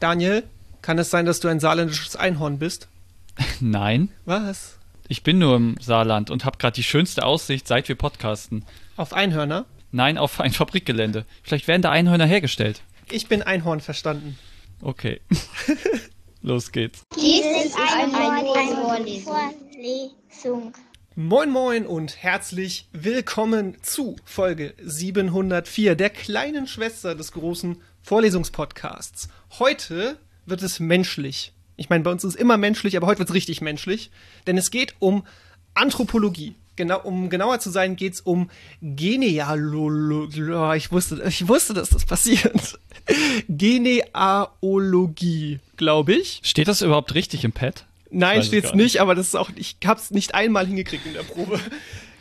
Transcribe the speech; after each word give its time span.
Daniel, 0.00 0.44
kann 0.80 0.98
es 0.98 1.10
sein, 1.10 1.26
dass 1.26 1.40
du 1.40 1.48
ein 1.48 1.60
saarländisches 1.60 2.14
Einhorn 2.16 2.58
bist? 2.58 2.88
Nein. 3.60 4.10
Was? 4.24 4.78
Ich 5.08 5.22
bin 5.22 5.38
nur 5.38 5.56
im 5.56 5.76
Saarland 5.80 6.30
und 6.30 6.44
habe 6.44 6.58
gerade 6.58 6.74
die 6.74 6.82
schönste 6.84 7.24
Aussicht, 7.24 7.66
seit 7.66 7.88
wir 7.88 7.96
podcasten. 7.96 8.64
Auf 8.96 9.12
Einhörner? 9.12 9.64
Nein, 9.90 10.18
auf 10.18 10.40
ein 10.40 10.52
Fabrikgelände. 10.54 11.24
Vielleicht 11.42 11.66
werden 11.66 11.82
da 11.82 11.90
Einhörner 11.90 12.26
hergestellt. 12.26 12.82
Ich 13.10 13.26
bin 13.26 13.42
Einhorn 13.42 13.80
verstanden. 13.80 14.38
Okay. 14.82 15.20
Los 16.42 16.70
geht's. 16.70 17.02
Dies 17.16 17.44
ist 17.64 17.76
eine, 17.76 18.12
Vorlesung. 19.24 20.72
Moin 21.16 21.50
Moin 21.50 21.84
und 21.84 22.22
herzlich 22.22 22.88
willkommen 22.92 23.76
zu 23.82 24.14
Folge 24.24 24.74
704 24.80 25.96
der 25.96 26.10
kleinen 26.10 26.68
Schwester 26.68 27.16
des 27.16 27.32
großen 27.32 27.82
Vorlesungspodcasts. 28.02 29.28
Heute 29.58 30.18
wird 30.46 30.62
es 30.62 30.80
menschlich. 30.80 31.52
Ich 31.76 31.88
meine, 31.90 32.02
bei 32.02 32.10
uns 32.10 32.24
ist 32.24 32.34
es 32.34 32.40
immer 32.40 32.56
menschlich, 32.56 32.96
aber 32.96 33.06
heute 33.06 33.20
wird 33.20 33.28
es 33.28 33.34
richtig 33.34 33.60
menschlich, 33.60 34.10
denn 34.46 34.58
es 34.58 34.70
geht 34.70 34.94
um 34.98 35.24
Anthropologie. 35.74 36.54
Genau, 36.76 37.00
um 37.00 37.28
genauer 37.28 37.58
zu 37.58 37.70
sein, 37.70 37.96
geht 37.96 38.14
es 38.14 38.20
um 38.20 38.50
Genealogie. 38.80 40.76
Ich 40.76 40.92
wusste, 40.92 41.22
ich 41.26 41.48
wusste, 41.48 41.74
dass 41.74 41.90
das 41.90 42.04
passiert. 42.04 42.78
Genealogie, 43.48 43.98
glaube 45.76 46.14
ich. 46.14 46.40
Steht 46.44 46.68
das 46.68 46.82
überhaupt 46.82 47.14
richtig 47.14 47.44
im 47.44 47.50
Pad? 47.52 47.84
Nein, 48.10 48.42
steht's 48.42 48.74
nicht. 48.74 48.82
nicht, 48.94 49.00
aber 49.00 49.14
das 49.14 49.28
ist 49.28 49.34
auch, 49.34 49.50
ich 49.56 49.76
hab's 49.84 50.10
nicht 50.12 50.34
einmal 50.34 50.66
hingekriegt 50.66 51.04
in 51.06 51.14
der 51.14 51.24
Probe. 51.24 51.60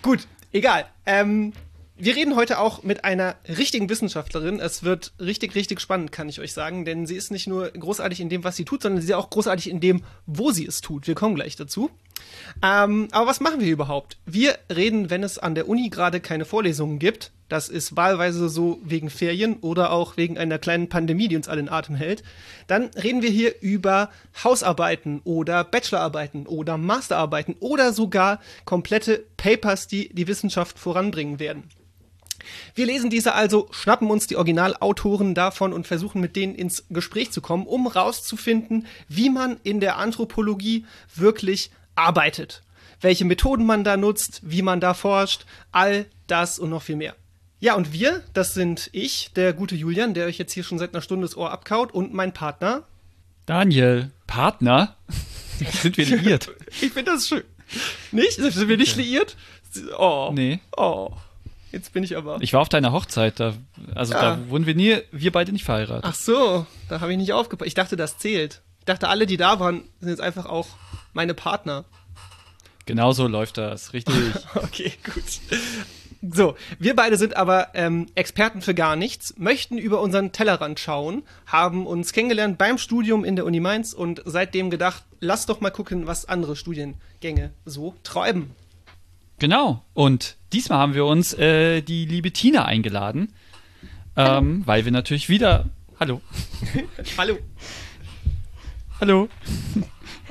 Gut, 0.01 0.27
egal. 0.51 0.85
Ähm, 1.05 1.53
wir 1.99 2.15
reden 2.15 2.35
heute 2.35 2.59
auch 2.59 2.83
mit 2.83 3.03
einer 3.03 3.35
richtigen 3.47 3.89
Wissenschaftlerin. 3.89 4.59
Es 4.59 4.83
wird 4.83 5.13
richtig, 5.19 5.55
richtig 5.55 5.81
spannend, 5.81 6.11
kann 6.11 6.29
ich 6.29 6.39
euch 6.39 6.53
sagen, 6.53 6.85
denn 6.85 7.07
sie 7.07 7.15
ist 7.15 7.31
nicht 7.31 7.47
nur 7.47 7.69
großartig 7.69 8.19
in 8.19 8.29
dem, 8.29 8.43
was 8.43 8.55
sie 8.55 8.65
tut, 8.65 8.83
sondern 8.83 9.01
sie 9.01 9.07
ist 9.07 9.15
auch 9.15 9.29
großartig 9.29 9.69
in 9.69 9.79
dem, 9.79 10.03
wo 10.25 10.51
sie 10.51 10.65
es 10.65 10.81
tut. 10.81 11.07
Wir 11.07 11.15
kommen 11.15 11.35
gleich 11.35 11.55
dazu. 11.55 11.89
Ähm, 12.63 13.07
aber 13.11 13.27
was 13.27 13.39
machen 13.39 13.61
wir 13.61 13.71
überhaupt? 13.71 14.17
Wir 14.25 14.57
reden, 14.73 15.09
wenn 15.09 15.23
es 15.23 15.39
an 15.39 15.55
der 15.55 15.67
Uni 15.67 15.89
gerade 15.89 16.19
keine 16.19 16.45
Vorlesungen 16.45 16.99
gibt. 16.99 17.31
Das 17.49 17.69
ist 17.69 17.95
wahlweise 17.95 18.49
so 18.49 18.79
wegen 18.83 19.09
Ferien 19.09 19.57
oder 19.57 19.91
auch 19.91 20.17
wegen 20.17 20.37
einer 20.37 20.59
kleinen 20.59 20.89
Pandemie, 20.89 21.29
die 21.29 21.37
uns 21.37 21.47
alle 21.47 21.61
in 21.61 21.69
Atem 21.69 21.95
hält. 21.95 22.21
Dann 22.67 22.89
reden 23.01 23.21
wir 23.21 23.29
hier 23.29 23.61
über 23.61 24.11
Hausarbeiten 24.43 25.21
oder 25.23 25.63
Bachelorarbeiten 25.63 26.45
oder 26.45 26.77
Masterarbeiten 26.77 27.55
oder 27.59 27.93
sogar 27.93 28.41
komplette 28.65 29.23
Papers, 29.37 29.87
die 29.87 30.09
die 30.13 30.27
Wissenschaft 30.27 30.77
voranbringen 30.77 31.39
werden. 31.39 31.63
Wir 32.75 32.85
lesen 32.85 33.09
diese 33.09 33.33
also, 33.33 33.67
schnappen 33.71 34.09
uns 34.09 34.27
die 34.27 34.35
Originalautoren 34.35 35.35
davon 35.35 35.73
und 35.73 35.87
versuchen 35.87 36.21
mit 36.21 36.35
denen 36.35 36.55
ins 36.55 36.85
Gespräch 36.89 37.31
zu 37.31 37.41
kommen, 37.41 37.65
um 37.65 37.87
rauszufinden, 37.87 38.85
wie 39.07 39.29
man 39.29 39.57
in 39.63 39.79
der 39.79 39.97
Anthropologie 39.97 40.85
wirklich 41.15 41.71
arbeitet. 41.95 42.63
Welche 43.01 43.25
Methoden 43.25 43.65
man 43.65 43.83
da 43.83 43.97
nutzt, 43.97 44.41
wie 44.43 44.61
man 44.61 44.79
da 44.79 44.93
forscht, 44.93 45.45
all 45.71 46.05
das 46.27 46.59
und 46.59 46.69
noch 46.69 46.81
viel 46.81 46.95
mehr. 46.95 47.15
Ja, 47.59 47.75
und 47.75 47.91
wir, 47.91 48.23
das 48.33 48.53
sind 48.53 48.89
ich, 48.91 49.31
der 49.35 49.53
gute 49.53 49.75
Julian, 49.75 50.13
der 50.13 50.27
euch 50.27 50.37
jetzt 50.37 50.53
hier 50.53 50.63
schon 50.63 50.77
seit 50.77 50.93
einer 50.93 51.01
Stunde 51.01 51.25
das 51.25 51.35
Ohr 51.35 51.51
abkaut, 51.51 51.91
und 51.91 52.13
mein 52.13 52.33
Partner. 52.33 52.83
Daniel, 53.47 54.11
Partner? 54.27 54.95
sind 55.81 55.97
wir 55.97 56.05
liiert? 56.05 56.51
ich 56.81 56.91
finde 56.91 57.11
das 57.13 57.27
schön. 57.27 57.43
Nicht? 58.11 58.33
Sind 58.33 58.67
wir 58.67 58.77
nicht 58.77 58.93
okay. 58.93 59.01
liiert? 59.01 59.35
Oh. 59.97 60.31
Nee. 60.33 60.59
Oh. 60.75 61.11
Jetzt 61.71 61.93
bin 61.93 62.03
ich 62.03 62.15
aber. 62.15 62.37
Ich 62.41 62.53
war 62.53 62.61
auf 62.61 62.69
deiner 62.69 62.91
Hochzeit, 62.91 63.39
da, 63.39 63.53
also 63.93 64.13
ja. 64.13 64.35
da 64.35 64.49
wurden 64.49 64.65
wir 64.65 64.75
nie, 64.75 64.97
wir 65.11 65.31
beide 65.31 65.51
nicht 65.51 65.65
verheiratet. 65.65 66.05
Ach 66.05 66.15
so, 66.15 66.65
da 66.89 67.01
habe 67.01 67.11
ich 67.11 67.17
nicht 67.17 67.33
aufgepasst. 67.33 67.67
Ich 67.67 67.73
dachte, 67.73 67.95
das 67.95 68.17
zählt. 68.17 68.61
Ich 68.79 68.85
dachte, 68.85 69.09
alle, 69.09 69.25
die 69.25 69.37
da 69.37 69.59
waren, 69.59 69.83
sind 69.99 70.09
jetzt 70.09 70.21
einfach 70.21 70.45
auch 70.45 70.67
meine 71.13 71.33
Partner. 71.33 71.85
Genau 72.85 73.11
so 73.11 73.27
läuft 73.27 73.57
das, 73.57 73.91
richtig. 73.93 74.15
okay, 74.55 74.93
gut. 75.03 75.23
So, 76.21 76.55
wir 76.79 76.95
beide 76.95 77.17
sind 77.17 77.35
aber 77.37 77.69
ähm, 77.73 78.07
Experten 78.15 78.61
für 78.61 78.73
gar 78.73 78.95
nichts, 78.95 79.35
möchten 79.37 79.77
über 79.77 80.01
unseren 80.01 80.31
Tellerrand 80.31 80.79
schauen, 80.79 81.23
haben 81.45 81.85
uns 81.85 82.11
kennengelernt 82.11 82.57
beim 82.57 82.77
Studium 82.77 83.23
in 83.23 83.35
der 83.35 83.45
Uni 83.45 83.59
Mainz 83.59 83.93
und 83.93 84.21
seitdem 84.25 84.69
gedacht, 84.69 85.03
lass 85.19 85.45
doch 85.45 85.61
mal 85.61 85.69
gucken, 85.69 86.07
was 86.07 86.27
andere 86.27 86.55
Studiengänge 86.55 87.51
so 87.65 87.93
treiben. 88.03 88.55
Genau. 89.39 89.83
Und 89.93 90.37
diesmal 90.53 90.79
haben 90.79 90.93
wir 90.93 91.05
uns 91.05 91.33
äh, 91.33 91.81
die 91.81 92.05
liebe 92.05 92.31
Tina 92.31 92.65
eingeladen, 92.65 93.33
ähm, 94.15 94.63
weil 94.65 94.85
wir 94.85 94.91
natürlich 94.91 95.29
wieder. 95.29 95.65
Hallo. 95.99 96.21
hallo. 97.17 97.37
Hallo. 98.99 99.29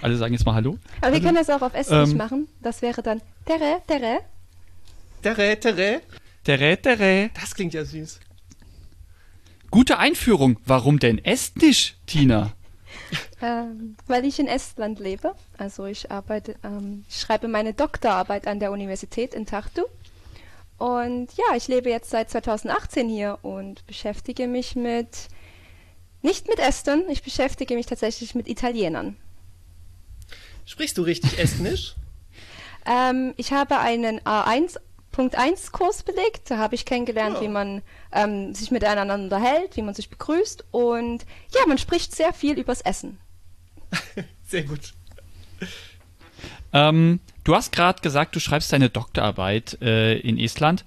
Alle 0.02 0.16
sagen 0.16 0.34
jetzt 0.34 0.44
mal 0.44 0.54
Hallo. 0.54 0.78
Aber 1.00 1.12
wir 1.12 1.20
können 1.20 1.36
das 1.36 1.50
auch 1.50 1.62
auf 1.62 1.74
Estnisch 1.74 2.10
ähm, 2.10 2.16
machen. 2.16 2.48
Das 2.62 2.82
wäre 2.82 3.02
dann 3.02 3.22
Tere, 3.44 3.80
Tere. 3.86 4.20
Tere, 5.22 5.58
Tere. 5.58 6.00
Tere, 6.44 6.76
Tere. 6.76 7.30
Das 7.40 7.54
klingt 7.54 7.74
ja 7.74 7.84
süß. 7.84 8.20
Gute 9.70 9.98
Einführung. 9.98 10.58
Warum 10.64 10.98
denn 10.98 11.18
Estnisch, 11.24 11.96
Tina? 12.06 12.52
Ähm, 13.42 13.96
weil 14.06 14.24
ich 14.24 14.38
in 14.38 14.48
Estland 14.48 14.98
lebe. 14.98 15.34
Also 15.58 15.84
ich 15.84 16.10
arbeite, 16.10 16.54
ähm, 16.64 17.04
ich 17.06 17.20
schreibe 17.20 17.48
meine 17.48 17.74
Doktorarbeit 17.74 18.46
an 18.46 18.60
der 18.60 18.72
Universität 18.72 19.34
in 19.34 19.44
Tartu. 19.44 19.82
Und 20.78 21.28
ja, 21.34 21.54
ich 21.54 21.68
lebe 21.68 21.90
jetzt 21.90 22.10
seit 22.10 22.30
2018 22.30 23.08
hier 23.08 23.38
und 23.42 23.86
beschäftige 23.86 24.46
mich 24.46 24.74
mit, 24.74 25.28
nicht 26.22 26.48
mit 26.48 26.58
Estern, 26.58 27.04
ich 27.08 27.22
beschäftige 27.22 27.74
mich 27.74 27.86
tatsächlich 27.86 28.34
mit 28.34 28.48
Italienern. 28.48 29.16
Sprichst 30.64 30.98
du 30.98 31.02
richtig 31.02 31.38
Estnisch? 31.38 31.94
ähm, 32.86 33.34
ich 33.36 33.52
habe 33.52 33.78
einen 33.78 34.20
A1 34.20 34.78
Punkt 35.16 35.34
1 35.34 35.72
Kurs 35.72 36.02
belegt. 36.02 36.50
Da 36.50 36.58
habe 36.58 36.74
ich 36.74 36.84
kennengelernt, 36.84 37.38
oh. 37.38 37.42
wie 37.42 37.48
man 37.48 37.80
ähm, 38.12 38.52
sich 38.52 38.70
miteinander 38.70 39.14
unterhält, 39.14 39.74
wie 39.74 39.80
man 39.80 39.94
sich 39.94 40.10
begrüßt 40.10 40.66
und 40.72 41.24
ja, 41.54 41.66
man 41.66 41.78
spricht 41.78 42.14
sehr 42.14 42.34
viel 42.34 42.58
übers 42.58 42.82
Essen. 42.82 43.18
sehr 44.46 44.64
gut. 44.64 44.92
Ähm, 46.74 47.20
du 47.44 47.54
hast 47.54 47.72
gerade 47.72 48.02
gesagt, 48.02 48.36
du 48.36 48.40
schreibst 48.40 48.70
deine 48.74 48.90
Doktorarbeit 48.90 49.80
äh, 49.80 50.18
in 50.18 50.38
Estland, 50.38 50.84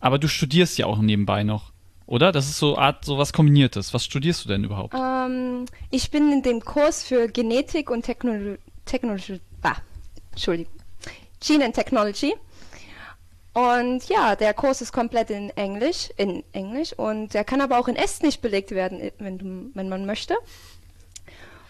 aber 0.00 0.18
du 0.18 0.26
studierst 0.26 0.76
ja 0.76 0.86
auch 0.86 0.98
nebenbei 0.98 1.44
noch, 1.44 1.70
oder? 2.06 2.32
Das 2.32 2.48
ist 2.48 2.58
so 2.58 2.76
Art 2.76 3.04
so 3.04 3.16
was 3.16 3.32
Kombiniertes. 3.32 3.94
Was 3.94 4.04
studierst 4.04 4.44
du 4.44 4.48
denn 4.48 4.64
überhaupt? 4.64 4.92
Ähm, 4.92 5.66
ich 5.92 6.10
bin 6.10 6.32
in 6.32 6.42
dem 6.42 6.64
Kurs 6.64 7.04
für 7.04 7.28
Genetik 7.28 7.90
und 7.90 8.02
Technologie, 8.02 8.58
Technologie 8.86 9.40
ah, 9.62 9.76
Entschuldigung, 10.32 10.72
Gene 11.38 11.64
and 11.64 11.76
Technology. 11.76 12.34
Und 13.54 14.08
ja, 14.08 14.34
der 14.34 14.54
Kurs 14.54 14.80
ist 14.80 14.92
komplett 14.92 15.28
in 15.30 15.50
Englisch, 15.50 16.10
in 16.16 16.42
Englisch 16.52 16.94
und 16.94 17.34
der 17.34 17.44
kann 17.44 17.60
aber 17.60 17.78
auch 17.78 17.88
in 17.88 17.96
Estnisch 17.96 18.38
belegt 18.38 18.70
werden, 18.70 19.10
wenn, 19.18 19.38
du, 19.38 19.70
wenn 19.74 19.88
man 19.90 20.06
möchte. 20.06 20.34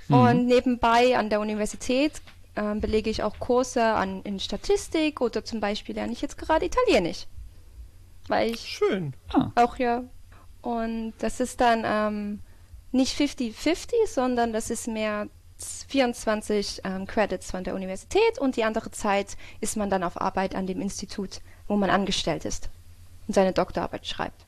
Mhm. 0.08 0.14
Und 0.14 0.46
nebenbei 0.46 1.18
an 1.18 1.28
der 1.28 1.40
Universität 1.40 2.22
äh, 2.54 2.74
belege 2.76 3.10
ich 3.10 3.24
auch 3.24 3.38
Kurse 3.40 3.82
an, 3.82 4.22
in 4.22 4.38
Statistik 4.38 5.20
oder 5.20 5.44
zum 5.44 5.58
Beispiel 5.58 5.96
lerne 5.96 6.12
ich 6.12 6.20
jetzt 6.20 6.38
gerade 6.38 6.66
Italienisch. 6.66 7.26
Weil 8.28 8.52
ich 8.52 8.60
Schön. 8.60 9.14
Ah. 9.32 9.50
auch 9.56 9.76
ja. 9.76 10.04
Und 10.60 11.14
das 11.18 11.40
ist 11.40 11.60
dann 11.60 11.82
ähm, 11.84 12.40
nicht 12.92 13.18
50-50, 13.18 14.06
sondern 14.06 14.52
das 14.52 14.70
ist 14.70 14.86
mehr 14.86 15.26
24 15.88 16.82
ähm, 16.84 17.06
Credits 17.06 17.50
von 17.50 17.64
der 17.64 17.74
Universität 17.74 18.38
und 18.38 18.56
die 18.56 18.64
andere 18.64 18.90
Zeit 18.90 19.36
ist 19.60 19.76
man 19.76 19.90
dann 19.90 20.04
auf 20.04 20.20
Arbeit 20.20 20.54
an 20.54 20.66
dem 20.66 20.80
Institut 20.80 21.40
wo 21.68 21.76
man 21.76 21.90
angestellt 21.90 22.44
ist 22.44 22.68
und 23.26 23.34
seine 23.34 23.52
Doktorarbeit 23.52 24.06
schreibt. 24.06 24.44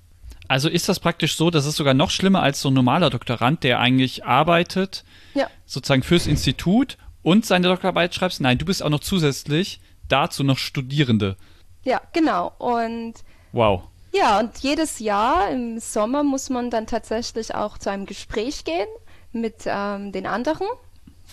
Also 0.46 0.68
ist 0.68 0.88
das 0.88 1.00
praktisch 1.00 1.36
so, 1.36 1.50
das 1.50 1.64
ist 1.64 1.76
sogar 1.76 1.94
noch 1.94 2.10
schlimmer 2.10 2.42
als 2.42 2.60
so 2.60 2.70
ein 2.70 2.74
normaler 2.74 3.10
Doktorand, 3.10 3.64
der 3.64 3.80
eigentlich 3.80 4.26
arbeitet, 4.26 5.04
ja. 5.34 5.48
sozusagen 5.64 6.02
fürs 6.02 6.26
Institut 6.26 6.98
und 7.22 7.46
seine 7.46 7.68
Doktorarbeit 7.68 8.14
schreibt. 8.14 8.40
Nein, 8.40 8.58
du 8.58 8.66
bist 8.66 8.82
auch 8.82 8.90
noch 8.90 9.00
zusätzlich 9.00 9.80
dazu 10.08 10.44
noch 10.44 10.58
Studierende. 10.58 11.36
Ja, 11.84 12.00
genau. 12.12 12.52
Und 12.58 13.14
wow. 13.52 13.84
Ja, 14.12 14.38
und 14.38 14.58
jedes 14.58 14.98
Jahr 14.98 15.50
im 15.50 15.80
Sommer 15.80 16.22
muss 16.22 16.50
man 16.50 16.70
dann 16.70 16.86
tatsächlich 16.86 17.54
auch 17.54 17.78
zu 17.78 17.90
einem 17.90 18.06
Gespräch 18.06 18.64
gehen 18.64 18.86
mit 19.32 19.64
ähm, 19.66 20.12
den 20.12 20.26
anderen 20.26 20.66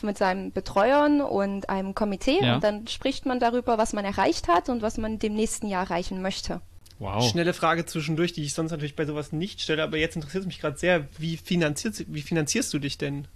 mit 0.02 0.18
seinen 0.18 0.52
Betreuern 0.52 1.22
und 1.22 1.70
einem 1.70 1.94
Komitee 1.94 2.40
ja. 2.42 2.56
und 2.56 2.64
dann 2.64 2.88
spricht 2.88 3.26
man 3.26 3.40
darüber, 3.40 3.78
was 3.78 3.94
man 3.94 4.06
erreicht 4.06 4.48
hat 4.48 4.70
und 4.70 4.82
was 4.82 4.98
man 4.98 5.20
dem 5.20 5.34
nächsten 5.34 5.68
Jahr 5.68 5.84
erreichen 5.84 6.22
möchte. 6.22 6.62
Wow. 7.00 7.28
Schnelle 7.28 7.54
Frage 7.54 7.86
zwischendurch, 7.86 8.32
die 8.34 8.44
ich 8.44 8.54
sonst 8.54 8.72
natürlich 8.72 8.96
bei 8.96 9.06
sowas 9.06 9.32
nicht 9.32 9.62
stelle, 9.62 9.82
aber 9.84 9.98
jetzt 9.98 10.16
interessiert 10.16 10.42
es 10.42 10.48
mich 10.48 10.60
gerade 10.60 10.78
sehr, 10.78 11.08
wie, 11.18 11.36
finanziert, 11.36 12.06
wie 12.08 12.22
finanzierst 12.22 12.72
du 12.74 12.80
dich 12.80 13.00
denn? 13.00 13.28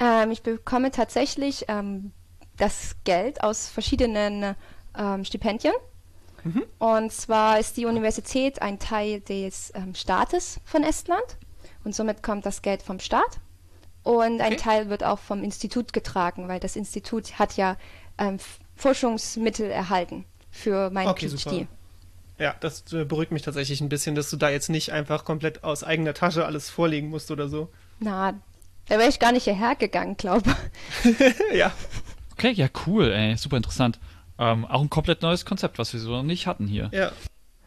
Ähm, 0.00 0.30
ich 0.30 0.42
bekomme 0.42 0.90
tatsächlich 0.90 1.66
ähm, 1.68 2.12
das 2.56 2.96
Geld 3.04 3.42
aus 3.42 3.68
verschiedenen 3.68 4.54
ähm, 4.96 5.24
Stipendien. 5.24 5.74
Mhm. 6.44 6.64
Und 6.78 7.12
zwar 7.12 7.58
ist 7.58 7.76
die 7.76 7.86
Universität 7.86 8.62
ein 8.62 8.78
Teil 8.78 9.20
des 9.20 9.72
ähm, 9.74 9.94
Staates 9.94 10.60
von 10.64 10.82
Estland 10.82 11.36
und 11.84 11.94
somit 11.94 12.22
kommt 12.22 12.46
das 12.46 12.62
Geld 12.62 12.82
vom 12.82 12.98
Staat. 12.98 13.40
Und 14.06 14.40
ein 14.40 14.52
Okay. 14.52 14.56
Teil 14.56 14.88
wird 14.88 15.02
auch 15.02 15.18
vom 15.18 15.42
Institut 15.42 15.92
getragen, 15.92 16.46
weil 16.46 16.60
das 16.60 16.76
Institut 16.76 17.40
hat 17.40 17.56
ja 17.56 17.76
ähm, 18.18 18.36
Forschungsmittel 18.76 19.68
erhalten 19.68 20.24
für 20.48 20.90
mein 20.90 21.08
Okay, 21.08 21.28
PhD. 21.28 21.38
super. 21.40 21.66
Ja, 22.38 22.54
das 22.60 22.92
äh, 22.92 23.04
beruhigt 23.04 23.32
mich 23.32 23.42
tatsächlich 23.42 23.80
ein 23.80 23.88
bisschen, 23.88 24.14
dass 24.14 24.30
du 24.30 24.36
da 24.36 24.48
jetzt 24.48 24.68
nicht 24.68 24.92
einfach 24.92 25.24
komplett 25.24 25.64
aus 25.64 25.82
eigener 25.82 26.14
Tasche 26.14 26.46
alles 26.46 26.70
vorlegen 26.70 27.08
musst 27.08 27.32
oder 27.32 27.48
so. 27.48 27.68
Na, 27.98 28.34
da 28.86 28.98
wäre 28.98 29.08
ich 29.08 29.18
gar 29.18 29.32
nicht 29.32 29.42
hierher 29.42 29.74
gegangen, 29.74 30.16
glaube 30.16 30.54
ja. 31.52 31.72
Okay, 32.34 32.52
ja, 32.52 32.68
cool, 32.86 33.10
ey, 33.10 33.36
super 33.36 33.56
interessant. 33.56 33.98
Ähm, 34.38 34.66
auch 34.66 34.82
ein 34.82 34.90
komplett 34.90 35.22
neues 35.22 35.44
Konzept, 35.44 35.80
was 35.80 35.92
wir 35.92 35.98
so 35.98 36.10
noch 36.10 36.22
nicht 36.22 36.46
hatten 36.46 36.68
hier. 36.68 36.90
Ja. 36.92 37.10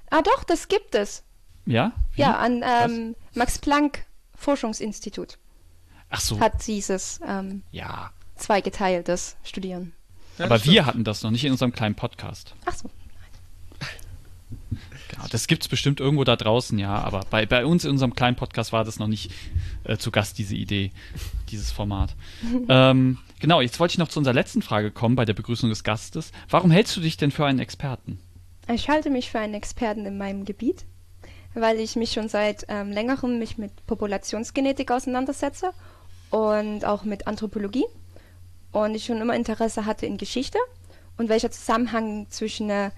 Ah, 0.09 0.21
doch, 0.21 0.45
das 0.45 0.69
gibt 0.69 0.95
es. 0.95 1.23
Ja? 1.65 1.91
Wie? 2.13 2.21
Ja, 2.21 2.37
an 2.37 2.63
ähm, 2.63 3.15
Max 3.33 3.57
Planck 3.57 4.05
Forschungsinstitut 4.35 5.37
Ach 6.09 6.19
so, 6.19 6.39
hat 6.39 6.65
dieses 6.67 7.19
ähm, 7.27 7.63
ja. 7.71 8.11
zweigeteiltes 8.35 9.35
Studieren. 9.43 9.93
Ja, 10.37 10.45
Aber 10.45 10.63
wir 10.65 10.85
hatten 10.85 11.03
das 11.03 11.21
noch 11.21 11.31
nicht 11.31 11.45
in 11.45 11.51
unserem 11.51 11.73
kleinen 11.73 11.95
Podcast. 11.95 12.55
Ach 12.65 12.73
so. 12.73 12.89
Genau, 15.09 15.25
das 15.29 15.47
gibt's 15.47 15.67
bestimmt 15.67 15.99
irgendwo 15.99 16.23
da 16.23 16.35
draußen, 16.35 16.77
ja, 16.79 16.95
aber 16.95 17.25
bei, 17.29 17.45
bei 17.45 17.65
uns 17.65 17.83
in 17.83 17.91
unserem 17.91 18.13
kleinen 18.13 18.35
Podcast 18.35 18.71
war 18.71 18.83
das 18.83 18.99
noch 18.99 19.07
nicht 19.07 19.31
äh, 19.83 19.97
zu 19.97 20.11
Gast, 20.11 20.37
diese 20.37 20.55
Idee, 20.55 20.91
dieses 21.49 21.71
Format. 21.71 22.15
ähm, 22.69 23.17
genau, 23.39 23.59
jetzt 23.59 23.79
wollte 23.79 23.93
ich 23.93 23.97
noch 23.97 24.07
zu 24.07 24.19
unserer 24.19 24.33
letzten 24.33 24.61
Frage 24.61 24.91
kommen 24.91 25.15
bei 25.15 25.25
der 25.25 25.33
Begrüßung 25.33 25.69
des 25.69 25.83
Gastes. 25.83 26.31
Warum 26.49 26.71
hältst 26.71 26.95
du 26.95 27.01
dich 27.01 27.17
denn 27.17 27.31
für 27.31 27.45
einen 27.45 27.59
Experten? 27.59 28.19
Ich 28.71 28.87
halte 28.87 29.09
mich 29.09 29.31
für 29.31 29.39
einen 29.39 29.55
Experten 29.55 30.05
in 30.05 30.17
meinem 30.17 30.45
Gebiet, 30.45 30.85
weil 31.55 31.79
ich 31.79 31.95
mich 31.95 32.11
schon 32.11 32.29
seit 32.29 32.65
ähm, 32.69 32.91
längerem 32.91 33.39
mich 33.39 33.57
mit 33.57 33.71
Populationsgenetik 33.87 34.91
auseinandersetze 34.91 35.71
und 36.29 36.85
auch 36.85 37.03
mit 37.03 37.27
Anthropologie 37.27 37.85
und 38.71 38.95
ich 38.95 39.05
schon 39.05 39.19
immer 39.21 39.35
Interesse 39.35 39.85
hatte 39.85 40.05
in 40.05 40.17
Geschichte 40.17 40.57
und 41.17 41.29
welcher 41.29 41.51
Zusammenhang 41.51 42.27
zwischen 42.29 42.69
äh, 42.69 42.91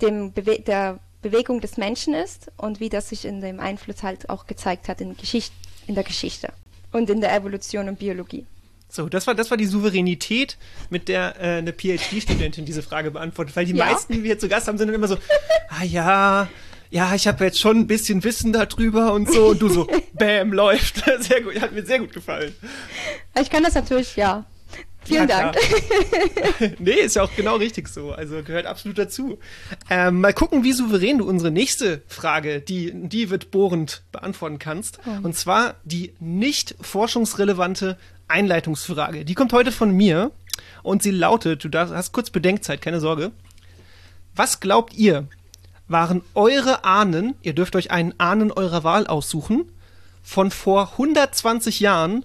dem 0.00 0.32
Bewe 0.32 0.60
der 0.60 0.98
Bewegung 1.22 1.60
des 1.60 1.76
Menschen 1.76 2.14
ist 2.14 2.50
und 2.56 2.80
wie 2.80 2.88
das 2.88 3.08
sich 3.08 3.24
in 3.24 3.40
dem 3.40 3.58
Einfluss 3.60 4.02
halt 4.02 4.30
auch 4.30 4.46
gezeigt 4.46 4.88
hat 4.88 5.00
in, 5.00 5.16
Geschicht 5.16 5.52
in 5.86 5.94
der 5.94 6.04
Geschichte 6.04 6.52
und 6.92 7.10
in 7.10 7.20
der 7.20 7.34
Evolution 7.34 7.88
und 7.88 7.98
Biologie. 7.98 8.46
So, 8.90 9.08
das 9.08 9.26
war, 9.26 9.34
das 9.34 9.50
war 9.50 9.58
die 9.58 9.66
Souveränität, 9.66 10.56
mit 10.88 11.08
der 11.08 11.36
äh, 11.38 11.58
eine 11.58 11.72
PhD-Studentin 11.74 12.64
diese 12.64 12.82
Frage 12.82 13.10
beantwortet. 13.10 13.54
Weil 13.54 13.66
die 13.66 13.74
Ja. 13.74 13.84
meisten, 13.84 14.14
die 14.14 14.20
wir 14.22 14.28
hier 14.28 14.38
zu 14.38 14.48
Gast 14.48 14.66
haben, 14.66 14.78
sind 14.78 14.86
dann 14.88 14.94
immer 14.94 15.08
so, 15.08 15.18
ah 15.68 15.84
ja, 15.84 16.48
ja, 16.90 17.14
ich 17.14 17.26
habe 17.26 17.44
jetzt 17.44 17.60
schon 17.60 17.78
ein 17.78 17.86
bisschen 17.86 18.24
Wissen 18.24 18.52
darüber 18.52 19.12
und 19.12 19.30
so. 19.30 19.48
Und 19.48 19.60
du 19.62 19.68
so, 19.68 19.88
bam, 20.14 20.52
läuft. 20.52 21.04
Sehr 21.20 21.42
gut, 21.42 21.60
hat 21.60 21.72
mir 21.72 21.84
sehr 21.84 21.98
gut 21.98 22.12
gefallen. 22.12 22.54
Ich 23.40 23.50
kann 23.50 23.62
das 23.62 23.74
natürlich, 23.74 24.16
ja. 24.16 24.44
Vielen 25.04 25.28
Ja, 25.28 25.52
Dank. 25.52 25.56
nee, 26.78 26.90
ist 26.92 27.16
ja 27.16 27.22
auch 27.22 27.34
genau 27.34 27.56
richtig 27.56 27.88
so. 27.88 28.12
Also 28.12 28.42
gehört 28.42 28.66
absolut 28.66 28.98
dazu. 28.98 29.38
Ähm, 29.88 30.20
mal 30.20 30.34
gucken, 30.34 30.64
wie 30.64 30.72
souverän 30.72 31.18
du 31.18 31.26
unsere 31.28 31.50
nächste 31.50 32.02
Frage, 32.08 32.60
die, 32.60 32.92
die 32.94 33.30
wird 33.30 33.50
bohrend 33.50 34.02
beantworten 34.12 34.58
kannst. 34.58 34.98
Und 35.22 35.34
zwar 35.34 35.76
die 35.84 36.12
nicht 36.20 36.74
forschungsrelevante 36.80 37.96
Einleitungsfrage. 38.26 39.24
Die 39.24 39.34
kommt 39.34 39.52
heute 39.54 39.72
von 39.72 39.92
mir 39.92 40.30
und 40.82 41.02
sie 41.02 41.10
lautet, 41.12 41.64
du 41.64 41.68
darfst, 41.68 41.94
hast 41.94 42.12
kurz 42.12 42.28
Bedenkzeit, 42.28 42.82
keine 42.82 43.00
Sorge. 43.00 43.30
Was 44.34 44.60
glaubt 44.60 44.94
ihr, 44.94 45.26
waren 45.88 46.22
eure 46.34 46.84
Ahnen, 46.84 47.34
ihr 47.42 47.54
dürft 47.54 47.74
euch 47.76 47.90
einen 47.90 48.14
Ahnen 48.18 48.52
eurer 48.52 48.84
Wahl 48.84 49.06
aussuchen, 49.06 49.64
von 50.22 50.50
vor 50.50 50.92
120 50.92 51.80
Jahren 51.80 52.24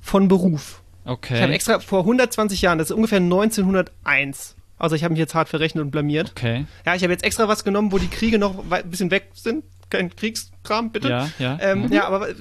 von 0.00 0.28
Beruf? 0.28 0.82
Okay. 1.04 1.34
Ich 1.36 1.42
habe 1.42 1.52
extra 1.52 1.78
vor 1.80 2.00
120 2.00 2.62
Jahren, 2.62 2.78
das 2.78 2.90
ist 2.90 2.96
ungefähr 2.96 3.20
1901. 3.20 4.56
Also 4.78 4.96
ich 4.96 5.04
habe 5.04 5.12
mich 5.12 5.20
jetzt 5.20 5.34
hart 5.34 5.48
verrechnet 5.48 5.82
und 5.84 5.90
blamiert. 5.90 6.30
Okay. 6.32 6.66
Ja, 6.84 6.94
ich 6.94 7.02
habe 7.02 7.12
jetzt 7.12 7.24
extra 7.24 7.46
was 7.48 7.64
genommen, 7.64 7.92
wo 7.92 7.98
die 7.98 8.08
Kriege 8.08 8.38
noch 8.38 8.64
ein 8.70 8.90
bisschen 8.90 9.10
weg 9.10 9.28
sind. 9.34 9.64
Kein 9.90 10.14
Kriegskram, 10.16 10.90
bitte. 10.90 11.08
Ja, 11.08 11.28
ja. 11.38 11.58
Ähm, 11.60 11.82
Mhm. 11.82 11.92
ja, 11.92 12.08
aber 12.08 12.30
äh, 12.30 12.34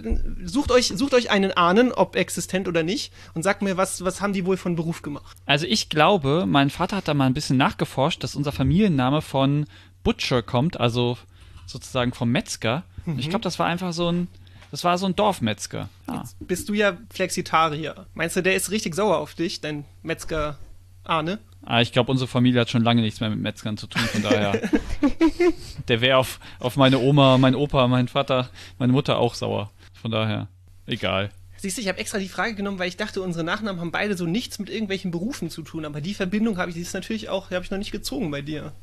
sucht 0.44 0.72
euch, 0.72 0.88
sucht 0.96 1.14
euch 1.14 1.30
einen 1.30 1.52
Ahnen, 1.52 1.92
ob 1.92 2.16
existent 2.16 2.68
oder 2.68 2.82
nicht, 2.82 3.14
und 3.36 3.44
sagt 3.44 3.62
mir, 3.62 3.78
was, 3.78 4.04
was 4.04 4.22
haben 4.22 4.34
die 4.34 4.46
wohl 4.46 4.58
von 4.58 4.76
Beruf 4.76 5.02
gemacht? 5.04 5.36
Also 5.46 5.68
ich 5.68 5.90
glaube, 5.90 6.46
mein 6.48 6.70
Vater 6.70 6.96
hat 6.98 7.08
da 7.08 7.14
mal 7.14 7.26
ein 7.28 7.34
bisschen 7.34 7.58
nachgeforscht, 7.58 8.24
dass 8.24 8.36
unser 8.36 8.52
Familienname 8.54 9.22
von 9.22 9.66
Butcher 10.04 10.42
kommt, 10.42 10.80
also 10.80 11.18
sozusagen 11.66 12.14
vom 12.14 12.32
Metzger. 12.32 12.84
Und 13.06 13.20
Ich 13.20 13.30
glaube, 13.30 13.44
das 13.44 13.60
war 13.60 13.68
einfach 13.68 13.94
so 13.94 14.12
ein, 14.12 14.28
das 14.72 14.84
war 14.84 14.98
so 14.98 15.06
ein 15.06 15.16
Dorfmetzger. 15.16 15.90
Ah. 16.08 16.24
Bist 16.40 16.70
du 16.70 16.74
ja 16.74 16.98
Flexitarier. 17.12 18.06
Meinst 18.14 18.36
du, 18.36 18.42
der 18.42 18.56
ist 18.56 18.72
richtig 18.72 18.96
sauer 18.96 19.18
auf 19.18 19.34
dich, 19.34 19.62
dein 19.62 19.86
Metzger 20.02 20.58
Ahne? 21.04 21.40
Ah, 21.66 21.82
ich 21.82 21.94
glaube, 21.94 22.12
unsere 22.12 22.28
Familie 22.28 22.62
hat 22.62 22.70
schon 22.70 22.84
lange 22.84 23.02
nichts 23.02 23.22
mehr 23.22 23.30
mit 23.30 23.40
Metzgern 23.40 23.78
zu 23.78 23.88
tun, 23.88 24.02
von 24.02 24.22
daher. 24.22 24.60
der 25.88 26.02
wäre 26.02 26.18
auf, 26.18 26.40
auf 26.60 26.76
meine 26.76 27.00
Oma, 27.00 27.38
mein 27.38 27.56
Opa, 27.56 27.88
mein 27.88 28.10
Vater, 28.10 28.50
meine 28.80 28.92
Mutter 28.92 29.18
auch 29.18 29.34
sauer. 29.34 29.72
Von 29.94 30.12
daher, 30.12 30.48
egal. 30.86 31.32
Siehst 31.58 31.78
du, 31.78 31.82
ich 31.82 31.88
habe 31.88 32.00
extra 32.00 32.18
die 32.20 32.28
Frage 32.28 32.56
genommen, 32.56 32.80
weil 32.80 32.90
ich 32.90 32.98
dachte, 32.98 33.22
unsere 33.22 33.46
Nachnamen 33.46 33.80
haben 33.80 33.92
beide 33.92 34.18
so 34.18 34.26
nichts 34.26 34.60
mit 34.60 34.70
irgendwelchen 34.70 35.12
Berufen 35.12 35.50
zu 35.50 35.62
tun. 35.62 35.86
Aber 35.86 36.02
die 36.02 36.14
Verbindung 36.14 36.58
habe 36.58 36.70
ich, 36.70 36.76
die 36.76 36.82
ist 36.82 36.94
natürlich 36.94 37.30
auch, 37.30 37.48
die 37.48 37.56
habe 37.56 37.64
ich 37.64 37.72
noch 37.72 37.78
nicht 37.78 37.94
gezogen 37.94 38.30
bei 38.32 38.42
dir. 38.42 38.74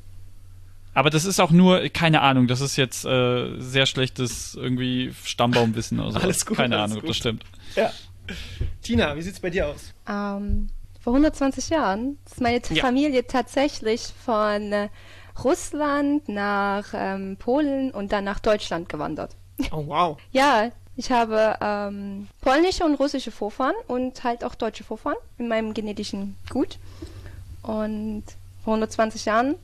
Aber 0.95 1.11
das 1.11 1.25
ist 1.25 1.41
auch 1.41 1.51
nur, 1.51 1.89
keine 1.91 2.21
Ahnung, 2.23 2.47
das 2.49 2.61
ist 2.61 2.77
jetzt 2.77 3.05
äh, 3.05 3.59
sehr 3.61 3.87
schlechtes 3.87 4.55
irgendwie 4.55 5.13
Stammbaumwissen 5.25 6.01
oder 6.01 6.13
so. 6.13 6.19
Alles 6.19 6.45
gut, 6.47 6.57
Keine 6.57 6.77
alles 6.77 6.85
Ahnung, 6.85 6.97
ob 6.99 7.03
gut. 7.03 7.11
das 7.11 7.17
stimmt. 7.17 7.45
Ja. 7.77 7.93
Tina, 8.83 9.17
wie 9.17 9.23
sieht's 9.23 9.41
bei 9.41 9.51
dir 9.51 9.69
aus? 9.69 9.93
Ähm, 10.09 10.69
vor 11.01 11.13
120 11.15 11.69
Jahren 11.71 12.19
ist 12.27 12.41
meine 12.41 12.61
Ja. 12.71 12.83
Familie 12.83 13.27
tatsächlich 13.27 14.13
von 14.25 14.73
äh, 14.73 14.89
Russland 15.45 16.29
nach 16.29 16.87
ähm, 16.93 17.37
Polen 17.39 17.91
und 17.93 18.13
dann 18.13 18.25
nach 18.25 18.41
Deutschland 18.41 18.89
gewandert. 18.89 19.37
Oh, 19.73 19.85
wow. 19.87 20.19
Ja, 20.33 20.71
ich 20.97 21.11
habe 21.11 21.57
ähm, 21.61 22.27
polnische 22.41 22.85
und 22.85 22.97
russische 22.97 23.31
Vorfahren 23.31 23.75
und 23.87 24.23
halt 24.25 24.45
auch 24.45 24.55
deutsche 24.55 24.85
Vorfahren 24.85 25.17
in 25.39 25.49
meinem 25.49 25.73
genetischen 25.73 26.37
Gut. 26.51 26.79
Und 27.63 28.25
vor 28.65 28.75
120 28.75 29.25
Jahren, 29.25 29.55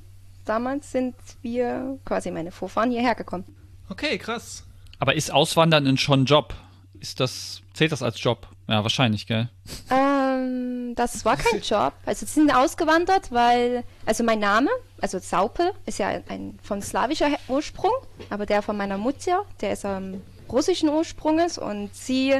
damals 0.48 0.90
sind 0.92 1.14
wir, 1.42 1.98
quasi 2.04 2.30
meine 2.30 2.50
Vorfahren, 2.50 2.90
hierher 2.90 3.14
gekommen. 3.14 3.44
Okay, 3.88 4.18
krass. 4.18 4.64
Aber 4.98 5.14
ist 5.14 5.32
Auswandern 5.32 5.84
denn 5.84 5.98
schon 5.98 6.24
Job? 6.24 6.54
Ist 7.00 7.20
das, 7.20 7.60
zählt 7.74 7.92
das 7.92 8.02
als 8.02 8.22
Job? 8.22 8.48
Ja, 8.68 8.82
wahrscheinlich, 8.82 9.26
gell? 9.26 9.48
Ähm, 9.90 10.94
das 10.96 11.24
war 11.24 11.36
kein 11.36 11.60
Job. 11.60 11.92
Also 12.04 12.26
sie 12.26 12.32
sind 12.32 12.50
ausgewandert, 12.54 13.30
weil, 13.30 13.84
also 14.06 14.24
mein 14.24 14.40
Name, 14.40 14.70
also 15.00 15.18
Saupe, 15.18 15.72
ist 15.84 15.98
ja 15.98 16.08
ein 16.28 16.58
von 16.62 16.82
slawischer 16.82 17.28
He- 17.28 17.36
Ursprung, 17.48 17.92
aber 18.30 18.46
der 18.46 18.62
von 18.62 18.76
meiner 18.76 18.98
Mutter, 18.98 19.44
der 19.60 19.72
ist 19.72 19.84
ähm, 19.84 20.22
russischen 20.50 20.88
Ursprunges 20.88 21.58
und 21.58 21.94
sie, 21.94 22.34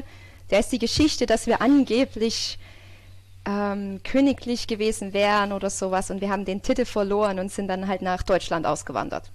der 0.50 0.60
ist 0.60 0.72
die 0.72 0.78
Geschichte, 0.78 1.26
dass 1.26 1.46
wir 1.46 1.60
angeblich 1.60 2.58
ähm, 3.46 4.00
königlich 4.02 4.66
gewesen 4.66 5.12
wären 5.12 5.52
oder 5.52 5.70
sowas 5.70 6.10
und 6.10 6.20
wir 6.20 6.30
haben 6.30 6.44
den 6.44 6.62
Titel 6.62 6.84
verloren 6.84 7.38
und 7.38 7.50
sind 7.50 7.68
dann 7.68 7.86
halt 7.88 8.02
nach 8.02 8.22
Deutschland 8.22 8.66
ausgewandert. 8.66 9.30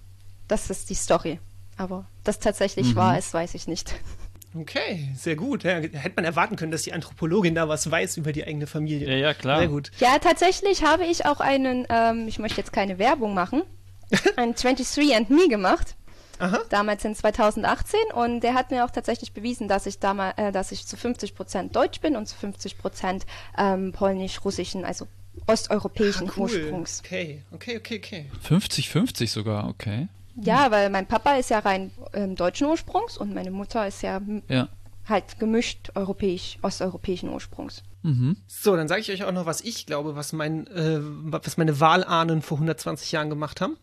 Das 0.47 0.69
ist 0.69 0.89
die 0.89 0.95
Story. 0.95 1.39
Aber 1.77 2.05
das 2.23 2.39
tatsächlich 2.39 2.95
wahr 2.95 3.17
ist, 3.17 3.33
weiß 3.33 3.55
ich 3.55 3.67
nicht. 3.67 3.95
Okay, 4.53 5.07
sehr 5.15 5.37
gut. 5.37 5.63
Ja, 5.63 5.75
hätte 5.75 6.11
man 6.17 6.25
erwarten 6.25 6.57
können, 6.57 6.73
dass 6.73 6.81
die 6.81 6.91
Anthropologin 6.91 7.55
da 7.55 7.69
was 7.69 7.89
weiß 7.89 8.17
über 8.17 8.33
die 8.33 8.45
eigene 8.45 8.67
Familie. 8.67 9.07
Ja, 9.07 9.15
ja, 9.15 9.33
klar. 9.33 9.59
Sehr 9.59 9.69
gut. 9.69 9.91
Ja, 9.99 10.19
tatsächlich 10.19 10.83
habe 10.83 11.05
ich 11.05 11.25
auch 11.25 11.39
einen, 11.39 11.87
ähm, 11.89 12.27
ich 12.27 12.37
möchte 12.37 12.57
jetzt 12.57 12.73
keine 12.73 12.99
Werbung 12.99 13.33
machen, 13.33 13.63
einen 14.35 14.53
23andMe 14.53 15.47
gemacht. 15.47 15.95
Aha. 16.41 16.59
Damals 16.69 17.05
in 17.05 17.15
2018 17.15 17.99
und 18.13 18.41
der 18.41 18.53
hat 18.55 18.71
mir 18.71 18.83
auch 18.85 18.91
tatsächlich 18.91 19.31
bewiesen, 19.33 19.67
dass 19.67 19.85
ich 19.85 19.99
damals, 19.99 20.37
äh, 20.37 20.51
dass 20.51 20.71
ich 20.71 20.85
zu 20.87 20.95
50% 20.95 21.71
Deutsch 21.71 22.01
bin 22.01 22.15
und 22.15 22.27
zu 22.27 22.35
50% 22.35 23.21
ähm, 23.57 23.91
polnisch-russischen, 23.91 24.83
also 24.85 25.07
osteuropäischen 25.47 26.29
Ah, 26.29 26.33
cool. 26.37 26.43
Ursprungs. 26.43 27.01
Okay, 27.05 27.43
okay, 27.51 27.77
okay, 27.77 27.97
okay. 28.03 28.25
50-50 28.47 29.27
sogar, 29.29 29.67
okay. 29.69 30.07
Ja, 30.35 30.71
weil 30.71 30.89
mein 30.89 31.07
Papa 31.07 31.35
ist 31.35 31.49
ja 31.49 31.59
rein 31.59 31.91
ähm, 32.13 32.35
deutschen 32.35 32.67
Ursprungs 32.67 33.17
und 33.17 33.33
meine 33.33 33.51
Mutter 33.51 33.85
ist 33.87 34.01
ja 34.01 34.21
Ja. 34.47 34.67
halt 35.07 35.39
gemischt 35.39 35.91
europäisch, 35.95 36.57
osteuropäischen 36.61 37.29
Ursprungs. 37.29 37.83
Mhm. 38.03 38.37
So, 38.47 38.75
dann 38.75 38.87
sage 38.87 39.01
ich 39.01 39.11
euch 39.11 39.23
auch 39.25 39.31
noch, 39.31 39.45
was 39.45 39.61
ich 39.61 39.85
glaube, 39.85 40.15
was, 40.15 40.33
mein, 40.33 40.65
äh, 40.67 40.99
was 41.01 41.57
meine 41.57 41.79
Wahlahnen 41.79 42.41
vor 42.41 42.57
120 42.57 43.11
Jahren 43.11 43.29
gemacht 43.29 43.61
haben. 43.61 43.77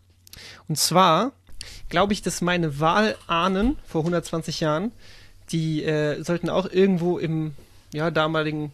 Und 0.67 0.77
zwar 0.77 1.31
glaube 1.89 2.13
ich, 2.13 2.21
dass 2.21 2.41
meine 2.41 2.79
Wahlahnen 2.79 3.77
vor 3.87 4.01
120 4.01 4.59
Jahren, 4.59 4.91
die 5.51 5.83
äh, 5.83 6.23
sollten 6.23 6.49
auch 6.49 6.69
irgendwo 6.69 7.17
im 7.17 7.53
ja, 7.93 8.11
damaligen 8.11 8.71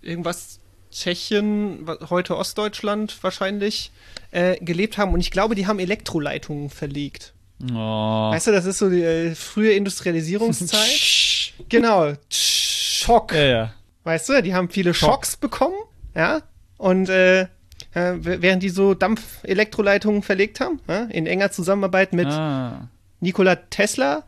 irgendwas 0.00 0.60
Tschechien, 0.90 1.86
heute 2.10 2.36
Ostdeutschland 2.36 3.22
wahrscheinlich, 3.22 3.90
äh, 4.30 4.56
gelebt 4.62 4.98
haben. 4.98 5.12
Und 5.12 5.20
ich 5.20 5.30
glaube, 5.30 5.54
die 5.54 5.66
haben 5.66 5.78
Elektroleitungen 5.78 6.70
verlegt. 6.70 7.32
Oh. 7.62 8.30
Weißt 8.30 8.48
du, 8.48 8.52
das 8.52 8.66
ist 8.66 8.78
so 8.78 8.90
die 8.90 9.02
äh, 9.02 9.34
frühe 9.34 9.72
Industrialisierungszeit. 9.72 11.54
genau. 11.68 12.14
Schock. 12.30 13.32
Ja, 13.32 13.44
ja. 13.44 13.74
Weißt 14.04 14.28
du, 14.28 14.42
die 14.42 14.54
haben 14.54 14.68
viele 14.68 14.94
Schocks 14.94 15.36
bekommen, 15.36 15.76
ja, 16.14 16.42
und 16.76 17.08
äh, 17.08 17.46
äh, 17.94 18.14
während 18.20 18.62
die 18.62 18.68
so 18.70 18.94
Dampf-Elektroleitungen 18.94 20.22
verlegt 20.22 20.60
haben, 20.60 20.80
ja? 20.88 21.04
in 21.04 21.26
enger 21.26 21.50
Zusammenarbeit 21.50 22.12
mit 22.12 22.26
Ah, 22.26 22.88
Nikola 23.20 23.56
Tesla, 23.56 24.24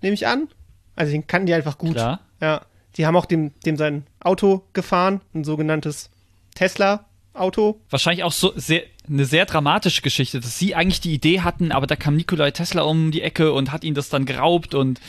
nehme 0.00 0.14
ich 0.14 0.26
an. 0.26 0.48
Also 0.96 1.12
den 1.12 1.26
kannten 1.26 1.46
die 1.46 1.54
einfach 1.54 1.78
gut. 1.78 1.94
klar. 1.94 2.20
Ja. 2.40 2.62
Die 2.96 3.06
haben 3.06 3.16
auch 3.16 3.26
dem, 3.26 3.52
dem 3.64 3.76
sein 3.76 4.06
Auto 4.20 4.64
gefahren, 4.74 5.20
ein 5.34 5.44
sogenanntes 5.44 6.10
Tesla-Auto. 6.54 7.80
Wahrscheinlich 7.90 8.24
auch 8.24 8.32
so 8.32 8.52
sehr, 8.56 8.82
eine 9.08 9.24
sehr 9.24 9.46
dramatische 9.46 10.02
Geschichte, 10.02 10.40
dass 10.40 10.58
sie 10.58 10.74
eigentlich 10.74 11.00
die 11.00 11.14
Idee 11.14 11.40
hatten, 11.40 11.72
aber 11.72 11.86
da 11.86 11.96
kam 11.96 12.16
Nikolai 12.16 12.50
Tesla 12.50 12.82
um 12.82 13.10
die 13.10 13.22
Ecke 13.22 13.52
und 13.52 13.72
hat 13.72 13.84
ihnen 13.84 13.94
das 13.94 14.08
dann 14.10 14.26
geraubt 14.26 14.74
und 14.74 15.00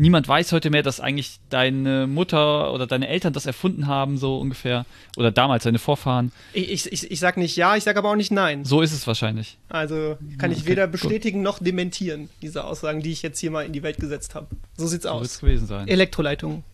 niemand 0.00 0.26
weiß 0.26 0.52
heute 0.52 0.70
mehr, 0.70 0.82
dass 0.82 0.98
eigentlich 0.98 1.38
deine 1.50 2.06
Mutter 2.06 2.72
oder 2.72 2.86
deine 2.86 3.06
Eltern 3.08 3.32
das 3.32 3.46
erfunden 3.46 3.86
haben, 3.86 4.16
so 4.18 4.38
ungefähr. 4.38 4.86
Oder 5.16 5.30
damals 5.30 5.64
deine 5.64 5.78
Vorfahren. 5.78 6.32
Ich, 6.52 6.90
ich, 6.90 7.10
ich, 7.10 7.20
sag 7.20 7.36
nicht 7.36 7.56
ja, 7.56 7.76
ich 7.76 7.84
sag 7.84 7.96
aber 7.96 8.10
auch 8.10 8.16
nicht 8.16 8.32
nein. 8.32 8.64
So 8.64 8.80
ist 8.80 8.92
es 8.92 9.06
wahrscheinlich. 9.06 9.58
Also 9.68 10.16
kann 10.38 10.50
ich 10.50 10.60
Okay, 10.62 10.70
weder 10.70 10.86
gut. 10.86 10.92
bestätigen 10.92 11.42
noch 11.42 11.58
dementieren, 11.58 12.30
diese 12.42 12.64
Aussagen, 12.64 13.02
die 13.02 13.12
ich 13.12 13.22
jetzt 13.22 13.38
hier 13.38 13.50
mal 13.50 13.64
in 13.66 13.72
die 13.72 13.82
Welt 13.82 13.98
gesetzt 13.98 14.34
habe. 14.34 14.46
So 14.76 14.86
sieht's 14.86 15.04
So 15.04 15.10
aus. 15.10 15.38
gewesen 15.40 15.66
sein. 15.66 15.86
Elektroleitungen. 15.86 16.64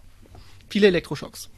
Viele 0.68 0.86
Elektroschocks. 0.86 1.50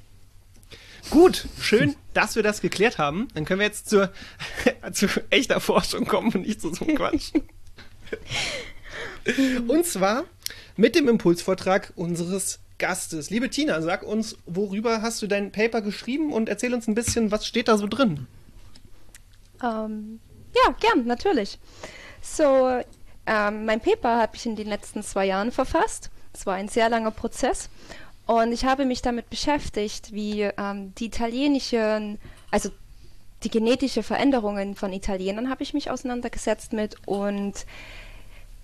Gut, 1.11 1.47
schön, 1.61 1.95
dass 2.15 2.35
wir 2.35 2.43
das 2.43 2.61
geklärt 2.63 2.99
haben. 2.99 3.29
Dann 3.35 3.45
können 3.45 3.61
wir 3.61 3.67
jetzt 3.67 3.89
zur, 3.91 4.11
zu 4.93 5.07
echter 5.31 5.61
Forschung 5.61 6.07
kommen 6.07 6.33
und 6.33 6.47
nicht 6.47 6.61
zu 6.63 6.73
so 6.75 6.85
einem 6.85 6.97
Quatsch. 6.97 7.33
Und 9.69 9.87
zwar 9.87 10.25
mit 10.77 10.95
dem 10.95 11.09
Impulsvortrag 11.09 11.93
unseres 11.97 12.61
Gastes. 12.79 13.31
Liebe 13.31 13.51
Tina, 13.51 13.83
sag 13.83 14.03
uns, 14.05 14.37
worüber 14.47 15.03
hast 15.03 15.21
du 15.21 15.27
dein 15.27 15.51
Paper 15.51 15.83
geschrieben 15.83 16.33
und 16.33 16.49
erzähl 16.49 16.73
uns 16.75 16.87
ein 16.87 16.95
bisschen, 16.95 17.31
was 17.31 17.47
steht 17.47 17.69
da 17.69 17.77
so 17.77 17.89
drin? 17.89 18.27
Ähm, 19.63 20.21
ja, 20.55 20.73
gern, 20.81 21.05
natürlich. 21.07 21.59
So, 22.23 22.81
ähm, 23.27 23.65
mein 23.67 23.81
Paper 23.81 24.19
habe 24.19 24.37
ich 24.37 24.47
in 24.47 24.57
den 24.57 24.69
letzten 24.69 25.03
zwei 25.03 25.27
Jahren 25.27 25.51
verfasst. 25.51 26.11
Es 26.33 26.47
war 26.47 26.55
ein 26.55 26.69
sehr 26.69 26.89
langer 26.89 27.11
Prozess. 27.11 27.69
Und 28.27 28.53
ich 28.53 28.65
habe 28.65 28.85
mich 28.85 29.03
damit 29.03 29.31
beschäftigt, 29.31 30.13
wie 30.13 30.43
ähm, 30.43 30.95
die 30.97 31.07
italienischen, 31.07 32.19
also 32.51 32.71
die 33.43 33.51
genetische 33.51 34.03
Veränderungen 34.03 34.75
von 34.75 34.93
Italienern 34.93 35.51
habe 35.51 35.63
ich 35.63 35.75
mich 35.75 35.91
auseinandergesetzt 35.91 36.73
mit. 36.73 36.97
Und 37.07 37.67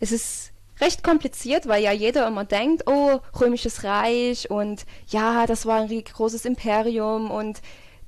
es 0.00 0.12
ist 0.12 0.53
recht 0.81 1.04
kompliziert, 1.04 1.69
weil 1.69 1.83
ja 1.83 1.93
jeder 1.93 2.26
immer 2.26 2.45
denkt, 2.45 2.85
oh, 2.87 3.21
römisches 3.40 3.85
Reich 3.85 4.50
und 4.50 4.85
ja, 5.09 5.47
das 5.47 5.66
war 5.66 5.81
ein 5.81 6.04
großes 6.04 6.45
Imperium 6.45 7.31
und 7.31 7.61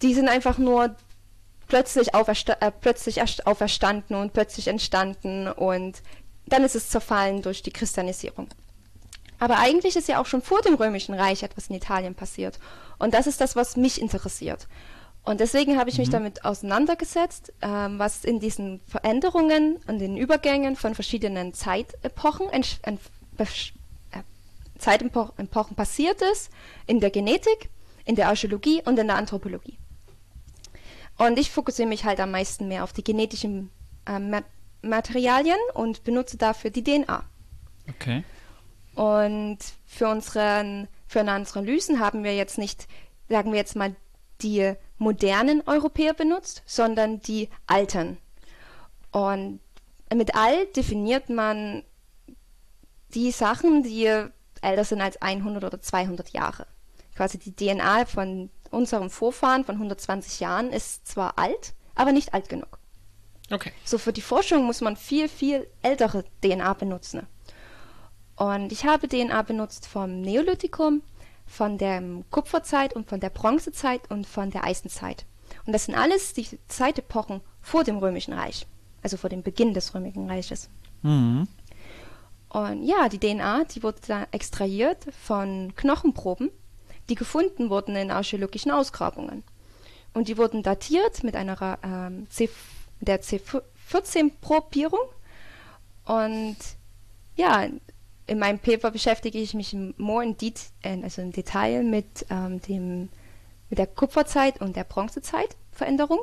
die 0.03 0.15
sind 0.15 0.29
einfach 0.29 0.59
nur 0.59 0.95
plötzlich, 1.69 2.15
aufersta 2.15 2.57
äh, 2.61 2.71
plötzlich 2.71 3.19
erst 3.19 3.47
auferstanden 3.47 4.17
und 4.17 4.33
plötzlich 4.33 4.69
entstanden 4.69 5.49
und 5.49 6.03
dann 6.47 6.65
ist 6.65 6.77
es 6.77 6.91
zerfallen 6.91 7.43
durch 7.43 7.63
die 7.63 7.73
Christianisierung. 7.73 8.49
Aber 9.39 9.59
eigentlich 9.59 9.97
ist 9.97 10.09
ja 10.09 10.21
auch 10.21 10.27
schon 10.27 10.43
vor 10.43 10.63
dem 10.63 10.75
Römischen 10.75 11.15
Reich 11.15 11.43
etwas 11.43 11.69
in 11.69 11.77
Italien 11.77 12.15
passiert. 12.15 12.59
Und 12.99 13.13
das 13.13 13.27
ist 13.27 13.41
das, 13.41 13.55
was 13.55 13.77
mich 13.77 14.01
interessiert. 14.01 14.67
Und 15.27 15.41
deswegen 15.41 15.77
habe 15.77 15.91
ich 15.91 15.99
mich 15.99 16.09
damit 16.09 16.45
auseinandergesetzt, 16.45 17.53
ähm, 17.61 17.99
was 17.99 18.25
in 18.25 18.39
diesen 18.39 18.81
Veränderungen 18.87 19.77
und 19.89 19.99
den 19.99 20.17
Übergängen 20.17 20.77
von 20.77 20.95
verschiedenen 20.95 21.53
Zeitepochen, 21.53 22.49
äh, 22.53 22.97
Zeitepochen 24.79 25.33
Epochen 25.37 25.75
passiert 25.75 26.23
ist, 26.23 26.51
in 26.87 27.01
der 27.01 27.11
Genetik, 27.11 27.71
in 28.05 28.15
der 28.15 28.29
Archäologie 28.29 28.83
und 28.85 29.01
in 29.01 29.09
der 29.09 29.17
Anthropologie. 29.17 29.77
Und 31.19 31.41
ich 31.41 31.51
fokussiere 31.51 31.89
mich 31.89 32.05
halt 32.05 32.21
am 32.21 32.31
meisten 32.31 32.69
mehr 32.69 32.85
auf 32.85 32.93
die 32.93 33.03
genetischen 33.03 33.71
äh, 34.07 34.21
Ma 34.21 34.43
Materialien 34.83 35.59
und 35.75 36.05
benutze 36.05 36.37
dafür 36.37 36.71
die 36.71 36.85
DNA. 36.85 37.25
Okay. 37.89 38.23
Und 38.95 39.59
für, 39.87 40.07
unseren, 40.07 40.87
für 41.09 41.19
unsere 41.21 41.59
Analysen 41.59 41.99
haben 41.99 42.23
wir 42.23 42.37
jetzt 42.37 42.59
nicht, 42.59 42.87
sagen 43.29 43.51
wir 43.51 43.59
jetzt 43.59 43.75
mal, 43.75 43.97
die 44.43 44.77
modernen 44.99 45.63
Europäer 45.67 46.15
benutzt, 46.15 46.63
sondern 46.67 47.21
die 47.21 47.49
alten. 47.67 48.19
Und 49.13 49.61
mit 50.15 50.35
alt 50.35 50.77
definiert 50.77 51.29
man 51.29 51.83
die 53.15 53.31
Sachen, 53.31 53.83
die 53.83 54.07
älter 54.63 54.85
sind 54.85 55.01
als 55.01 55.21
100 55.21 55.65
oder 55.65 55.81
200 55.81 56.31
Jahre. 56.31 56.67
Quasi 57.15 57.39
die 57.39 57.55
DNA 57.55 58.07
von 58.07 58.51
unserem 58.71 59.11
Vorfahren 59.11 59.65
von 59.65 59.77
120 59.77 60.41
Jahren 60.41 60.71
ist 60.71 61.07
zwar 61.07 61.39
alt, 61.39 61.75
aber 61.95 62.13
nicht 62.13 62.35
alt 62.35 62.49
genug. 62.49 62.79
Okay. 63.51 63.73
So 63.85 63.99
für 63.99 64.13
die 64.13 64.23
Forschung 64.23 64.65
muss 64.65 64.81
man 64.81 64.97
viel, 64.97 65.29
viel 65.29 65.67
ältere 65.83 66.25
DNA 66.43 66.75
benutzen. 66.75 67.27
Und 68.37 68.71
ich 68.71 68.85
habe 68.85 69.09
DNA 69.09 69.43
benutzt 69.43 69.87
vom 69.87 70.21
Neolithikum, 70.21 71.03
von 71.47 71.79
der 71.79 72.03
Kupferzeit 72.31 72.95
und 72.95 73.09
von 73.09 73.21
der 73.21 73.31
Bronzezeit 73.31 74.11
und 74.11 74.27
von 74.27 74.51
der 74.51 74.65
Eisenzeit. 74.65 75.25
Und 75.65 75.73
das 75.73 75.85
sind 75.85 75.95
alles 75.95 76.33
die 76.35 76.47
Zeitepochen 76.69 77.41
vor 77.61 77.85
dem 77.85 77.99
Römischen 77.99 78.35
Reich, 78.35 78.67
also 79.03 79.17
vor 79.17 79.31
dem 79.31 79.43
Beginn 79.43 79.75
des 79.75 79.95
Römischen 79.95 80.29
Reiches. 80.29 80.69
Mhm. 81.03 81.49
Und 82.49 82.85
ja, 82.85 83.09
die 83.09 83.19
DNA, 83.19 83.65
die 83.65 83.83
wurde 83.83 83.99
da 84.07 84.27
extrahiert 84.31 85.07
von 85.25 85.75
Knochenproben, 85.77 86.51
die 87.09 87.15
gefunden 87.15 87.71
wurden 87.71 87.97
in 87.97 88.11
archäologischen 88.11 88.71
Ausgrabungen. 88.71 89.43
Und 90.15 90.29
die 90.29 90.39
wurden 90.39 90.63
datiert 90.63 91.23
mit 91.23 91.37
einer 91.37 91.79
ähm, 91.83 92.27
C, 92.31 92.49
der 93.01 93.21
C14-Probierung. 93.21 95.01
Und 96.07 96.57
ja, 97.37 97.67
in 98.27 98.39
meinem 98.39 98.59
Paper 98.59 98.91
beschäftige 98.91 99.39
ich 99.39 99.55
mich 99.55 99.77
more 99.97 100.25
in, 100.25 100.37
det 100.37 100.71
äh, 100.83 101.03
also 101.03 101.23
im 101.23 101.33
Detail 101.33 101.83
mit, 101.83 102.27
ähm, 102.31 102.61
dem, 102.63 103.09
mit 103.71 103.79
der 103.79 103.87
Kupferzeit 103.87 104.61
und 104.61 104.77
der 104.77 104.85
Bronzezeitveränderung 104.85 106.21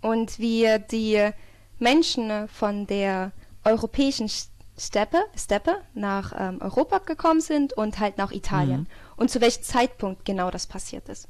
und 0.00 0.38
wie 0.38 0.66
die 0.90 1.30
Menschen 1.78 2.48
von 2.48 2.86
der 2.86 3.32
europäischen 3.64 4.28
Steppe, 4.76 5.18
Steppe 5.36 5.78
nach 5.94 6.32
ähm, 6.38 6.60
Europa 6.60 6.98
gekommen 6.98 7.40
sind 7.40 7.72
und 7.72 7.98
halt 7.98 8.16
nach 8.18 8.30
Italien. 8.30 8.82
Mhm. 8.82 8.86
Und 9.16 9.30
zu 9.30 9.40
welchem 9.40 9.62
Zeitpunkt 9.62 10.24
genau 10.24 10.50
das 10.50 10.66
passiert 10.66 11.08
ist. 11.08 11.28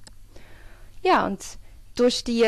Ja, 1.03 1.27
und 1.27 1.41
durch 1.95 2.25
die 2.25 2.45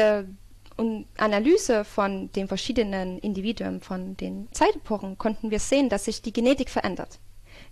und 0.81 1.05
Analyse 1.19 1.85
von 1.85 2.33
den 2.33 2.49
verschiedenen 2.49 3.19
Individuen, 3.19 3.83
von 3.83 4.17
den 4.17 4.49
Zeitepochen, 4.51 5.19
konnten 5.19 5.51
wir 5.51 5.61
sehen, 5.61 5.91
dass 5.91 6.07
sich 6.07 6.23
die 6.23 6.33
Genetik 6.33 6.71
verändert. 6.71 7.19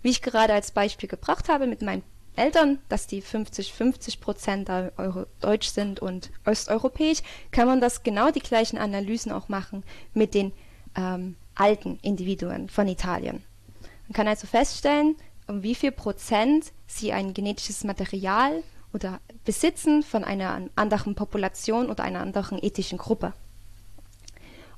Wie 0.03 0.11
ich 0.11 0.21
gerade 0.21 0.53
als 0.53 0.69
Beispiel 0.69 1.09
gebracht 1.09 1.49
habe 1.49 1.65
mit 1.65 1.81
meinen 1.81 2.03
Eltern, 2.35 2.77
dass 2.87 3.07
die 3.07 3.23
50-50 3.23 4.19
Prozent 4.19 4.69
deutsch 5.41 5.69
sind 5.69 5.99
und 5.99 6.29
osteuropäisch, 6.45 7.23
kann 7.49 7.67
man 7.67 7.81
das 7.81 8.03
genau 8.03 8.29
die 8.29 8.41
gleichen 8.41 8.77
Analysen 8.77 9.31
auch 9.31 9.49
machen 9.49 9.83
mit 10.13 10.35
den 10.35 10.53
ähm, 10.95 11.35
alten 11.55 11.97
Individuen 12.03 12.69
von 12.69 12.87
Italien. 12.87 13.43
Man 14.07 14.13
kann 14.13 14.27
also 14.27 14.45
feststellen, 14.45 15.15
um 15.47 15.63
wie 15.63 15.73
viel 15.73 15.91
Prozent 15.91 16.71
sie 16.85 17.11
ein 17.11 17.33
genetisches 17.33 17.83
Material 17.83 18.63
oder 18.93 19.19
besitzen 19.49 20.03
von 20.03 20.23
einer 20.23 20.61
anderen 20.75 21.15
Population 21.15 21.89
oder 21.89 22.03
einer 22.03 22.19
anderen 22.19 22.63
ethischen 22.63 22.99
Gruppe. 22.99 23.33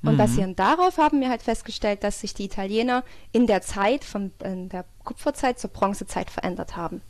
Und 0.01 0.13
Mhm. 0.13 0.17
basierend 0.17 0.59
darauf 0.59 0.97
haben 0.97 1.19
wir 1.19 1.27
halt 1.27 1.41
festgestellt, 1.41 2.05
dass 2.05 2.21
sich 2.21 2.33
die 2.33 2.45
Italiener 2.45 3.03
in 3.33 3.47
der 3.47 3.61
Zeit 3.61 4.05
von 4.05 4.31
der 4.39 4.85
Kupferzeit 5.03 5.59
zur 5.59 5.71
Bronzezeit 5.71 6.29
verändert 6.29 6.77
haben. 6.77 7.01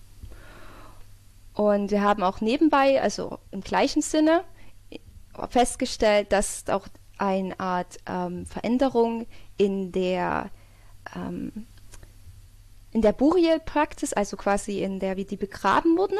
Und 1.53 1.91
wir 1.91 2.01
haben 2.01 2.23
auch 2.23 2.41
nebenbei, 2.41 2.99
also 2.99 3.37
im 3.51 3.61
gleichen 3.61 4.01
Sinne, 4.01 4.43
festgestellt, 5.51 6.31
dass 6.31 6.67
auch 6.67 6.87
eine 7.19 7.59
Art 7.59 7.99
ähm, 8.07 8.47
Veränderung 8.47 9.27
in 9.57 9.91
der 9.91 10.49
ähm, 11.15 11.67
in 12.91 13.03
der 13.03 13.13
Burial-Praxis, 13.13 14.13
also 14.13 14.35
quasi 14.35 14.81
in 14.81 14.99
der, 14.99 15.15
wie 15.15 15.25
die 15.25 15.37
begraben 15.37 15.95
wurden, 15.95 16.17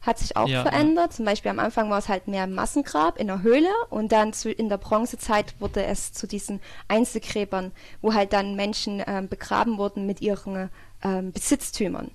hat 0.00 0.18
sich 0.18 0.36
auch 0.36 0.48
Ja, 0.48 0.62
verändert. 0.62 1.12
Zum 1.12 1.24
Beispiel 1.24 1.50
am 1.50 1.58
Anfang 1.58 1.90
war 1.90 1.98
es 1.98 2.08
halt 2.08 2.28
mehr 2.28 2.46
Massengrab 2.46 3.18
in 3.18 3.26
der 3.26 3.42
Höhle 3.42 3.70
und 3.90 4.12
dann 4.12 4.32
zu, 4.32 4.50
in 4.50 4.68
der 4.68 4.78
Bronzezeit 4.78 5.54
wurde 5.58 5.84
es 5.84 6.12
zu 6.12 6.26
diesen 6.26 6.60
Einzelgräbern, 6.86 7.72
wo 8.00 8.14
halt 8.14 8.32
dann 8.32 8.54
Menschen 8.54 9.02
ähm, 9.06 9.28
begraben 9.28 9.78
wurden 9.78 10.06
mit 10.06 10.20
ihren 10.20 10.70
ähm, 11.02 11.32
Besitztümern. 11.32 12.10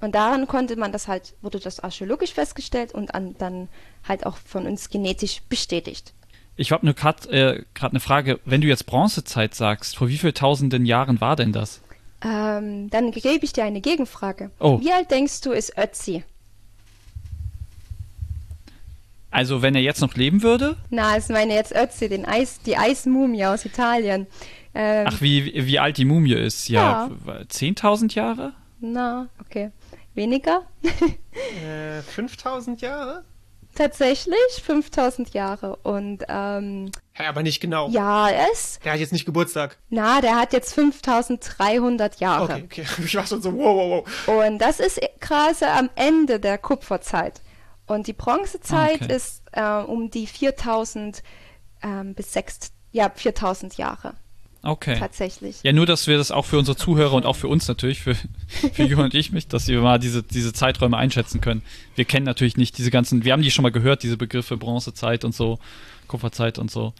Und 0.00 0.14
daran 0.14 0.46
konnte 0.46 0.76
man 0.76 0.92
das 0.92 1.08
halt, 1.08 1.34
wurde 1.42 1.58
das 1.58 1.80
archäologisch 1.80 2.32
festgestellt 2.32 2.94
und 2.94 3.14
an, 3.14 3.34
dann 3.38 3.68
halt 4.06 4.26
auch 4.26 4.36
von 4.36 4.66
uns 4.66 4.90
genetisch 4.90 5.42
bestätigt. 5.48 6.14
Ich 6.56 6.72
habe 6.72 6.84
nur 6.84 6.94
gerade 6.94 7.30
äh, 7.30 7.64
eine 7.80 8.00
Frage. 8.00 8.40
Wenn 8.44 8.60
du 8.60 8.66
jetzt 8.66 8.86
Bronzezeit 8.86 9.54
sagst, 9.54 9.96
vor 9.96 10.08
wie 10.08 10.18
vielen 10.18 10.34
tausenden 10.34 10.86
Jahren 10.86 11.20
war 11.20 11.36
denn 11.36 11.52
das? 11.52 11.80
Ähm, 12.22 12.90
dann 12.90 13.12
gebe 13.12 13.44
ich 13.44 13.52
dir 13.52 13.64
eine 13.64 13.80
Gegenfrage. 13.80 14.50
Oh. 14.58 14.80
Wie 14.80 14.92
alt 14.92 15.10
denkst 15.10 15.40
du 15.42 15.52
ist 15.52 15.78
Ötzi? 15.78 16.24
Also, 19.30 19.62
wenn 19.62 19.74
er 19.74 19.82
jetzt 19.82 20.00
noch 20.00 20.14
leben 20.14 20.42
würde? 20.42 20.76
Na, 20.90 21.16
ich 21.18 21.28
meine 21.28 21.54
jetzt 21.54 21.74
Ötzi, 21.74 22.08
den 22.08 22.24
Eis, 22.24 22.60
die 22.62 22.76
Eismumie 22.76 23.44
aus 23.44 23.64
Italien. 23.64 24.26
Ähm, 24.74 25.06
Ach, 25.08 25.20
wie, 25.20 25.66
wie 25.66 25.78
alt 25.78 25.98
die 25.98 26.04
Mumie 26.04 26.34
ist? 26.34 26.68
Ja, 26.68 27.10
10.000 27.26 28.14
Jahre? 28.14 28.52
Na, 28.80 29.28
okay. 29.40 29.70
Weniger? 30.14 30.62
Äh, 31.64 32.02
5000 32.02 32.80
Jahre? 32.80 33.24
Tatsächlich 33.74 34.36
5000 34.64 35.32
Jahre. 35.34 35.76
Und 35.76 36.24
ähm, 36.28 36.90
Hä, 37.12 37.26
aber 37.26 37.42
nicht 37.42 37.60
genau. 37.60 37.88
ja, 37.90 38.28
es. 38.52 38.80
Der 38.84 38.92
hat 38.92 39.00
jetzt 39.00 39.12
nicht 39.12 39.24
Geburtstag. 39.26 39.78
Na, 39.88 40.20
der 40.20 40.36
hat 40.36 40.52
jetzt 40.52 40.74
5300 40.74 42.18
Jahre. 42.18 42.54
Okay, 42.54 42.64
okay. 42.64 42.84
Ich 43.04 43.14
war 43.14 43.26
schon 43.26 43.40
so, 43.40 43.52
wow, 43.54 44.04
wow, 44.04 44.08
wow. 44.26 44.46
Und 44.46 44.58
das 44.58 44.80
ist 44.80 45.00
quasi 45.20 45.64
am 45.64 45.90
Ende 45.94 46.40
der 46.40 46.58
Kupferzeit. 46.58 47.40
Und 47.88 48.06
die 48.06 48.12
Bronzezeit 48.12 49.02
Okay. 49.02 49.16
ist 49.16 49.42
äh, 49.52 49.62
um 49.80 50.10
die 50.10 50.26
4000 50.26 51.22
ähm, 51.82 52.14
bis 52.14 52.32
6, 52.32 52.70
ja, 52.92 53.10
4000 53.14 53.76
Jahre 53.76 54.14
Okay. 54.62 54.96
tatsächlich. 54.98 55.60
Ja, 55.62 55.72
nur, 55.72 55.86
dass 55.86 56.06
wir 56.06 56.18
das 56.18 56.30
auch 56.30 56.44
für 56.44 56.58
unsere 56.58 56.76
Zuhörer 56.76 57.14
und 57.14 57.24
auch 57.24 57.36
für 57.36 57.48
uns 57.48 57.66
natürlich, 57.68 58.00
für, 58.00 58.14
für 58.72 58.82
Jürgen 58.82 59.02
und 59.04 59.14
ich 59.14 59.32
mich, 59.32 59.46
dass 59.48 59.68
wir 59.68 59.80
mal 59.80 59.98
diese, 59.98 60.22
diese 60.22 60.52
Zeiträume 60.52 60.96
einschätzen 60.96 61.40
können. 61.40 61.62
Wir 61.94 62.04
kennen 62.04 62.26
natürlich 62.26 62.56
nicht 62.56 62.76
diese 62.78 62.90
ganzen, 62.90 63.24
wir 63.24 63.32
haben 63.32 63.42
die 63.42 63.50
schon 63.50 63.62
mal 63.62 63.70
gehört, 63.72 64.02
diese 64.02 64.16
Begriffe 64.16 64.56
Bronzezeit 64.56 65.24
und 65.24 65.34
so, 65.34 65.58
Kupferzeit 66.08 66.58
und 66.58 66.70
so. 66.70 66.92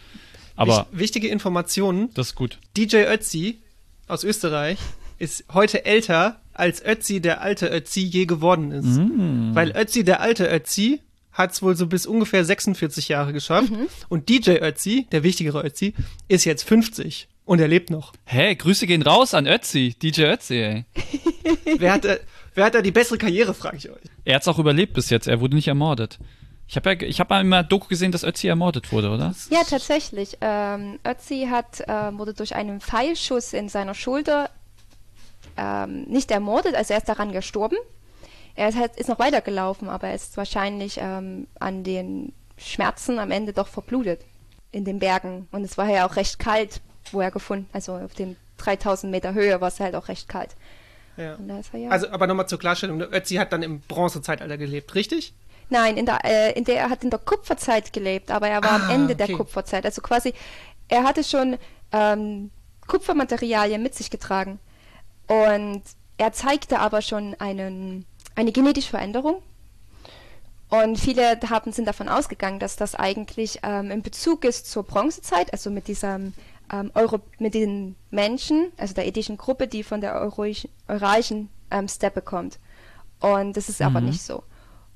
Aber 0.56 0.86
Wich- 0.92 0.98
wichtige 1.00 1.28
Informationen. 1.28 2.10
das 2.14 2.28
ist 2.28 2.34
gut. 2.34 2.58
DJ 2.76 2.98
Ötzi 3.06 3.58
aus 4.06 4.24
Österreich 4.24 4.78
ist 5.18 5.44
heute 5.52 5.84
älter, 5.84 6.40
als 6.58 6.84
Ötzi 6.84 7.20
der 7.20 7.40
alte 7.40 7.68
Ötzi 7.68 8.00
je 8.00 8.26
geworden 8.26 8.72
ist. 8.72 8.98
Mm. 8.98 9.54
Weil 9.54 9.70
Ötzi 9.76 10.04
der 10.04 10.20
alte 10.20 10.48
Ötzi 10.50 11.00
hat 11.32 11.52
es 11.52 11.62
wohl 11.62 11.76
so 11.76 11.86
bis 11.86 12.04
ungefähr 12.06 12.44
46 12.44 13.08
Jahre 13.08 13.32
geschafft. 13.32 13.70
Und 14.08 14.28
DJ 14.28 14.58
Ötzi, 14.60 15.06
der 15.12 15.22
wichtigere 15.22 15.64
Ötzi, 15.64 15.94
ist 16.26 16.44
jetzt 16.44 16.64
50 16.64 17.28
und 17.44 17.60
er 17.60 17.68
lebt 17.68 17.90
noch. 17.90 18.12
Hey, 18.24 18.56
Grüße 18.56 18.86
gehen 18.86 19.02
raus 19.02 19.34
an 19.34 19.46
Ötzi, 19.46 19.94
DJ 20.02 20.22
Ötzi, 20.24 20.54
ey. 20.56 20.84
wer, 21.78 21.92
hat, 21.92 22.04
da- 22.04 22.16
wer 22.54 22.64
hat 22.64 22.74
da 22.74 22.82
die 22.82 22.90
bessere 22.90 23.18
Karriere, 23.18 23.54
frage 23.54 23.76
ich 23.76 23.88
euch. 23.88 24.02
Er 24.24 24.34
hat's 24.36 24.48
auch 24.48 24.58
überlebt 24.58 24.94
bis 24.94 25.10
jetzt, 25.10 25.28
er 25.28 25.40
wurde 25.40 25.54
nicht 25.54 25.68
ermordet. 25.68 26.18
Ich 26.66 26.76
habe 26.76 26.92
ja, 26.92 27.00
ich 27.00 27.18
habe 27.18 27.32
mal 27.32 27.40
immer 27.40 27.62
Doku 27.62 27.88
gesehen, 27.88 28.12
dass 28.12 28.24
Ötzi 28.24 28.46
ermordet 28.48 28.92
wurde, 28.92 29.08
oder? 29.10 29.34
Ja, 29.50 29.62
tatsächlich. 29.66 30.36
Ähm, 30.42 30.98
Ötzi 31.06 31.46
hat, 31.50 31.80
äh, 31.88 32.18
wurde 32.18 32.34
durch 32.34 32.54
einen 32.56 32.80
Pfeilschuss 32.82 33.54
in 33.54 33.70
seiner 33.70 33.94
Schulter 33.94 34.50
ähm, 35.58 36.04
nicht 36.04 36.30
ermordet, 36.30 36.74
also 36.74 36.94
er 36.94 36.98
ist 36.98 37.08
daran 37.08 37.32
gestorben. 37.32 37.76
Er 38.54 38.68
ist, 38.68 38.78
ist 38.96 39.08
noch 39.08 39.18
weitergelaufen, 39.18 39.88
aber 39.88 40.08
er 40.08 40.14
ist 40.14 40.36
wahrscheinlich 40.36 40.98
ähm, 41.00 41.46
an 41.60 41.84
den 41.84 42.32
Schmerzen 42.56 43.18
am 43.18 43.30
Ende 43.30 43.52
doch 43.52 43.68
verblutet 43.68 44.22
in 44.72 44.84
den 44.84 44.98
Bergen. 44.98 45.48
Und 45.52 45.64
es 45.64 45.78
war 45.78 45.88
ja 45.88 46.06
auch 46.06 46.16
recht 46.16 46.38
kalt, 46.38 46.80
wo 47.12 47.20
er 47.20 47.30
gefunden, 47.30 47.68
also 47.72 47.92
auf 47.94 48.14
den 48.14 48.36
3000 48.58 49.10
Meter 49.10 49.34
Höhe 49.34 49.60
war 49.60 49.68
es 49.68 49.80
halt 49.80 49.94
auch 49.94 50.08
recht 50.08 50.28
kalt. 50.28 50.56
Ja. 51.16 51.36
Er 51.72 51.78
ja. 51.80 51.90
Also, 51.90 52.08
aber 52.10 52.26
nochmal 52.26 52.48
zur 52.48 52.58
Klarstellung, 52.58 53.00
Ötzi 53.00 53.36
hat 53.36 53.52
dann 53.52 53.62
im 53.62 53.80
Bronzezeitalter 53.80 54.56
gelebt, 54.56 54.94
richtig? 54.94 55.34
Nein, 55.68 55.96
in 55.96 56.06
der, 56.06 56.24
äh, 56.24 56.52
in 56.52 56.64
der 56.64 56.76
er 56.76 56.90
hat 56.90 57.04
in 57.04 57.10
der 57.10 57.18
Kupferzeit 57.18 57.92
gelebt, 57.92 58.30
aber 58.30 58.48
er 58.48 58.62
war 58.62 58.72
am 58.72 58.82
Ah, 58.88 58.94
Ende 58.94 59.16
der 59.16 59.26
okay. 59.26 59.36
Kupferzeit. 59.36 59.84
Also 59.84 60.00
quasi, 60.00 60.32
er 60.88 61.02
hatte 61.02 61.24
schon 61.24 61.58
ähm, 61.92 62.50
Kupfermaterialien 62.86 63.82
mit 63.82 63.94
sich 63.94 64.10
getragen. 64.10 64.58
Und 65.28 65.82
er 66.16 66.32
zeigte 66.32 66.80
aber 66.80 67.02
schon 67.02 67.34
einen, 67.38 68.04
eine 68.34 68.52
genetische 68.52 68.90
Veränderung. 68.90 69.42
Und 70.70 70.98
viele 70.98 71.40
haben, 71.48 71.72
sind 71.72 71.86
davon 71.86 72.08
ausgegangen, 72.08 72.58
dass 72.58 72.76
das 72.76 72.94
eigentlich 72.94 73.60
ähm, 73.62 73.90
in 73.90 74.02
Bezug 74.02 74.44
ist 74.44 74.70
zur 74.70 74.82
Bronzezeit, 74.82 75.52
also 75.52 75.70
mit 75.70 75.88
diesem 75.88 76.34
ähm, 76.70 76.90
Euro, 76.94 77.20
mit 77.38 77.54
den 77.54 77.96
Menschen, 78.10 78.70
also 78.76 78.92
der 78.94 79.06
ethischen 79.06 79.38
Gruppe, 79.38 79.66
die 79.66 79.82
von 79.82 80.00
der 80.02 80.14
Euralischen 80.20 81.48
ähm, 81.70 81.88
Steppe 81.88 82.20
kommt. 82.20 82.58
Und 83.20 83.56
das 83.56 83.68
ist 83.68 83.80
aber 83.80 84.00
nicht 84.00 84.22
so. 84.22 84.42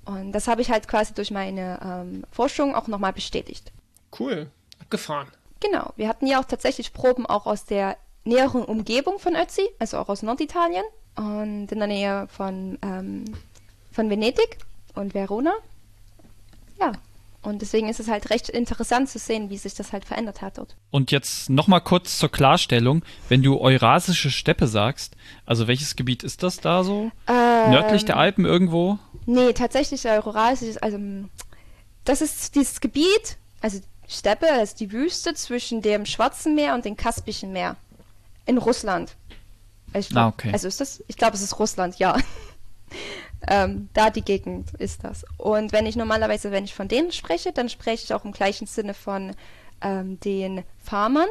Und 0.04 0.32
das 0.32 0.48
habe 0.48 0.62
ich 0.62 0.70
halt 0.70 0.88
quasi 0.88 1.14
durch 1.14 1.30
meine 1.30 1.80
ähm, 1.82 2.24
Forschung 2.30 2.74
auch 2.74 2.88
nochmal 2.88 3.12
bestätigt. 3.12 3.72
Cool. 4.18 4.50
Abgefahren. 4.80 5.28
Genau, 5.60 5.92
wir 5.96 6.08
hatten 6.08 6.26
ja 6.26 6.40
auch 6.40 6.44
tatsächlich 6.44 6.92
Proben 6.92 7.24
auch 7.24 7.46
aus 7.46 7.64
der 7.64 7.96
näheren 8.24 8.64
Umgebung 8.64 9.18
von 9.18 9.34
Ötzi, 9.34 9.68
also 9.78 9.98
auch 9.98 10.08
aus 10.08 10.22
Norditalien 10.22 10.84
und 11.16 11.70
in 11.70 11.78
der 11.78 11.88
Nähe 11.88 12.28
von, 12.28 12.78
ähm, 12.82 13.24
von 13.90 14.10
Venedig 14.10 14.58
und 14.94 15.14
Verona. 15.14 15.52
Ja, 16.80 16.92
und 17.42 17.60
deswegen 17.60 17.88
ist 17.88 17.98
es 17.98 18.08
halt 18.08 18.30
recht 18.30 18.48
interessant 18.48 19.08
zu 19.08 19.18
sehen, 19.18 19.50
wie 19.50 19.58
sich 19.58 19.74
das 19.74 19.92
halt 19.92 20.04
verändert 20.04 20.42
hat 20.42 20.58
dort. 20.58 20.76
Und 20.92 21.10
jetzt 21.10 21.50
nochmal 21.50 21.80
kurz 21.80 22.18
zur 22.18 22.30
Klarstellung, 22.30 23.02
wenn 23.28 23.42
du 23.42 23.58
Eurasische 23.58 24.30
Steppe 24.30 24.68
sagst, 24.68 25.16
also 25.44 25.66
welches 25.66 25.96
Gebiet 25.96 26.22
ist 26.22 26.44
das 26.44 26.58
da 26.58 26.84
so? 26.84 27.10
Nördlich 27.26 28.04
der 28.04 28.16
Alpen 28.16 28.44
irgendwo? 28.44 28.98
Nee, 29.26 29.52
tatsächlich 29.52 30.08
Eurasisch 30.08 30.76
also 30.80 30.98
das 32.04 32.20
ist 32.20 32.54
dieses 32.54 32.80
Gebiet, 32.80 33.36
also 33.60 33.80
Steppe, 34.08 34.46
das 34.46 34.70
ist 34.70 34.80
die 34.80 34.92
Wüste 34.92 35.34
zwischen 35.34 35.82
dem 35.82 36.06
Schwarzen 36.06 36.54
Meer 36.54 36.74
und 36.74 36.84
dem 36.84 36.96
Kaspischen 36.96 37.52
Meer 37.52 37.76
in 38.46 38.58
Russland. 38.58 39.16
Ich 39.94 40.08
glaub, 40.08 40.24
Ah, 40.24 40.28
okay. 40.28 40.50
Also 40.52 40.68
ist 40.68 40.80
das, 40.80 41.02
ich 41.06 41.16
glaube, 41.16 41.34
es 41.34 41.42
ist 41.42 41.58
Russland, 41.58 41.98
ja. 41.98 42.16
ähm, 43.48 43.88
da 43.92 44.10
die 44.10 44.22
Gegend 44.22 44.72
ist 44.74 45.04
das. 45.04 45.24
Und 45.36 45.72
wenn 45.72 45.86
ich 45.86 45.96
normalerweise, 45.96 46.50
wenn 46.50 46.64
ich 46.64 46.74
von 46.74 46.88
denen 46.88 47.12
spreche, 47.12 47.52
dann 47.52 47.68
spreche 47.68 48.04
ich 48.04 48.14
auch 48.14 48.24
im 48.24 48.32
gleichen 48.32 48.66
Sinne 48.66 48.94
von 48.94 49.34
ähm, 49.80 50.18
den 50.20 50.64
Farmern 50.82 51.28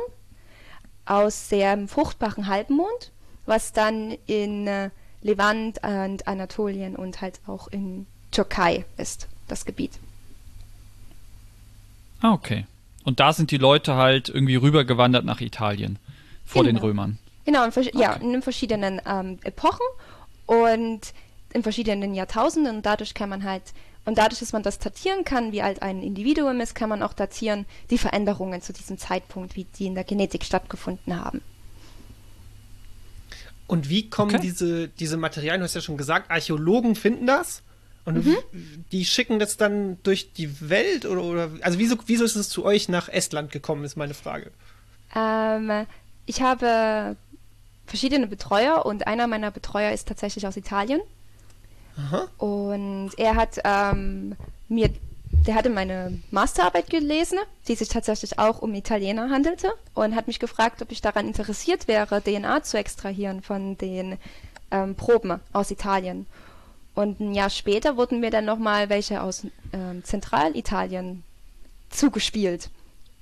aus 1.06 1.47
dem 1.50 1.88
fruchtbaren 1.88 2.47
Halbmond, 2.47 3.12
was 3.45 3.74
dann 3.74 4.15
in 4.28 4.67
äh, 4.67 4.89
Levant 5.21 5.80
und 5.84 6.28
Anatolien 6.28 6.95
und 6.95 7.21
halt 7.21 7.39
auch 7.47 7.67
in 7.67 8.06
Türkei 8.32 8.86
ist, 8.97 9.28
das 9.47 9.65
Gebiet. 9.65 10.00
Ah, 12.21 12.34
okay. 12.34 12.65
Und 13.04 13.19
da 13.19 13.34
sind 13.34 13.52
die 13.52 13.58
Leute 13.58 13.95
halt 13.95 14.30
irgendwie 14.30 14.56
rübergewandert 14.56 15.26
nach 15.26 15.41
Italien. 15.41 15.97
Vor 16.52 16.64
den 16.64 16.76
Genau. 16.76 16.88
Römern. 16.88 17.18
Genau, 17.46 17.66
in, 17.66 17.72
vers- 17.72 17.90
ja, 17.94 18.14
in 18.14 18.42
verschiedenen 18.42 19.02
ähm, 19.06 19.40
Epochen 19.44 19.86
und 20.46 21.02
in 21.54 21.64
verschiedenen 21.64 22.14
Jahrtausenden 22.14 22.78
und 22.78 22.86
dadurch 22.86 23.14
kann 23.14 23.30
man 23.30 23.44
halt, 23.44 23.64
und 24.06 24.18
dadurch, 24.18 24.40
dass 24.40 24.54
man 24.54 24.64
das 24.64 24.80
datieren 24.80 25.26
kann, 25.26 25.52
wie 25.52 25.62
alt 25.62 25.82
ein 25.82 26.02
Individuum 26.02 26.60
ist, 26.62 26.76
kann 26.76 26.90
man 26.90 27.04
auch 27.04 27.14
datieren 27.14 27.66
die 27.90 27.98
Veränderungen 27.98 28.62
zu 28.62 28.74
diesem 28.74 28.98
Zeitpunkt, 28.98 29.56
wie 29.56 29.66
die 29.66 29.86
in 29.88 29.96
der 29.96 30.04
Genetik 30.04 30.44
stattgefunden 30.44 31.20
haben. 31.24 31.42
Und 33.68 33.90
wie 33.90 34.10
kommen 34.10 34.36
Okay. 34.36 34.42
diese, 34.42 34.88
diese 34.90 35.18
Materialien, 35.18 35.62
du 35.62 35.66
hast 35.66 35.76
ja 35.76 35.82
schon 35.82 35.98
gesagt, 35.98 36.30
Archäologen 36.30 36.96
finden 36.96 37.26
das 37.28 37.64
und 38.06 38.26
w- 38.26 38.36
die 38.92 39.06
schicken 39.06 39.40
das 39.40 39.56
dann 39.58 39.98
durch 40.04 40.34
die 40.34 40.70
Welt 40.70 41.06
oder, 41.06 41.24
oder 41.24 41.50
also 41.62 41.80
wieso, 41.80 41.96
wieso 42.06 42.24
ist 42.26 42.36
es 42.36 42.50
zu 42.50 42.66
euch 42.66 42.90
nach 42.90 43.08
Estland 43.08 43.52
gekommen, 43.52 43.84
ist 43.86 43.96
meine 43.96 44.14
Frage. 44.14 44.52
Ähm, 45.16 45.86
ich 46.32 46.41
habe 46.41 47.17
verschiedene 47.86 48.26
Betreuer 48.26 48.86
und 48.86 49.06
einer 49.06 49.28
meiner 49.28 49.52
Betreuer 49.52 49.91
ist 49.91 50.08
tatsächlich 50.08 50.48
aus 50.48 50.56
Italien. 50.56 51.02
Aha. 51.98 52.30
Und 52.38 53.12
er 53.17 53.36
hat 53.36 53.60
ähm, 53.65 54.38
mir, 54.70 54.91
der 55.46 55.56
hatte 55.56 55.70
meine 55.70 56.22
Masterarbeit 56.32 56.89
gelesen, 56.89 57.38
die 57.67 57.76
sich 57.76 57.89
tatsächlich 57.89 58.39
auch 58.39 58.62
um 58.62 58.74
Italiener 58.74 59.30
handelte 59.30 59.74
und 59.94 60.15
hat 60.15 60.28
mich 60.28 60.39
gefragt, 60.39 60.82
ob 60.82 60.94
ich 60.94 61.02
daran 61.02 61.28
interessiert 61.28 61.89
wäre, 61.89 62.22
DNA 62.22 62.63
zu 62.63 62.78
extrahieren 62.78 63.41
von 63.41 63.78
den 63.78 64.17
ähm, 64.72 64.96
Proben 64.96 65.41
aus 65.52 65.70
Italien. 65.70 66.28
Und 66.96 67.20
ein 67.20 67.34
Jahr 67.34 67.50
später 67.50 67.98
wurden 67.98 68.22
mir 68.22 68.32
dann 68.32 68.46
nochmal 68.46 68.88
welche 68.88 69.22
aus 69.22 69.46
ähm, 69.74 70.02
Zentralitalien 70.06 71.24
zugespielt. 71.89 72.70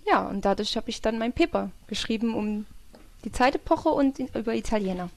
Ja, 0.07 0.27
und 0.27 0.45
dadurch 0.45 0.77
habe 0.77 0.91
ich 0.91 1.01
dann 1.01 1.17
mein 1.17 1.33
Paper 1.33 1.71
geschrieben 1.87 2.35
um 2.35 2.67
die 3.25 3.31
Zeitepoche 3.31 3.89
und 3.89 4.19
über 4.19 4.53
Italiener. 4.53 5.09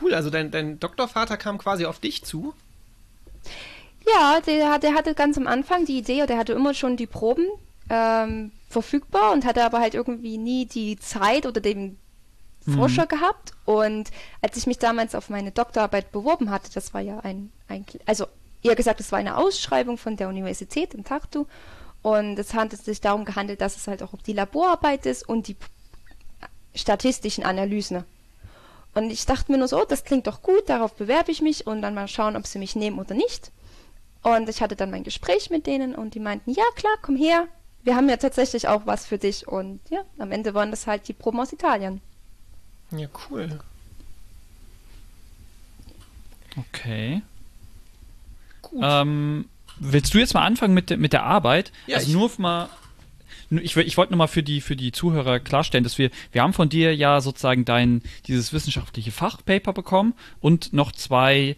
Cool, 0.00 0.14
also 0.14 0.30
dein, 0.30 0.50
dein 0.50 0.80
Doktorvater 0.80 1.36
kam 1.36 1.58
quasi 1.58 1.84
auf 1.86 1.98
dich 1.98 2.24
zu. 2.24 2.54
Ja, 4.06 4.40
der, 4.40 4.78
der 4.78 4.94
hatte 4.94 5.14
ganz 5.14 5.36
am 5.38 5.46
Anfang 5.46 5.84
die 5.86 5.98
Idee, 5.98 6.26
der 6.26 6.38
hatte 6.38 6.52
immer 6.52 6.74
schon 6.74 6.96
die 6.96 7.06
Proben 7.06 7.46
ähm, 7.90 8.52
verfügbar 8.68 9.32
und 9.32 9.44
hatte 9.44 9.64
aber 9.64 9.80
halt 9.80 9.94
irgendwie 9.94 10.38
nie 10.38 10.66
die 10.66 10.98
Zeit 10.98 11.46
oder 11.46 11.60
den 11.60 11.98
Forscher 12.66 13.06
gehabt. 13.06 13.52
Und 13.64 14.10
als 14.40 14.56
ich 14.56 14.66
mich 14.66 14.78
damals 14.78 15.14
auf 15.14 15.28
meine 15.28 15.50
Doktorarbeit 15.50 16.12
beworben 16.12 16.50
hatte, 16.50 16.70
das 16.72 16.94
war 16.94 17.00
ja 17.00 17.20
ein, 17.20 17.52
ein 17.68 17.84
also 18.06 18.26
eher 18.62 18.74
gesagt, 18.74 19.00
es 19.00 19.12
war 19.12 19.18
eine 19.18 19.36
Ausschreibung 19.36 19.98
von 19.98 20.16
der 20.16 20.28
Universität 20.28 20.94
in 20.94 21.04
Tartu. 21.04 21.46
Und 22.02 22.38
es 22.38 22.52
handelt 22.52 22.82
sich 22.82 23.00
darum 23.00 23.24
gehandelt, 23.24 23.60
dass 23.60 23.76
es 23.76 23.86
halt 23.86 24.02
auch 24.02 24.12
die 24.26 24.34
Laborarbeit 24.34 25.06
ist 25.06 25.26
und 25.26 25.48
die 25.48 25.56
statistischen 26.74 27.44
Analysen. 27.44 28.04
Und 28.94 29.10
ich 29.10 29.26
dachte 29.26 29.50
mir 29.50 29.58
nur 29.58 29.68
so, 29.68 29.80
oh, 29.80 29.86
das 29.88 30.04
klingt 30.04 30.26
doch 30.26 30.40
gut, 30.42 30.68
darauf 30.68 30.94
bewerbe 30.94 31.32
ich 31.32 31.42
mich 31.42 31.66
und 31.66 31.82
dann 31.82 31.94
mal 31.94 32.06
schauen, 32.08 32.36
ob 32.36 32.46
sie 32.46 32.58
mich 32.58 32.76
nehmen 32.76 32.98
oder 32.98 33.14
nicht. 33.14 33.50
Und 34.22 34.48
ich 34.48 34.62
hatte 34.62 34.76
dann 34.76 34.90
mein 34.90 35.04
Gespräch 35.04 35.50
mit 35.50 35.66
denen 35.66 35.94
und 35.94 36.14
die 36.14 36.20
meinten, 36.20 36.52
ja 36.52 36.62
klar, 36.76 36.94
komm 37.02 37.16
her. 37.16 37.46
Wir 37.82 37.96
haben 37.96 38.08
ja 38.08 38.16
tatsächlich 38.16 38.68
auch 38.68 38.86
was 38.86 39.04
für 39.04 39.18
dich. 39.18 39.46
Und 39.48 39.80
ja, 39.90 40.00
am 40.18 40.32
Ende 40.32 40.54
waren 40.54 40.70
das 40.70 40.86
halt 40.86 41.06
die 41.08 41.12
Proben 41.12 41.40
aus 41.40 41.52
Italien. 41.52 42.00
Ja, 42.92 43.08
cool. 43.28 43.58
Okay. 46.56 47.22
Gut. 48.62 48.80
Ähm, 48.82 49.48
willst 49.78 50.14
du 50.14 50.18
jetzt 50.18 50.34
mal 50.34 50.44
anfangen 50.44 50.72
mit, 50.74 50.90
der- 50.90 50.96
mit 50.98 51.12
der 51.12 51.24
Arbeit? 51.24 51.72
Ja, 51.86 51.96
also 51.96 52.08
ich- 52.08 52.14
nur 52.14 52.30
mal. 52.38 52.68
Ich, 53.50 53.76
ich 53.76 53.96
wollte 53.96 54.12
nur 54.12 54.18
mal 54.18 54.26
für 54.26 54.42
die, 54.42 54.60
für 54.60 54.76
die 54.76 54.92
Zuhörer 54.92 55.40
klarstellen, 55.40 55.84
dass 55.84 55.98
wir, 55.98 56.10
wir 56.32 56.42
haben 56.42 56.52
von 56.52 56.68
dir 56.68 56.94
ja 56.94 57.20
sozusagen 57.20 57.64
dein, 57.64 58.02
dieses 58.26 58.52
wissenschaftliche 58.52 59.12
Fachpaper 59.12 59.72
bekommen 59.72 60.14
und 60.40 60.72
noch 60.72 60.92
zwei 60.92 61.56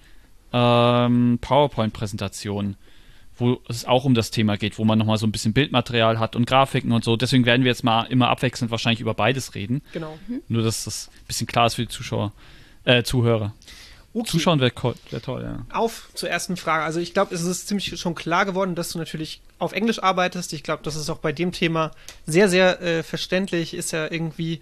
ähm, 0.53 1.39
PowerPoint-Präsentationen, 1.41 2.77
wo 3.37 3.61
es 3.69 3.85
auch 3.85 4.05
um 4.05 4.15
das 4.15 4.31
Thema 4.31 4.57
geht, 4.57 4.79
wo 4.79 4.85
man 4.85 4.99
nochmal 4.99 5.19
so 5.19 5.27
ein 5.27 5.33
bisschen 5.33 5.53
Bildmaterial 5.53 6.19
hat 6.19 6.37
und 6.37 6.47
Grafiken 6.47 6.93
und 6.93 7.05
so. 7.05 7.17
Deswegen 7.17 7.45
werden 7.45 7.65
wir 7.65 7.71
jetzt 7.71 7.85
mal 7.85 8.05
immer 8.05 8.29
abwechselnd 8.29 8.71
wahrscheinlich 8.71 9.01
über 9.01 9.15
beides 9.15 9.55
reden. 9.55 9.83
Genau. 9.93 10.19
Nur, 10.49 10.63
dass 10.63 10.85
das 10.85 11.11
ein 11.23 11.27
bisschen 11.27 11.47
klar 11.47 11.67
ist 11.67 11.75
für 11.75 11.83
die 11.83 11.89
Zuschauer, 11.89 12.33
äh, 12.85 13.03
Zuhörer. 13.03 13.55
Okay. 14.17 14.31
Zuschauen 14.31 14.61
wäre 14.61 14.73
wär 15.11 15.21
toll, 15.21 15.43
ja. 15.43 15.67
Auf 15.77 16.09
zur 16.15 16.31
ersten 16.31 16.57
Frage. 16.57 16.85
Also 16.85 17.01
ich 17.01 17.13
glaube, 17.13 17.35
es 17.35 17.43
ist 17.43 17.69
ziemlich 17.69 18.01
schon 18.01 18.15
klar 18.15 18.47
geworden, 18.47 18.75
dass 18.75 18.89
du 18.89 18.99
natürlich 18.99 19.43
auf 19.59 19.73
Englisch 19.73 20.03
arbeitest. 20.03 20.55
Ich 20.55 20.63
glaube, 20.63 20.83
das 20.83 20.97
ist 20.97 21.11
auch 21.11 21.19
bei 21.19 21.33
dem 21.33 21.53
Thema 21.53 21.91
sehr, 22.25 22.49
sehr 22.49 22.81
äh, 22.81 23.03
verständlich. 23.03 23.75
Ist 23.75 23.93
ja 23.93 24.11
irgendwie, 24.11 24.61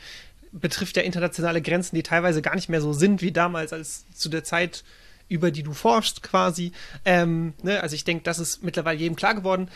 betrifft 0.51 0.97
ja 0.97 1.05
internationale 1.05 1.63
Grenzen, 1.63 1.95
die 1.95 2.03
teilweise 2.03 2.43
gar 2.43 2.57
nicht 2.57 2.69
mehr 2.69 2.81
so 2.81 2.93
sind 2.93 3.23
wie 3.23 3.31
damals, 3.31 3.73
als 3.73 4.07
zu 4.13 4.29
der 4.29 4.43
Zeit, 4.43 4.83
über 5.29 5.53
die 5.53 5.63
du 5.63 5.73
forschst 5.73 6.25
quasi. 6.25 6.73
Ähm, 7.05 7.55
ne? 7.63 7.81
Also 7.81 7.95
ich 7.95 8.03
denke, 8.03 8.25
das 8.25 8.41
ist 8.41 8.65
mittlerweile 8.65 8.99
jedem 8.99 9.15
klar 9.15 9.37
geworden. 9.37 9.69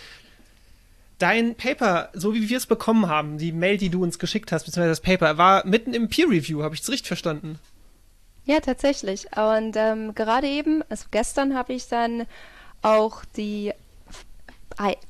Dein 1.21 1.55
Paper, 1.55 2.09
so 2.15 2.35
wie 2.35 2.49
wir 2.49 2.57
es 2.57 2.67
bekommen 2.67 3.07
haben, 3.07 3.39
die 3.39 3.53
Mail, 3.53 3.79
die 3.79 3.91
du 3.91 4.03
uns 4.03 4.19
geschickt 4.19 4.51
hast, 4.51 4.65
beziehungsweise 4.65 4.91
das 4.91 5.01
Paper, 5.03 5.39
war 5.39 5.65
mitten 5.65 5.95
im 5.95 6.09
Peer 6.09 6.29
Review. 6.29 6.65
Habe 6.65 6.75
ich 6.75 6.81
es 6.81 6.91
richtig 6.91 7.07
verstanden? 7.07 7.61
Ja, 8.49 8.61
tatsächlich. 8.61 9.27
Und 9.37 9.77
ähm, 9.77 10.15
gerade 10.15 10.47
eben, 10.47 10.83
also 10.89 11.05
gestern 11.11 11.55
habe 11.55 11.75
ich 11.75 11.87
dann 11.89 12.27
auch 12.81 13.23
die, 13.37 13.75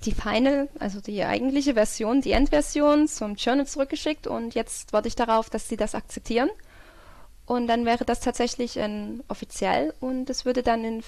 die 0.04 0.12
Final, 0.12 0.68
also 0.80 1.00
die 1.00 1.22
eigentliche 1.22 1.74
Version, 1.74 2.20
die 2.20 2.32
Endversion 2.32 3.06
zum 3.06 3.36
Journal 3.36 3.64
zurückgeschickt 3.64 4.26
und 4.26 4.56
jetzt 4.56 4.92
warte 4.92 5.06
ich 5.06 5.14
darauf, 5.14 5.50
dass 5.50 5.68
sie 5.68 5.76
das 5.76 5.94
akzeptieren. 5.94 6.50
Und 7.46 7.68
dann 7.68 7.84
wäre 7.86 8.04
das 8.04 8.18
tatsächlich 8.18 8.76
ähm, 8.76 9.22
offiziell 9.28 9.94
und 10.00 10.28
es 10.30 10.44
würde 10.44 10.64
dann 10.64 10.84
in 10.84 11.04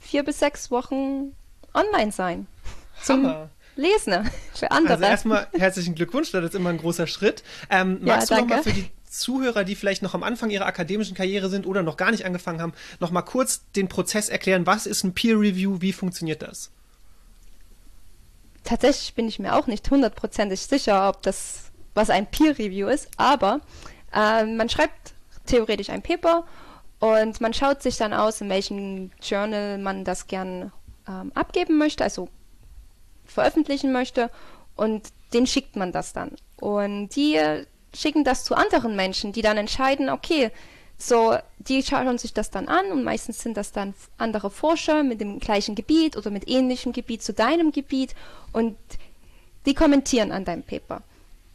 vier 0.00 0.24
bis 0.24 0.40
sechs 0.40 0.72
Wochen 0.72 1.36
online 1.72 2.10
sein. 2.10 2.48
Zum 3.00 3.28
Hammer. 3.28 3.50
Lesen 3.76 4.28
für 4.54 4.72
andere. 4.72 4.94
Also 4.94 5.04
erstmal 5.04 5.46
herzlichen 5.52 5.94
Glückwunsch, 5.94 6.32
das 6.32 6.46
ist 6.46 6.56
immer 6.56 6.70
ein 6.70 6.78
großer 6.78 7.06
Schritt. 7.06 7.44
Ähm, 7.70 8.00
Ja, 8.02 8.16
magst 8.16 8.30
du 8.32 8.34
nochmal 8.34 8.64
für 8.64 8.72
die 8.72 8.90
Zuhörer, 9.10 9.64
die 9.64 9.74
vielleicht 9.74 10.02
noch 10.02 10.14
am 10.14 10.22
Anfang 10.22 10.50
ihrer 10.50 10.66
akademischen 10.66 11.16
Karriere 11.16 11.48
sind 11.48 11.66
oder 11.66 11.82
noch 11.82 11.96
gar 11.96 12.12
nicht 12.12 12.24
angefangen 12.24 12.62
haben, 12.62 12.72
nochmal 13.00 13.24
kurz 13.24 13.62
den 13.72 13.88
Prozess 13.88 14.28
erklären, 14.28 14.66
was 14.66 14.86
ist 14.86 15.04
ein 15.04 15.14
Peer 15.14 15.38
Review, 15.38 15.80
wie 15.80 15.92
funktioniert 15.92 16.42
das? 16.42 16.70
Tatsächlich 18.64 19.14
bin 19.14 19.26
ich 19.26 19.38
mir 19.38 19.56
auch 19.56 19.66
nicht 19.66 19.90
hundertprozentig 19.90 20.60
sicher, 20.60 21.08
ob 21.08 21.22
das 21.22 21.70
was 21.94 22.10
ein 22.10 22.26
Peer 22.30 22.56
Review 22.58 22.86
ist, 22.86 23.08
aber 23.16 23.60
ähm, 24.14 24.56
man 24.56 24.68
schreibt 24.68 25.14
theoretisch 25.46 25.90
ein 25.90 26.02
Paper 26.02 26.44
und 27.00 27.40
man 27.40 27.52
schaut 27.52 27.82
sich 27.82 27.96
dann 27.96 28.12
aus, 28.12 28.40
in 28.40 28.48
welchem 28.48 29.10
Journal 29.20 29.78
man 29.78 30.04
das 30.04 30.28
gern 30.28 30.72
ähm, 31.08 31.32
abgeben 31.34 31.78
möchte, 31.78 32.04
also 32.04 32.28
veröffentlichen 33.24 33.92
möchte 33.92 34.30
und 34.76 35.08
den 35.32 35.46
schickt 35.46 35.76
man 35.76 35.92
das 35.92 36.12
dann. 36.12 36.36
Und 36.56 37.10
die 37.16 37.36
äh, 37.36 37.66
schicken 37.94 38.24
das 38.24 38.44
zu 38.44 38.54
anderen 38.54 38.96
Menschen, 38.96 39.32
die 39.32 39.42
dann 39.42 39.56
entscheiden, 39.56 40.10
okay, 40.10 40.50
so, 41.02 41.36
die 41.58 41.82
schauen 41.82 42.18
sich 42.18 42.34
das 42.34 42.50
dann 42.50 42.68
an 42.68 42.92
und 42.92 43.04
meistens 43.04 43.40
sind 43.40 43.56
das 43.56 43.72
dann 43.72 43.94
andere 44.18 44.50
Forscher 44.50 45.02
mit 45.02 45.20
dem 45.20 45.38
gleichen 45.38 45.74
Gebiet 45.74 46.16
oder 46.16 46.30
mit 46.30 46.48
ähnlichem 46.48 46.92
Gebiet 46.92 47.22
zu 47.22 47.32
deinem 47.32 47.72
Gebiet 47.72 48.14
und 48.52 48.76
die 49.64 49.74
kommentieren 49.74 50.30
an 50.30 50.44
deinem 50.44 50.62
Paper 50.62 51.02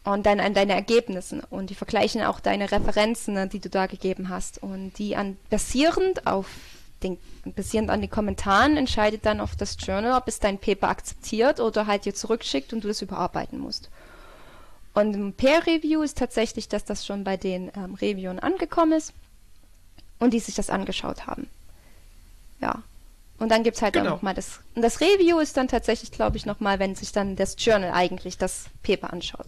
und 0.04 0.26
dann 0.26 0.40
an 0.40 0.54
deine 0.54 0.74
Ergebnissen 0.74 1.42
und 1.50 1.70
die 1.70 1.76
vergleichen 1.76 2.24
auch 2.24 2.40
deine 2.40 2.72
Referenzen, 2.72 3.50
die 3.50 3.60
du 3.60 3.70
da 3.70 3.86
gegeben 3.86 4.30
hast 4.30 4.62
und 4.62 4.94
die 4.98 5.16
an 5.16 5.38
basierend 5.50 6.26
auf 6.26 6.48
den 7.04 7.18
basierend 7.44 7.90
an 7.90 8.02
den 8.02 8.10
Kommentaren 8.10 8.78
entscheidet 8.78 9.26
dann 9.26 9.42
auf 9.42 9.56
das 9.56 9.78
Journal, 9.80 10.18
ob 10.18 10.28
es 10.28 10.40
dein 10.40 10.58
Paper 10.58 10.90
akzeptiert 10.90 11.60
oder 11.60 11.86
halt 11.86 12.06
dir 12.06 12.16
zurückschickt 12.16 12.74
und 12.74 12.84
du 12.84 12.88
das 12.88 13.02
überarbeiten 13.02 13.60
musst. 13.60 13.90
Und 14.96 15.14
im 15.14 15.34
Peer 15.34 15.68
Review 15.68 16.02
ist 16.02 16.18
tatsächlich, 16.18 16.70
dass 16.70 16.86
das 16.86 17.06
schon 17.06 17.24
bei 17.24 17.36
den 17.38 17.70
ähm, 17.76 17.94
Reviewern 17.96 18.40
angekommen 18.40 18.94
ist 18.94 19.14
und 20.20 20.34
die 20.34 20.40
sich 20.40 20.56
das 20.56 20.70
angeschaut 20.70 21.28
haben. 21.28 21.48
Ja. 22.62 22.82
Und 23.38 23.50
dann 23.50 23.64
gibt 23.64 23.76
es 23.76 23.82
halt 23.84 23.94
Genau. 23.94 24.06
auch 24.06 24.12
nochmal 24.16 24.34
das. 24.34 24.62
Und 24.74 24.82
das 24.82 25.02
Review 25.02 25.40
ist 25.40 25.58
dann 25.58 25.68
tatsächlich, 25.68 26.12
glaube 26.12 26.38
ich, 26.38 26.46
nochmal, 26.46 26.80
wenn 26.80 26.96
sich 26.96 27.12
dann 27.12 27.36
das 27.36 27.58
Journal 27.60 27.92
eigentlich 27.92 28.38
das 28.38 28.68
Paper 28.82 29.12
anschaut. 29.12 29.48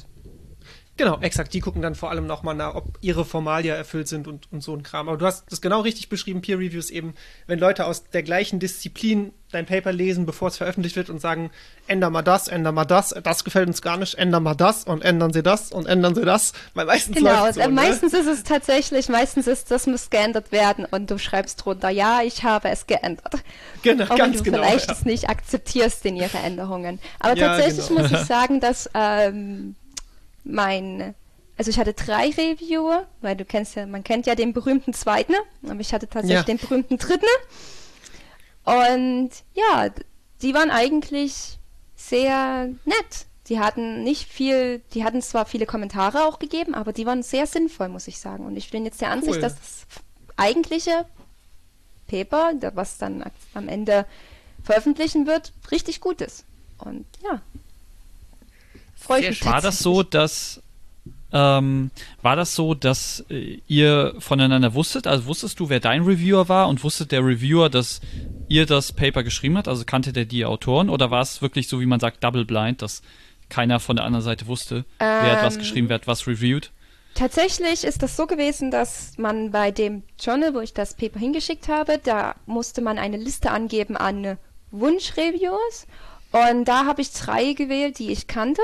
Genau, 0.97 1.19
exakt. 1.21 1.53
Die 1.53 1.60
gucken 1.60 1.81
dann 1.81 1.93
vor 1.95 2.10
allem 2.10 2.25
nochmal 2.25 2.55
nach, 2.55 2.73
ob 2.73 2.97
ihre 3.01 3.23
Formalia 3.23 3.75
erfüllt 3.75 4.07
sind 4.07 4.27
und, 4.27 4.51
und 4.51 4.62
so 4.62 4.73
ein 4.75 4.81
Kram. 4.81 5.07
Aber 5.07 5.17
du 5.17 5.25
hast 5.25 5.45
das 5.51 5.62
genau 5.62 5.81
richtig 5.81 6.10
beschrieben, 6.10 6.41
Peer 6.41 6.57
Reviews 6.57 6.89
eben, 6.89 7.13
wenn 7.45 7.60
Leute 7.60 7.86
aus 7.86 8.03
der 8.05 8.23
gleichen 8.23 8.60
Disziplin 8.60 9.31
dein 9.51 9.65
Paper 9.65 9.93
lesen, 9.93 10.25
bevor 10.25 10.49
es 10.49 10.57
veröffentlicht 10.57 10.95
wird 10.95 11.10
und 11.10 11.21
sagen, 11.21 11.51
änder 11.88 12.10
mal 12.10 12.21
das, 12.21 12.47
änder 12.47 12.71
mal 12.71 12.83
das, 12.83 13.15
das 13.23 13.43
gefällt 13.43 13.67
uns 13.67 13.81
gar 13.81 13.95
nicht, 13.97 14.15
änder 14.15 14.39
mal 14.39 14.55
das 14.55 14.83
und 14.83 15.05
ändern 15.05 15.31
sie 15.31 15.43
das 15.43 15.71
und 15.71 15.86
ändern 15.88 16.15
sie 16.15 16.25
das. 16.25 16.51
Weil 16.73 16.86
meistens 16.86 17.15
Genau, 17.15 17.49
so, 17.51 17.60
äh, 17.60 17.67
ne? 17.67 17.73
meistens 17.73 18.13
ist 18.13 18.27
es 18.27 18.43
tatsächlich, 18.43 19.07
meistens 19.07 19.47
ist 19.47 19.71
das 19.71 19.88
muss 19.88 20.10
geändert 20.10 20.51
werden 20.51 20.86
und 20.86 21.10
du 21.10 21.17
schreibst 21.17 21.63
drunter, 21.63 21.89
ja, 21.89 22.21
ich 22.23 22.43
habe 22.43 22.69
es 22.69 22.88
geändert. 22.88 23.36
Genau, 23.83 24.05
Auch 24.05 24.17
ganz 24.17 24.38
du 24.38 24.43
genau. 24.43 24.63
vielleicht 24.63 24.88
ja. 24.88 24.93
es 24.93 25.05
nicht 25.05 25.29
akzeptierst 25.29 26.05
in 26.05 26.17
ihre 26.17 26.39
Änderungen. 26.39 26.99
Aber 27.19 27.38
Ja, 27.38 27.47
tatsächlich 27.47 27.88
genau. 27.88 28.01
muss 28.01 28.12
ich 28.12 28.17
sagen, 28.27 28.60
dass 28.60 28.89
ähm, 28.93 29.75
mein, 30.47 31.13
also 31.57 31.69
ich 31.69 31.79
hatte 31.79 31.93
drei 31.93 32.29
Reviewer, 32.29 33.05
weil 33.21 33.36
du 33.36 33.45
kennst 33.45 33.75
ja, 33.75 33.86
man 33.86 34.03
kennt 34.03 34.25
ja 34.27 34.36
den 34.36 34.53
berühmten 34.53 34.93
zweiten, 34.93 35.33
aber 35.67 35.79
ich 35.79 35.93
hatte 35.93 36.07
tatsächlich 36.07 36.38
Ja. 36.39 36.43
den 36.43 36.57
berühmten 36.57 36.97
dritten. 36.97 37.25
Und 38.63 39.29
ja, 39.53 39.89
die 40.41 40.53
waren 40.53 40.71
eigentlich 40.71 41.57
sehr 41.95 42.69
nett. 42.86 43.25
Die 43.47 43.60
hatten 43.60 44.03
nicht 44.03 44.29
viel, 44.29 44.79
die 44.93 45.05
hatten 45.05 45.21
zwar 45.21 45.45
viele 45.45 45.65
Kommentare 45.65 46.25
auch 46.25 46.38
gegeben, 46.38 46.75
aber 46.75 46.91
die 46.91 47.05
waren 47.05 47.23
sehr 47.23 47.47
sinnvoll, 47.47 47.88
muss 47.88 48.07
ich 48.10 48.19
sagen. 48.19 48.45
Und 48.45 48.57
ich 48.57 48.69
bin 48.71 48.83
jetzt 48.83 48.99
der 48.99 49.10
Ansicht, 49.12 49.36
Cool. 49.36 49.41
dass 49.41 49.55
das 49.55 49.88
eigentliche 50.36 51.05
Paper, 52.07 52.51
was 52.73 52.97
dann 52.97 53.23
am 53.53 53.67
Ende 53.69 54.05
veröffentlichen 54.63 55.27
wird, 55.27 55.53
richtig 55.71 56.01
gut 56.01 56.19
ist. 56.19 56.43
Und 56.77 57.05
ja. 57.23 57.41
Freue 58.97 59.21
ich 59.21 59.29
mich. 59.29 59.45
War 59.45 59.62
das 59.62 59.79
so, 59.79 60.03
dass 60.03 60.62
ähm, 61.31 61.91
war 62.21 62.36
das 62.38 62.55
so, 62.55 62.73
dass 62.73 63.25
äh, 63.29 63.60
ihr 63.67 64.15
voneinander 64.19 64.73
wusstet? 64.73 65.07
Also 65.07 65.25
wusstest 65.25 65.60
du, 65.60 65.69
wer 65.69 65.79
dein 65.79 66.03
Reviewer 66.03 66.47
war 66.47 66.69
und 66.69 66.83
wusste 66.83 67.05
der 67.05 67.19
Reviewer, 67.19 67.69
dass 67.69 67.99
ihr 68.47 68.65
das 68.65 68.93
Paper 68.93 69.23
geschrieben 69.23 69.57
hat? 69.57 69.67
Also 69.67 69.83
kannte 69.83 70.13
der 70.13 70.25
die 70.25 70.45
Autoren 70.45 70.89
oder 70.89 71.12
war 71.12 71.21
es 71.21 71.41
wirklich 71.41 71.67
so, 71.67 71.81
wie 71.81 71.86
man 71.86 71.99
sagt, 71.99 72.23
double 72.23 72.45
blind, 72.45 72.81
dass 72.81 73.01
keiner 73.49 73.79
von 73.79 73.97
der 73.97 74.05
anderen 74.05 74.23
Seite 74.23 74.47
wusste, 74.47 74.86
wer 74.99 75.38
hat 75.38 75.43
was 75.43 75.55
Ähm, 75.55 75.60
geschrieben, 75.60 75.89
wer 75.89 75.95
hat 75.95 76.07
was 76.07 76.27
reviewed? 76.27 76.71
Tatsächlich 77.13 77.83
ist 77.83 78.03
das 78.03 78.15
so 78.15 78.27
gewesen, 78.27 78.71
dass 78.71 79.17
man 79.17 79.51
bei 79.51 79.71
dem 79.71 80.03
Journal, 80.19 80.53
wo 80.53 80.60
ich 80.60 80.73
das 80.73 80.93
Paper 80.93 81.19
hingeschickt 81.19 81.67
habe, 81.67 81.99
da 82.01 82.36
musste 82.45 82.81
man 82.81 82.99
eine 82.99 83.17
Liste 83.17 83.51
angeben 83.51 83.97
an 83.97 84.38
Wunschreviews. 84.71 85.88
Und 86.31 86.65
da 86.65 86.86
habe 86.86 87.01
ich 87.01 87.12
drei 87.12 87.53
gewählt, 87.53 87.99
die 87.99 88.12
ich 88.12 88.27
kannte. 88.27 88.62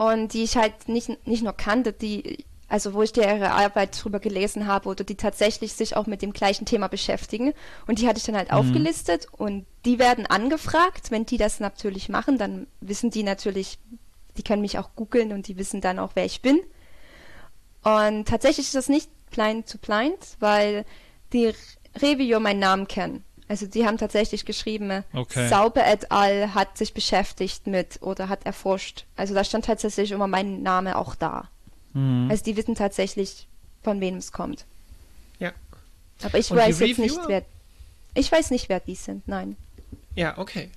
Und 0.00 0.32
die 0.32 0.44
ich 0.44 0.56
halt 0.56 0.88
nicht, 0.88 1.26
nicht 1.26 1.42
nur 1.42 1.52
kannte, 1.52 1.92
die, 1.92 2.46
also 2.68 2.94
wo 2.94 3.02
ich 3.02 3.14
ihre 3.14 3.50
Arbeit 3.50 4.02
drüber 4.02 4.18
gelesen 4.18 4.66
habe 4.66 4.88
oder 4.88 5.04
die 5.04 5.14
tatsächlich 5.14 5.74
sich 5.74 5.94
auch 5.94 6.06
mit 6.06 6.22
dem 6.22 6.32
gleichen 6.32 6.64
Thema 6.64 6.88
beschäftigen. 6.88 7.52
Und 7.86 7.98
die 7.98 8.08
hatte 8.08 8.16
ich 8.16 8.24
dann 8.24 8.34
halt 8.34 8.50
aufgelistet 8.50 9.26
und 9.30 9.66
die 9.84 9.98
werden 9.98 10.24
angefragt. 10.24 11.10
Wenn 11.10 11.26
die 11.26 11.36
das 11.36 11.60
natürlich 11.60 12.08
machen, 12.08 12.38
dann 12.38 12.66
wissen 12.80 13.10
die 13.10 13.22
natürlich, 13.22 13.78
die 14.38 14.42
können 14.42 14.62
mich 14.62 14.78
auch 14.78 14.88
googeln 14.96 15.32
und 15.32 15.48
die 15.48 15.58
wissen 15.58 15.82
dann 15.82 15.98
auch, 15.98 16.12
wer 16.14 16.24
ich 16.24 16.40
bin. 16.40 16.62
Und 17.84 18.26
tatsächlich 18.26 18.68
ist 18.68 18.76
das 18.76 18.88
nicht 18.88 19.10
blind 19.28 19.68
to 19.68 19.76
blind, 19.76 20.38
weil 20.38 20.86
die 21.34 21.52
Reviewer 22.00 22.40
meinen 22.40 22.60
Namen 22.60 22.88
kennen. 22.88 23.22
Also 23.50 23.66
die 23.66 23.84
haben 23.84 23.98
tatsächlich 23.98 24.44
geschrieben, 24.44 25.02
Okay. 25.12 25.48
Sauber 25.48 25.84
et 25.84 26.12
al. 26.12 26.54
hat 26.54 26.78
sich 26.78 26.94
beschäftigt 26.94 27.66
mit 27.66 28.00
oder 28.00 28.28
hat 28.28 28.46
erforscht. 28.46 29.06
Also 29.16 29.34
da 29.34 29.42
stand 29.42 29.64
tatsächlich 29.64 30.12
immer 30.12 30.28
mein 30.28 30.62
Name 30.62 30.96
auch 30.96 31.16
da. 31.16 31.48
Mhm. 31.92 32.28
Also 32.30 32.44
die 32.44 32.56
wissen 32.56 32.76
tatsächlich, 32.76 33.48
von 33.82 34.00
wem 34.00 34.18
es 34.18 34.30
kommt. 34.30 34.66
Ja. 35.40 35.50
Aber 36.22 36.38
ich 36.38 36.48
Und 36.52 36.58
weiß 36.58 36.78
jetzt 36.78 36.98
nicht, 37.00 37.10
Reviewer? 37.16 37.28
wer. 37.28 37.42
Ich 38.14 38.30
weiß 38.30 38.52
nicht, 38.52 38.68
wer 38.68 38.78
die 38.78 38.94
sind, 38.94 39.26
nein. 39.26 39.56
Ja, 40.14 40.38
okay. 40.38 40.70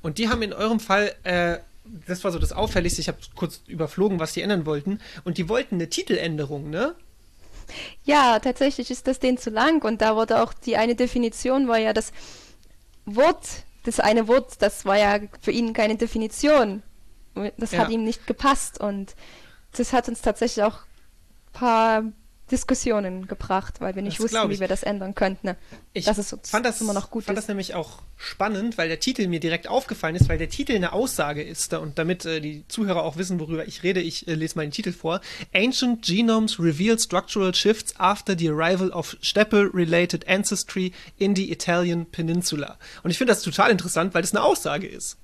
Und 0.00 0.18
die 0.18 0.28
haben 0.28 0.42
in 0.42 0.52
eurem 0.52 0.78
Fall, 0.78 1.12
äh, 1.24 1.58
das 2.06 2.22
war 2.22 2.30
so 2.30 2.38
das 2.38 2.52
Auffälligste, 2.52 3.00
ich 3.00 3.08
habe 3.08 3.18
kurz 3.34 3.60
überflogen, 3.66 4.20
was 4.20 4.34
die 4.34 4.42
ändern 4.42 4.66
wollten. 4.66 5.00
Und 5.24 5.36
die 5.36 5.48
wollten 5.48 5.74
eine 5.74 5.90
Titeländerung, 5.90 6.70
ne? 6.70 6.94
Ja, 8.04 8.38
tatsächlich 8.38 8.90
ist 8.90 9.06
das 9.06 9.18
denen 9.18 9.38
zu 9.38 9.50
lang 9.50 9.82
und 9.84 10.00
da 10.02 10.16
wurde 10.16 10.42
auch 10.42 10.52
die 10.52 10.76
eine 10.76 10.94
Definition 10.94 11.68
war 11.68 11.78
ja 11.78 11.92
das 11.92 12.12
Wort, 13.06 13.46
das 13.84 14.00
eine 14.00 14.28
Wort, 14.28 14.60
das 14.62 14.84
war 14.84 14.96
ja 14.98 15.18
für 15.40 15.50
ihn 15.50 15.72
keine 15.72 15.96
Definition. 15.96 16.82
Das 17.56 17.72
Ja. 17.72 17.80
hat 17.80 17.90
ihm 17.90 18.04
nicht 18.04 18.26
gepasst 18.26 18.80
und 18.80 19.14
das 19.76 19.92
hat 19.92 20.08
uns 20.08 20.20
tatsächlich 20.20 20.64
auch 20.64 20.78
ein 20.78 21.52
paar 21.52 22.02
Diskussionen 22.50 23.26
gebracht, 23.28 23.80
weil 23.80 23.94
wir 23.94 24.02
nicht 24.02 24.18
Das 24.18 24.24
wussten, 24.24 24.36
ich. 24.50 24.56
wie 24.56 24.60
wir 24.60 24.68
das 24.68 24.82
ändern 24.82 25.14
könnten. 25.14 25.46
Ne? 25.48 25.56
Ich 25.92 26.06
es 26.06 26.32
uns 26.32 26.50
fand 26.50 26.66
das 26.66 26.80
immer 26.80 26.92
noch 26.92 27.10
gut 27.10 27.24
fand 27.24 27.38
ist. 27.38 27.44
das 27.44 27.48
nämlich 27.48 27.74
auch 27.74 28.02
spannend, 28.16 28.76
weil 28.78 28.88
der 28.88 29.00
Titel 29.00 29.26
mir 29.28 29.40
direkt 29.40 29.68
aufgefallen 29.68 30.16
ist, 30.16 30.28
weil 30.28 30.38
der 30.38 30.48
Titel 30.48 30.72
eine 30.74 30.92
Aussage 30.92 31.42
ist. 31.42 31.72
Und 31.74 31.98
damit 31.98 32.24
äh, 32.26 32.40
die 32.40 32.64
Zuhörer 32.68 33.02
auch 33.04 33.16
wissen, 33.16 33.38
worüber 33.40 33.66
ich 33.66 33.82
rede, 33.82 34.00
ich 34.00 34.26
äh, 34.28 34.34
lese 34.34 34.56
mal 34.56 34.62
den 34.66 34.72
Titel 34.72 34.92
vor. 34.92 35.20
Ancient 35.54 36.04
Genomes 36.04 36.58
reveal 36.58 36.98
structural 36.98 37.54
shifts 37.54 37.94
after 37.98 38.36
the 38.38 38.48
arrival 38.48 38.90
of 38.90 39.16
steppe-related 39.22 40.28
ancestry 40.28 40.92
in 41.18 41.34
the 41.36 41.50
Italian 41.50 42.06
Peninsula. 42.06 42.78
Und 43.02 43.10
ich 43.10 43.18
finde 43.18 43.32
das 43.32 43.42
total 43.42 43.70
interessant, 43.70 44.14
weil 44.14 44.22
das 44.22 44.34
eine 44.34 44.42
Aussage 44.42 44.86
ist. 44.86 45.16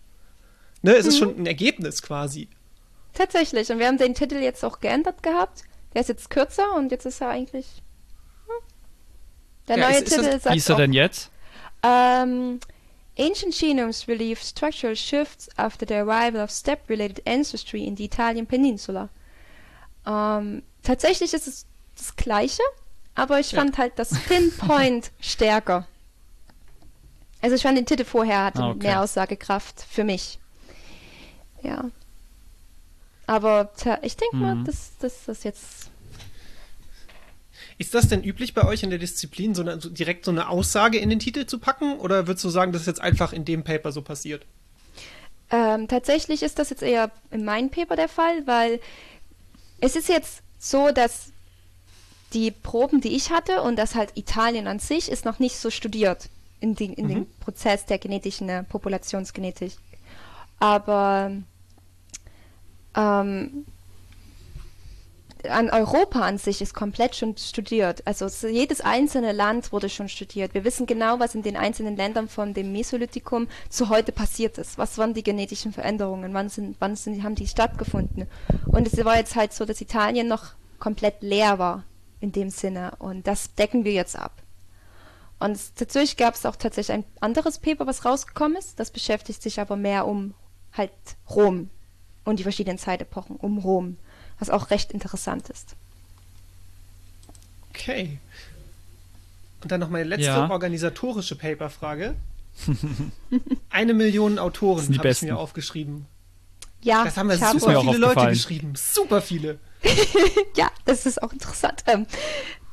Ne, 0.83 0.95
es 0.95 1.05
Mhm. 1.05 1.09
ist 1.11 1.19
schon 1.19 1.37
ein 1.41 1.47
Ergebnis 1.47 2.03
quasi. 2.03 2.49
Tatsächlich. 3.15 3.71
Und 3.71 3.79
wir 3.79 3.87
haben 3.87 3.99
den 3.99 4.15
Titel 4.15 4.37
jetzt 4.37 4.65
auch 4.65 4.81
geändert 4.81 5.23
gehabt. 5.23 5.63
Der 5.97 6.03
ist 6.03 6.09
jetzt 6.09 6.29
kürzer 6.29 6.75
und 6.75 6.93
jetzt 6.93 7.07
ist 7.07 7.23
er 7.23 7.31
eigentlich. 7.31 7.83
hm. 8.47 8.53
Der 9.67 9.79
Ja, 9.79 9.89
neue 9.89 9.97
ist- 9.99 10.09
ist 10.09 10.17
das- 10.19 10.27
Titel 10.43 10.53
Wie 10.53 10.57
ist 10.59 10.69
er 10.69 10.77
denn 10.77 10.93
jetzt? 10.93 11.31
Ähm, 11.83 12.61
ancient 13.19 13.59
genomes 13.59 14.07
relieve 14.07 14.39
structural 14.45 14.95
shifts 14.95 15.49
after 15.57 15.87
the 15.89 15.95
arrival 15.95 16.43
of 16.45 16.51
steppe-related 16.51 17.27
ancestry 17.27 17.83
in 17.85 17.97
the 17.97 18.05
Italian 18.05 18.47
Peninsula. 18.47 19.09
Ähm, 20.07 20.63
tatsächlich 20.83 21.33
ist 21.33 21.49
es 21.49 21.65
das 21.97 22.15
Gleiche, 22.15 22.63
aber 23.15 23.41
ich 23.41 23.53
Ja. 23.53 23.61
fand 23.61 23.79
halt 23.79 23.99
das 23.99 24.11
Pinpoint 24.29 25.13
stärker. 25.21 25.87
Also 27.41 27.57
ich 27.57 27.63
fand 27.63 27.79
den 27.79 27.87
Titel 27.87 28.05
vorher 28.05 28.45
hatte 28.45 28.63
Ah, 28.63 28.71
okay. 28.73 28.87
mehr 28.89 29.01
Aussagekraft 29.01 29.81
für 29.89 30.05
mich. 30.05 30.39
Ja. 31.63 31.85
Aber 33.27 33.73
tja, 33.77 33.99
ich 34.03 34.17
denke 34.17 34.37
mal, 34.37 34.55
Mhm. 34.57 34.65
dass 34.65 34.97
dass 34.99 35.25
das 35.27 35.43
jetzt 35.45 35.91
Ist 37.79 37.95
das 37.95 38.09
denn 38.09 38.23
üblich 38.25 38.55
bei 38.55 38.65
euch 38.65 38.83
in 38.83 38.91
der 38.91 38.99
Disziplin, 38.99 39.55
so, 39.55 39.61
eine, 39.63 39.79
so 39.81 39.91
direkt 39.91 40.25
so 40.25 40.31
eine 40.31 40.49
Aussage 40.49 40.99
in 40.99 41.11
den 41.11 41.19
Titel 41.19 41.45
zu 41.47 41.59
packen? 41.59 41.99
Oder 41.99 42.27
würdest 42.27 42.45
du 42.45 42.49
sagen, 42.49 42.73
das 42.73 42.83
ist 42.83 42.87
jetzt 42.87 43.03
einfach 43.03 43.33
in 43.35 43.45
dem 43.45 43.65
Paper 43.65 43.93
so 43.93 44.01
passiert? 44.01 44.47
Ähm, 45.51 45.87
tatsächlich 45.87 46.43
ist 46.43 46.59
das 46.59 46.71
jetzt 46.71 46.83
eher 46.83 47.11
in 47.31 47.45
meinem 47.45 47.71
Paper 47.71 47.95
der 47.97 48.09
Fall, 48.09 48.47
weil 48.47 48.81
es 49.81 49.95
ist 49.95 50.09
jetzt 50.09 50.43
so, 50.59 50.91
dass 50.91 51.33
die 52.33 52.51
Proben, 52.51 53.01
die 53.01 53.15
ich 53.15 53.31
hatte 53.31 53.63
und 53.63 53.77
das 53.77 53.95
halt 53.95 54.17
Italien 54.17 54.67
an 54.67 54.79
sich 54.79 55.11
ist 55.11 55.25
noch 55.25 55.39
nicht 55.39 55.57
so 55.57 55.71
studiert 55.71 56.29
in, 56.61 56.75
die, 56.75 56.87
in 56.87 57.09
dem 57.09 57.27
Prozess 57.41 57.85
der 57.87 57.99
genetischen 57.99 58.65
Populationsgenetik. 58.69 59.73
Aber 60.59 61.31
ähm, 62.97 63.67
an 65.51 65.71
Europa 65.71 66.21
an 66.21 66.39
sich 66.39 66.61
ist 66.61 66.75
komplett 66.75 67.15
schon 67.17 67.37
studiert. 67.37 68.03
Also 68.07 68.29
so 68.29 68.49
jedes 68.49 68.81
einzelne 68.81 69.33
Land 69.33 69.73
wurde 69.73 69.89
schon 69.89 70.09
studiert. 70.09 70.55
Wir 70.55 70.65
wissen 70.65 70.87
genau, 70.87 71.19
was 71.19 71.35
in 71.35 71.43
den 71.43 71.57
einzelnen 71.57 71.97
Ländern 71.97 72.29
von 72.29 72.55
dem 72.55 72.73
Mesolithikum 72.73 73.49
zu 73.69 73.89
heute 73.89 74.13
passiert 74.13 74.59
ist. 74.59 74.79
Was 74.79 74.99
waren 74.99 75.15
die 75.15 75.23
genetischen 75.23 75.73
Veränderungen? 75.73 76.35
Wann 76.35 76.49
sind, 76.49 76.77
wann 76.81 76.97
sind, 76.97 77.23
haben 77.23 77.35
die 77.35 77.47
stattgefunden? 77.47 78.27
Und 78.67 78.87
es 78.87 79.05
war 79.05 79.17
jetzt 79.17 79.37
halt 79.37 79.53
so, 79.53 79.65
dass 79.65 79.81
Italien 79.81 80.29
noch 80.29 80.55
komplett 80.79 81.23
leer 81.23 81.59
war 81.59 81.85
in 82.21 82.33
dem 82.33 82.51
Sinne. 82.51 82.93
Und 82.99 83.27
das 83.27 83.55
decken 83.55 83.85
wir 83.85 83.93
jetzt 83.93 84.19
ab. 84.19 84.43
Und 85.39 85.59
natürlich 85.79 86.17
gab 86.17 86.35
es 86.35 86.47
auch 86.47 86.57
tatsächlich 86.57 86.97
ein 86.97 87.05
anderes 87.21 87.59
Paper, 87.59 87.87
was 87.87 88.05
rausgekommen 88.05 88.57
ist. 88.57 88.81
Das 88.81 88.91
beschäftigt 88.91 89.43
sich 89.43 89.61
aber 89.61 89.77
mehr 89.77 90.07
um 90.07 90.35
halt 90.73 90.93
Rom 91.31 91.71
und 92.27 92.39
die 92.39 92.43
verschiedenen 92.43 92.77
Zeitepochen 92.79 93.37
um 93.37 93.59
Rom, 93.59 93.97
was 94.39 94.51
auch 94.51 94.71
recht 94.71 94.93
interessant 94.93 95.49
ist. 95.49 95.77
Okay. 97.71 98.19
Und 99.63 99.73
dann 99.73 99.81
noch 99.81 99.89
meine 99.91 100.05
letzte 100.05 100.27
Ja. 100.27 100.51
organisatorische 100.51 101.37
Paperfrage. 101.37 102.15
Eine 103.71 103.95
Million 103.95 104.39
Autoren 104.39 104.81
sind 104.83 104.95
die 104.95 104.99
habe 104.99 105.09
ich 105.09 105.13
Besten. 105.13 105.27
mir 105.27 105.39
aufgeschrieben. 105.39 106.07
Ja, 106.83 107.05
Das 107.05 107.17
haben 107.17 107.29
wir 107.29 107.37
super 107.37 107.79
auch 107.79 107.85
viele 107.85 107.99
Leute 107.99 108.27
geschrieben. 108.29 108.75
Super 108.77 109.21
viele. 109.21 109.59
ja, 110.57 110.71
das 110.85 111.07
ist 111.07 111.23
auch 111.23 111.33
interessant. 111.33 111.85
Ähm, 111.87 112.07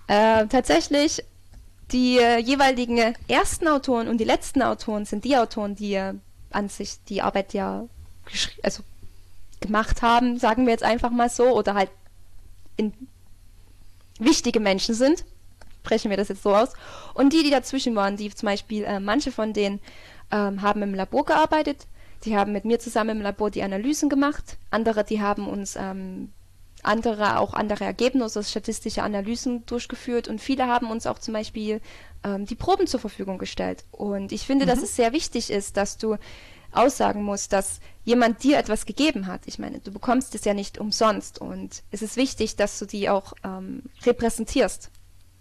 äh, 0.07 0.45
tatsächlich, 0.47 1.23
die 1.91 2.17
äh, 2.17 2.37
jeweiligen 2.39 3.15
ersten 3.27 3.67
Autoren 3.67 4.07
und 4.07 4.17
die 4.19 4.23
letzten 4.23 4.61
Autoren 4.61 5.05
sind 5.05 5.25
die 5.25 5.35
Autoren, 5.37 5.75
die 5.75 5.93
äh, 5.95 6.13
an 6.51 6.69
sich 6.69 7.03
die 7.09 7.21
Arbeit 7.21 7.53
ja 7.53 7.85
also 8.61 8.83
gemacht 9.63 10.02
haben, 10.02 10.38
sagen 10.38 10.65
wir 10.65 10.71
jetzt 10.71 10.84
einfach 10.84 11.10
mal 11.10 11.30
so, 11.30 11.45
oder 11.45 11.73
halt 11.73 11.89
in 12.78 12.93
wichtige 14.19 14.60
Menschen 14.60 14.95
sind. 14.95 15.26
Sprechen 15.80 16.10
wir 16.10 16.17
das 16.17 16.30
jetzt 16.30 16.43
so 16.43 16.56
aus. 16.56 16.73
Und 17.13 17.34
die, 17.34 17.43
die 17.43 17.49
dazwischen 17.49 17.95
waren, 17.95 18.15
die 18.15 18.34
zum 18.34 18.47
Beispiel, 18.47 18.84
äh, 18.84 18.99
manche 18.99 19.32
von 19.32 19.54
denen 19.54 19.80
ähm, 20.32 20.62
haben 20.62 20.82
im 20.82 20.93
Labor 20.93 21.26
gearbeitet, 21.26 21.88
die 22.23 22.38
haben 22.38 22.54
mit 22.54 22.63
mir 22.63 22.80
zusammen 22.80 23.17
im 23.17 23.21
Labor 23.21 23.52
die 23.52 23.63
Analysen 23.63 24.10
gemacht. 24.10 24.58
Andere, 24.71 25.04
die 25.04 25.21
haben 25.21 25.47
uns 25.47 25.76
ähm, 25.76 26.32
andere, 26.84 27.39
auch 27.39 27.54
andere 27.54 27.86
Ergebnisse, 27.86 28.43
statistische 28.43 29.04
Analysen 29.04 29.65
durchgeführt 29.65 30.28
und 30.28 30.39
viele 30.39 30.67
haben 30.67 30.89
uns 30.89 31.08
auch 31.08 31.19
zum 31.19 31.34
Beispiel 31.34 31.82
ähm, 32.23 32.45
die 32.45 32.56
Proben 32.56 32.88
zur 32.88 32.99
Verfügung 32.99 33.38
gestellt. 33.38 33.84
Und 33.91 34.32
ich 34.32 34.45
finde, 34.45 34.65
dass 34.65 34.82
es 34.82 34.95
sehr 34.95 35.13
wichtig 35.13 35.49
ist, 35.49 35.78
dass 35.78 35.97
du 35.97 36.17
aussagen 36.75 37.23
musst, 37.23 37.53
dass 37.53 37.79
jemand 38.03 38.43
dir 38.43 38.57
etwas 38.57 38.86
gegeben 38.86 39.27
hat. 39.27 39.41
Ich 39.45 39.59
meine, 39.59 39.79
du 39.79 39.91
bekommst 39.91 40.36
es 40.36 40.45
ja 40.45 40.53
nicht 40.53 40.77
umsonst 40.77 41.39
und 41.39 41.83
es 41.91 42.01
ist 42.01 42.17
wichtig, 42.17 42.55
dass 42.55 42.79
du 42.79 42.86
die 42.86 43.09
auch 43.09 43.33
ähm, 43.43 43.83
repräsentierst, 44.05 44.89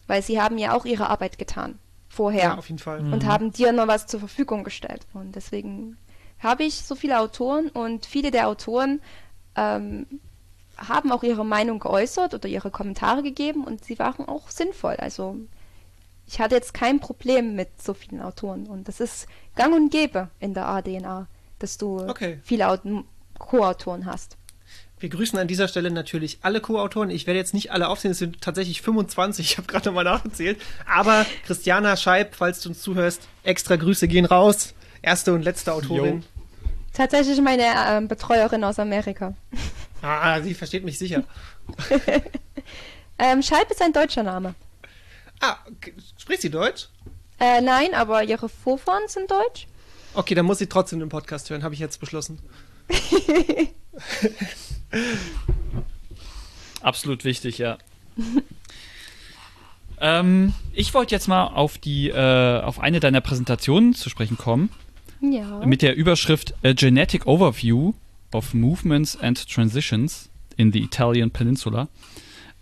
weil 0.06 0.22
sie 0.22 0.40
haben 0.40 0.58
ja 0.58 0.74
auch 0.74 0.84
ihre 0.84 1.08
Arbeit 1.10 1.38
getan 1.38 1.78
vorher 2.08 2.42
Ja, 2.42 2.58
auf 2.58 2.68
jeden 2.68 2.78
Fall. 2.78 3.00
und 3.00 3.24
haben 3.24 3.52
dir 3.52 3.72
noch 3.72 3.88
was 3.88 4.06
zur 4.06 4.20
Verfügung 4.20 4.64
gestellt. 4.64 5.06
Und 5.14 5.34
deswegen 5.34 5.96
habe 6.38 6.64
ich 6.64 6.74
so 6.82 6.94
viele 6.94 7.18
Autoren 7.20 7.68
und 7.68 8.04
viele 8.06 8.30
der 8.30 8.48
Autoren 8.48 9.00
ähm, 9.56 10.06
haben 10.76 11.12
auch 11.12 11.22
ihre 11.22 11.44
Meinung 11.44 11.78
geäußert 11.78 12.34
oder 12.34 12.48
ihre 12.48 12.70
Kommentare 12.70 13.22
gegeben 13.22 13.64
und 13.64 13.84
sie 13.84 13.98
waren 13.98 14.26
auch 14.28 14.50
sinnvoll. 14.50 14.96
Also 14.96 15.36
ich 16.26 16.40
hatte 16.40 16.54
jetzt 16.54 16.72
kein 16.74 17.00
Problem 17.00 17.54
mit 17.56 17.68
so 17.82 17.94
vielen 17.94 18.20
Autoren 18.22 18.66
und 18.66 18.88
das 18.88 19.00
ist 19.00 19.26
gang 19.56 19.74
und 19.74 19.90
gäbe 19.90 20.28
in 20.40 20.54
der 20.54 20.66
ADNA, 20.66 21.26
dass 21.58 21.78
du 21.78 21.98
Okay. 22.08 22.40
viele 22.44 22.68
Aut- 22.68 22.82
Co-Autoren 23.38 24.06
hast. 24.06 24.36
Wir 25.00 25.08
grüßen 25.08 25.36
an 25.38 25.48
dieser 25.48 25.66
Stelle 25.66 25.90
natürlich 25.90 26.38
alle 26.42 26.60
Co-Autoren. 26.60 27.10
Ich 27.10 27.26
werde 27.26 27.38
jetzt 27.38 27.54
nicht 27.54 27.72
alle 27.72 27.88
aufzählen, 27.88 28.12
es 28.12 28.18
sind 28.18 28.40
tatsächlich 28.40 28.82
25, 28.82 29.44
ich 29.50 29.58
habe 29.58 29.66
gerade 29.66 29.86
nochmal 29.88 30.04
nachgezählt. 30.04 30.62
Aber 30.86 31.26
Christiana 31.44 31.96
Scheib, 31.96 32.36
falls 32.36 32.60
du 32.60 32.68
uns 32.68 32.80
zuhörst, 32.80 33.26
extra 33.42 33.74
Grüße 33.74 34.06
gehen 34.06 34.24
raus. 34.26 34.74
Erste 35.02 35.34
und 35.34 35.42
letzte 35.42 35.72
Autorin. 35.74 36.22
Tatsächlich 36.92 37.40
meine 37.40 37.64
ähm, 37.88 38.06
Betreuerin 38.06 38.62
aus 38.62 38.78
Amerika. 38.78 39.34
Ah, 40.02 40.40
sie 40.40 40.54
versteht 40.54 40.84
mich 40.84 40.98
sicher. 40.98 41.24
Ähm, 43.18 43.42
Scheib 43.42 43.70
ist 43.70 43.80
ein 43.82 43.92
deutscher 43.92 44.22
Name. 44.22 44.54
Ah, 45.40 45.56
okay. 45.70 45.94
Spricht 46.22 46.40
sie 46.42 46.50
Deutsch? 46.50 46.86
Äh, 47.40 47.60
nein, 47.60 47.94
aber 47.94 48.22
ihre 48.22 48.48
Vorfahren 48.48 49.08
sind 49.08 49.28
deutsch. 49.30 49.66
Okay, 50.14 50.36
dann 50.36 50.46
muss 50.46 50.58
sie 50.58 50.68
trotzdem 50.68 51.00
den 51.00 51.08
Podcast 51.08 51.50
hören, 51.50 51.64
habe 51.64 51.74
ich 51.74 51.80
jetzt 51.80 51.98
beschlossen. 51.98 52.38
Absolut 56.80 57.24
wichtig, 57.24 57.58
ja. 57.58 57.76
ähm, 60.00 60.54
ich 60.72 60.94
wollte 60.94 61.12
jetzt 61.14 61.26
mal 61.26 61.46
auf 61.48 61.76
die, 61.78 62.08
äh, 62.10 62.60
auf 62.60 62.78
eine 62.78 63.00
deiner 63.00 63.20
Präsentationen 63.20 63.94
zu 63.94 64.08
sprechen 64.08 64.38
kommen, 64.38 64.70
Ja. 65.20 65.66
mit 65.66 65.82
der 65.82 65.96
Überschrift 65.96 66.54
A 66.62 66.72
Genetic 66.72 67.26
Overview 67.26 67.94
of 68.32 68.54
Movements 68.54 69.16
and 69.16 69.48
Transitions 69.48 70.28
in 70.56 70.72
the 70.72 70.80
Italian 70.80 71.32
Peninsula. 71.32 71.88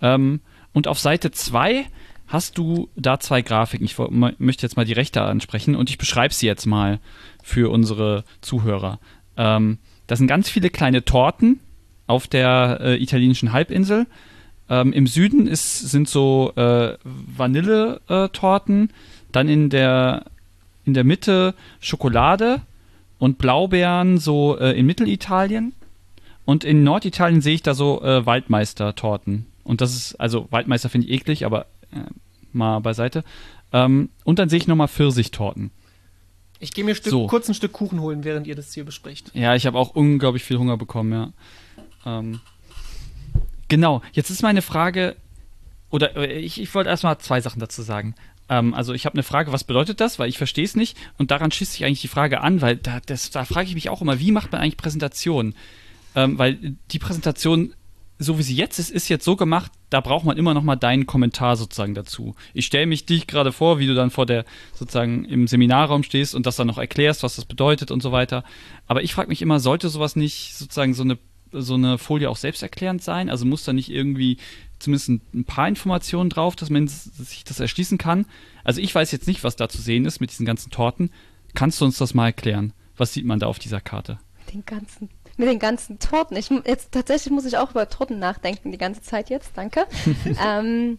Ähm, 0.01 0.41
und 0.73 0.87
auf 0.89 0.99
Seite 0.99 1.31
2 1.31 1.85
hast 2.31 2.57
du 2.59 2.89
da 2.97 3.19
zwei 3.19 3.43
Grafiken. 3.43 3.85
Ich 3.85 3.99
möchte 4.39 4.65
jetzt 4.65 4.77
mal 4.77 4.85
die 4.85 4.93
rechte 4.93 5.21
ansprechen 5.23 5.75
und 5.75 5.91
ich 5.91 5.99
beschreibe 5.99 6.33
sie 6.33 6.47
jetzt 6.47 6.65
mal 6.65 7.01
für 7.43 7.71
unsere 7.71 8.25
Zuhörer. 8.41 9.01
Ähm, 9.37 9.79
das 10.07 10.19
sind 10.19 10.29
ganz 10.29 10.49
viele 10.49 10.71
kleine 10.71 11.05
Torten 11.05 11.59
auf 12.07 12.29
der 12.29 12.79
äh, 12.81 13.03
italienischen 13.03 13.53
Halbinsel. 13.53 14.07
Ähm, 14.69 14.93
Im 14.93 15.09
Süden 15.09 15.49
ist, 15.49 15.91
sind 15.91 16.09
so 16.09 16.53
äh, 16.55 16.97
Vanilletorten, 17.05 18.93
dann 19.33 19.49
in 19.49 19.69
der, 19.69 20.25
in 20.85 20.95
der 20.95 21.05
Mitte 21.05 21.55
Schokolade 21.81 22.63
und 23.19 23.39
Blaubeeren 23.39 24.19
so 24.19 24.57
äh, 24.57 24.79
in 24.79 24.87
Mittelitalien. 24.87 25.75
Und 26.45 26.63
in 26.63 26.85
Norditalien 26.85 27.41
sehe 27.41 27.55
ich 27.55 27.63
da 27.63 27.75
so 27.75 28.03
äh, 28.03 28.25
Waldmeister-Torten. 28.25 29.47
Und 29.65 29.81
das 29.81 29.95
ist, 29.95 30.15
also 30.21 30.47
Waldmeister 30.51 30.89
finde 30.89 31.09
ich 31.09 31.13
eklig, 31.15 31.45
aber 31.45 31.67
äh, 31.93 32.11
mal 32.53 32.81
beiseite. 32.81 33.25
Ähm, 33.73 34.11
und 34.25 34.39
dann 34.39 34.49
sehe 34.49 34.59
ich 34.59 34.67
nochmal 34.67 34.89
Pfirsichtorten. 34.89 35.71
Ich 36.59 36.73
gehe 36.73 36.85
mir 36.85 36.95
Stück, 36.95 37.11
So. 37.11 37.27
kurz 37.27 37.49
ein 37.49 37.55
Stück 37.55 37.73
Kuchen 37.73 38.01
holen, 38.01 38.25
während 38.25 38.47
ihr 38.47 38.55
das 38.55 38.75
hier 38.75 38.85
besprecht. 38.85 39.31
Ja, 39.35 39.55
ich 39.55 39.67
habe 39.67 39.79
auch 39.79 39.91
unglaublich 39.95 40.45
viel 40.45 40.59
Hunger 40.59 40.77
bekommen, 40.77 41.13
ja. 41.13 41.33
Ähm, 42.05 42.41
genau, 43.69 44.03
jetzt 44.13 44.31
ist 44.31 44.43
meine 44.43 44.63
Frage, 44.63 45.17
oder 45.91 46.17
äh, 46.17 46.39
ich, 46.39 46.61
ich 46.61 46.75
wollte 46.75 46.91
erstmal 46.91 47.19
zwei 47.19 47.41
Sachen 47.41 47.61
dazu 47.61 47.83
sagen. 47.83 48.15
Ähm, 48.51 48.75
also 48.75 48.93
ich 48.93 49.07
habe 49.07 49.15
eine 49.15 49.23
Frage, 49.23 49.53
was 49.53 49.65
bedeutet 49.65 50.01
das? 50.01 50.19
Weil 50.19 50.29
ich 50.29 50.37
verstehe 50.37 50.65
es 50.65 50.77
nicht 50.77 50.99
und 51.19 51.31
daran 51.31 51.51
schießt 51.51 51.73
sich 51.73 51.85
eigentlich 51.85 52.03
die 52.03 52.09
Frage 52.09 52.43
an, 52.43 52.61
weil 52.61 52.77
da, 52.77 53.01
das, 53.07 53.31
da 53.31 53.45
frage 53.45 53.69
ich 53.69 53.75
mich 53.75 53.89
auch 53.89 54.03
immer, 54.03 54.21
wie 54.21 54.33
macht 54.33 54.53
man 54.53 54.61
eigentlich 54.61 54.77
Präsentationen? 54.77 55.55
Ähm, 56.15 56.39
weil 56.39 56.77
die 56.91 56.99
Präsentation, 56.99 57.75
so 58.23 58.39
wie 58.39 58.43
sie 58.43 58.55
jetzt 58.55 58.79
ist, 58.79 58.91
ist 58.91 59.09
jetzt 59.09 59.25
so 59.25 59.35
gemacht, 59.35 59.73
da 59.89 60.03
braucht 60.03 60.27
man 60.27 60.37
immer 60.37 60.53
noch 60.53 60.63
mal 60.63 60.77
deinen 60.77 61.07
Kommentar 61.07 61.57
sozusagen 61.57 61.95
dazu. 61.95 62.35
Ich 62.53 62.67
stelle 62.67 62.87
mich 62.87 63.07
dich 63.07 63.27
gerade 63.27 63.51
vor, 63.51 63.79
wie 63.79 63.87
du 63.87 63.95
dann 63.95 64.11
vor 64.11 64.27
der 64.27 64.45
sozusagen 64.75 65.25
im 65.25 65.47
Seminarraum 65.47 66.03
stehst 66.03 66.35
und 66.35 66.45
das 66.45 66.57
dann 66.57 66.67
noch 66.67 66.77
erklärst, 66.77 67.23
was 67.23 67.37
das 67.37 67.47
bedeutet 67.47 67.91
und 67.91 68.03
so 68.03 68.13
weiter. 68.13 68.45
Aber 68.87 69.03
ich 69.03 69.15
frage 69.15 69.31
mich 69.31 69.41
immer, 69.41 69.59
sollte 69.59 69.89
sowas 69.89 70.17
nicht 70.17 70.55
sozusagen 70.55 70.93
so 70.93 71.03
eine 71.03 71.19
so 71.53 71.75
eine 71.75 71.99
Folie 71.99 72.31
auch 72.31 72.37
selbsterklärend 72.37 73.03
sein? 73.03 73.29
Also 73.29 73.45
muss 73.45 73.65
da 73.65 73.73
nicht 73.73 73.91
irgendwie 73.91 74.37
zumindest 74.79 75.09
ein, 75.09 75.45
paar 75.45 75.67
Informationen 75.67 76.31
drauf, 76.31 76.55
dass 76.55 76.71
man 76.71 76.87
sich 76.87 77.43
das 77.43 77.59
erschließen 77.59 77.99
kann? 77.99 78.27
Also 78.63 78.81
ich 78.81 78.95
weiß 78.95 79.11
jetzt 79.11 79.27
nicht, 79.27 79.43
was 79.43 79.57
da 79.57 79.69
zu 79.69 79.83
sehen 79.83 80.05
ist 80.05 80.21
mit 80.21 80.31
diesen 80.31 80.47
ganzen 80.47 80.71
Torten. 80.71 81.11
Kannst 81.55 81.81
du 81.81 81.87
uns 81.87 81.99
das 81.99 82.15
mal 82.15 82.27
erklären? 82.27 82.73
Was 82.97 83.13
sieht 83.15 83.25
man 83.25 83.41
da 83.41 83.47
auf 83.47 83.59
dieser 83.59 83.81
Karte? 83.81 84.21
Den 84.53 84.65
ganzen, 84.65 85.09
mit 85.41 85.49
den 85.49 85.59
ganzen 85.59 85.99
Torten. 85.99 86.37
Ich, 86.37 86.51
jetzt 86.65 86.93
tatsächlich 86.93 87.33
muss 87.33 87.47
ich 87.47 87.57
auch 87.57 87.71
über 87.71 87.89
Torten 87.89 88.19
nachdenken 88.19 88.71
die 88.71 88.79
ganze 88.79 89.03
Zeit 89.03 89.31
jetzt. 89.31 89.51
Danke. 89.57 89.87
ähm, 90.47 90.99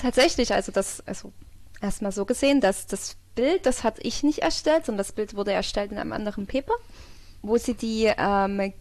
tatsächlich, 0.00 0.54
also 0.54 0.72
das, 0.72 1.02
also 1.06 1.32
erstmal 1.82 2.12
so 2.12 2.24
gesehen, 2.24 2.60
dass 2.60 2.86
das 2.86 3.16
Bild, 3.34 3.66
das 3.66 3.84
hatte 3.84 4.00
ich 4.02 4.22
nicht 4.22 4.38
erstellt, 4.38 4.86
sondern 4.86 4.98
das 4.98 5.12
Bild 5.12 5.34
wurde 5.34 5.52
erstellt 5.52 5.92
in 5.92 5.98
einem 5.98 6.12
anderen 6.12 6.46
Paper, 6.46 6.74
wo 7.42 7.58
sie 7.58 7.74
die 7.74 8.10
ähm, 8.16 8.72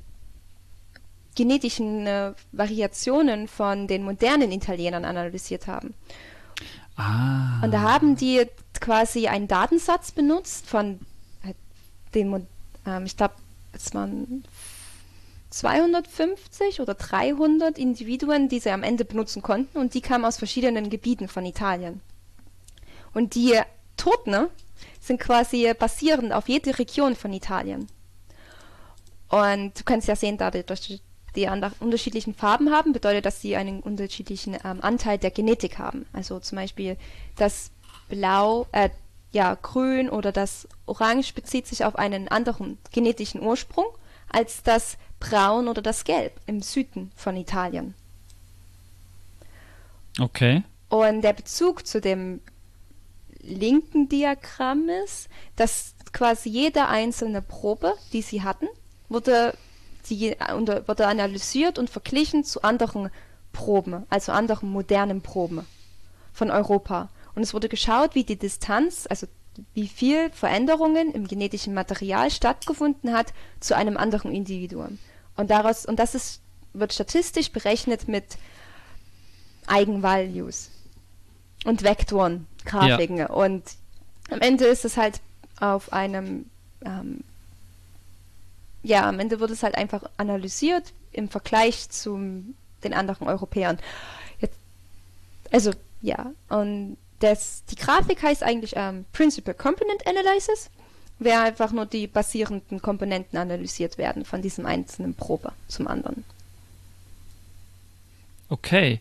genetischen 1.36 2.08
äh, 2.08 2.34
Variationen 2.52 3.48
von 3.48 3.88
den 3.88 4.04
modernen 4.04 4.52
Italienern 4.52 5.06
analysiert 5.06 5.68
haben. 5.68 5.96
Ah. 6.96 7.62
Und 7.64 7.72
da 7.72 7.82
haben 7.82 8.16
die 8.16 8.46
quasi 8.80 9.28
einen 9.28 9.48
Datensatz 9.48 10.12
benutzt 10.12 10.68
von 10.68 11.00
äh, 11.44 11.54
den, 12.14 12.48
ähm, 12.86 13.06
ich 13.06 13.18
glaube, 13.18 13.36
es 13.74 13.94
waren 13.94 14.44
250 15.58 16.82
oder 16.82 16.94
300 16.94 17.80
Individuen, 17.80 18.48
die 18.48 18.60
sie 18.60 18.70
am 18.70 18.84
Ende 18.84 19.06
benutzen 19.06 19.42
konnten 19.42 19.80
und 19.80 19.96
die 19.96 20.02
kamen 20.02 20.26
aus 20.26 20.38
verschiedenen 20.38 20.90
Gebieten 20.90 21.28
von 21.28 21.46
Italien. 21.46 22.02
Und 23.14 23.34
die 23.34 23.60
Toten 23.96 24.30
ne, 24.32 24.50
sind 25.00 25.20
quasi 25.20 25.74
basierend 25.74 26.32
auf 26.32 26.48
jede 26.48 26.78
Region 26.78 27.16
von 27.16 27.34
Italien. 27.34 27.88
Und 29.30 29.80
du 29.80 29.84
kannst 29.84 30.08
ja 30.08 30.16
sehen, 30.16 30.38
da 30.38 30.52
die, 30.52 30.64
durch 30.64 31.02
die 31.36 31.50
unterschiedlichen 31.80 32.36
Farben 32.36 32.72
haben, 32.72 32.94
bedeutet, 32.94 33.26
dass 33.26 33.42
sie 33.42 33.56
einen 33.56 33.82
unterschiedlichen 33.82 34.58
ähm, 34.64 34.80
Anteil 34.82 35.18
der 35.18 35.32
Genetik 35.32 35.80
haben. 35.80 36.06
Also 36.14 36.40
zum 36.40 36.58
Beispiel 36.58 36.98
das 37.36 37.72
Blau, 38.10 38.68
äh, 38.72 38.90
ja, 39.32 39.56
Grün 39.56 40.10
oder 40.10 40.32
das 40.32 40.68
Orange 40.86 41.34
bezieht 41.34 41.68
sich 41.68 41.84
auf 41.84 41.96
einen 41.96 42.28
anderen 42.28 42.78
genetischen 42.92 43.42
Ursprung 43.42 43.88
als 44.30 44.64
das 44.64 44.98
Braun 45.20 45.68
oder 45.68 45.82
das 45.82 46.04
Gelb 46.04 46.34
im 46.46 46.62
Süden 46.62 47.12
von 47.16 47.36
Italien. 47.36 47.94
Okay. 50.20 50.64
Und 50.90 51.22
der 51.22 51.34
Bezug 51.34 51.86
zu 51.86 52.02
dem 52.02 52.42
linken 53.42 54.10
Diagramm 54.10 54.90
ist, 55.04 55.30
dass 55.56 55.96
quasi 56.14 56.50
jede 56.50 56.88
einzelne 56.88 57.42
Probe, 57.42 57.94
die 58.14 58.22
sie 58.22 58.44
hatten, 58.44 58.68
wurde, 59.10 59.54
die, 60.10 60.36
wurde 60.86 61.08
analysiert 61.08 61.78
und 61.78 61.90
verglichen 61.90 62.44
zu 62.44 62.62
anderen 62.62 63.10
Proben, 63.54 64.06
also 64.10 64.32
anderen 64.32 64.70
modernen 64.70 65.22
Proben 65.22 65.66
von 66.34 66.52
Europa. 66.52 67.10
Und 67.36 67.44
es 67.44 67.54
wurde 67.54 67.70
geschaut, 67.70 68.16
wie 68.16 68.24
die 68.24 68.38
Distanz, 68.38 69.08
also 69.10 69.28
wie 69.74 69.88
viel 69.88 70.30
Veränderungen 70.32 71.12
im 71.12 71.28
genetischen 71.28 71.74
Material 71.74 72.30
stattgefunden 72.30 73.14
hat 73.14 73.34
zu 73.60 73.76
einem 73.76 73.98
anderen 73.98 74.32
Individuum. 74.32 75.00
Und 75.38 75.50
daraus, 75.50 75.86
und 75.86 75.98
das 75.98 76.16
ist, 76.16 76.42
wird 76.74 76.94
statistisch 76.94 77.52
berechnet 77.52 78.08
mit 78.08 78.38
Eigenvalues 79.68 80.72
und 81.66 81.84
Vektoren, 81.84 82.48
Grafiken. 82.66 83.26
Und 83.28 83.64
am 84.30 84.42
Ende 84.42 84.66
ist 84.66 84.86
es 84.86 84.98
halt 84.98 85.22
auf 85.60 85.94
einem, 85.94 86.50
ähm, 86.84 87.24
ja, 88.84 89.08
am 89.08 89.20
Ende 89.20 89.40
wird 89.40 89.52
es 89.52 89.64
halt 89.64 89.76
einfach 89.76 90.04
analysiert 90.18 90.94
im 91.12 91.30
Vergleich 91.30 91.90
zu 91.90 92.20
den 92.84 92.94
anderen 92.94 93.28
Europäern. 93.28 93.80
Jetzt, 94.40 94.58
also, 95.52 95.72
ja, 96.02 96.32
und 96.50 96.98
das, 97.20 97.64
die 97.66 97.76
Grafik 97.76 98.22
heißt 98.22 98.44
eigentlich 98.44 98.74
ähm, 98.76 99.06
Principal 99.14 99.56
Component 99.56 100.06
Analysis, 100.06 100.70
where 101.20 101.42
einfach 101.42 101.72
nur 101.72 101.86
die 101.86 102.08
basierenden 102.08 102.82
Komponenten 102.82 103.38
analysiert 103.38 103.98
werden 103.98 104.26
von 104.26 104.42
diesem 104.42 104.66
einzelnen 104.66 105.14
Probe 105.14 105.52
zum 105.68 105.88
anderen. 105.88 106.24
Okay. 108.50 109.00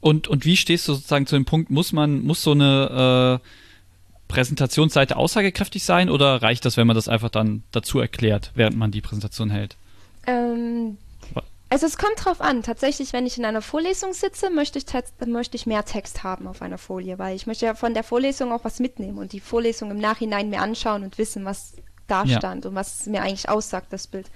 Und, 0.00 0.28
und 0.28 0.44
wie 0.44 0.56
stehst 0.56 0.86
du 0.88 0.94
sozusagen 0.94 1.26
zu 1.26 1.36
dem 1.36 1.44
Punkt, 1.44 1.70
muss 1.70 1.92
man, 1.92 2.22
muss 2.22 2.42
so 2.42 2.52
eine 2.52 3.40
äh, 3.42 3.48
Präsentationsseite 4.28 5.16
aussagekräftig 5.16 5.84
sein 5.84 6.10
oder 6.10 6.42
reicht 6.42 6.64
das, 6.64 6.76
wenn 6.76 6.86
man 6.86 6.96
das 6.96 7.08
einfach 7.08 7.30
dann 7.30 7.62
dazu 7.72 7.98
erklärt, 7.98 8.52
während 8.54 8.76
man 8.76 8.90
die 8.90 9.00
Präsentation 9.00 9.50
hält? 9.50 9.76
Ähm, 10.26 10.98
also 11.68 11.86
es 11.86 11.98
kommt 11.98 12.24
drauf 12.24 12.40
an. 12.40 12.62
Tatsächlich, 12.62 13.12
wenn 13.12 13.26
ich 13.26 13.38
in 13.38 13.44
einer 13.44 13.62
Vorlesung 13.62 14.12
sitze, 14.12 14.50
möchte 14.50 14.78
ich, 14.78 14.86
möchte 15.26 15.56
ich 15.56 15.66
mehr 15.66 15.84
Text 15.84 16.22
haben 16.22 16.46
auf 16.46 16.62
einer 16.62 16.78
Folie, 16.78 17.18
weil 17.18 17.34
ich 17.36 17.46
möchte 17.46 17.66
ja 17.66 17.74
von 17.74 17.94
der 17.94 18.04
Vorlesung 18.04 18.52
auch 18.52 18.64
was 18.64 18.78
mitnehmen 18.78 19.18
und 19.18 19.32
die 19.32 19.40
Vorlesung 19.40 19.90
im 19.90 19.98
Nachhinein 19.98 20.48
mir 20.50 20.60
anschauen 20.60 21.02
und 21.02 21.18
wissen, 21.18 21.44
was 21.44 21.72
da 22.06 22.24
Ja. 22.24 22.38
stand 22.38 22.66
und 22.66 22.74
was 22.76 23.06
mir 23.06 23.22
eigentlich 23.22 23.48
aussagt, 23.48 23.92
das 23.92 24.06
Bild. 24.06 24.30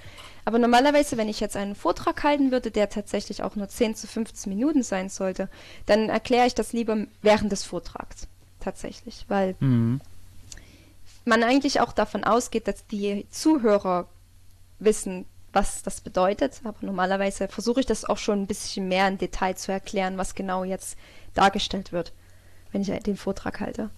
Aber 0.44 0.58
normalerweise, 0.58 1.16
wenn 1.16 1.28
ich 1.28 1.38
jetzt 1.38 1.56
einen 1.56 1.76
Vortrag 1.76 2.24
halten 2.24 2.50
würde, 2.50 2.70
der 2.72 2.88
tatsächlich 2.88 3.42
auch 3.44 3.54
nur 3.54 3.68
10 3.68 3.94
zu 3.94 4.08
15 4.08 4.52
Minuten 4.52 4.82
sein 4.82 5.08
sollte, 5.08 5.48
dann 5.86 6.08
erkläre 6.08 6.46
ich 6.46 6.54
das 6.54 6.72
lieber 6.72 6.96
während 7.22 7.52
des 7.52 7.62
Vortrags. 7.62 8.26
Tatsächlich, 8.58 9.24
weil 9.28 9.54
Mhm. 9.60 10.00
man 11.24 11.44
eigentlich 11.44 11.80
auch 11.80 11.92
davon 11.92 12.24
ausgeht, 12.24 12.66
dass 12.66 12.84
die 12.88 13.26
Zuhörer 13.30 14.08
wissen, 14.80 15.26
was 15.52 15.82
das 15.82 16.00
bedeutet. 16.00 16.60
Aber 16.64 16.78
normalerweise 16.80 17.48
versuche 17.48 17.80
ich 17.80 17.86
das 17.86 18.04
auch 18.04 18.18
schon 18.18 18.42
ein 18.42 18.46
bisschen 18.46 18.88
mehr 18.88 19.08
im 19.08 19.18
Detail 19.18 19.54
zu 19.56 19.72
erklären, 19.72 20.18
was 20.18 20.34
genau 20.34 20.64
jetzt 20.64 20.96
dargestellt 21.34 21.92
wird, 21.92 22.12
wenn 22.72 22.82
ich 22.82 22.88
den 22.88 23.16
Vortrag 23.16 23.60
halte. 23.60 23.90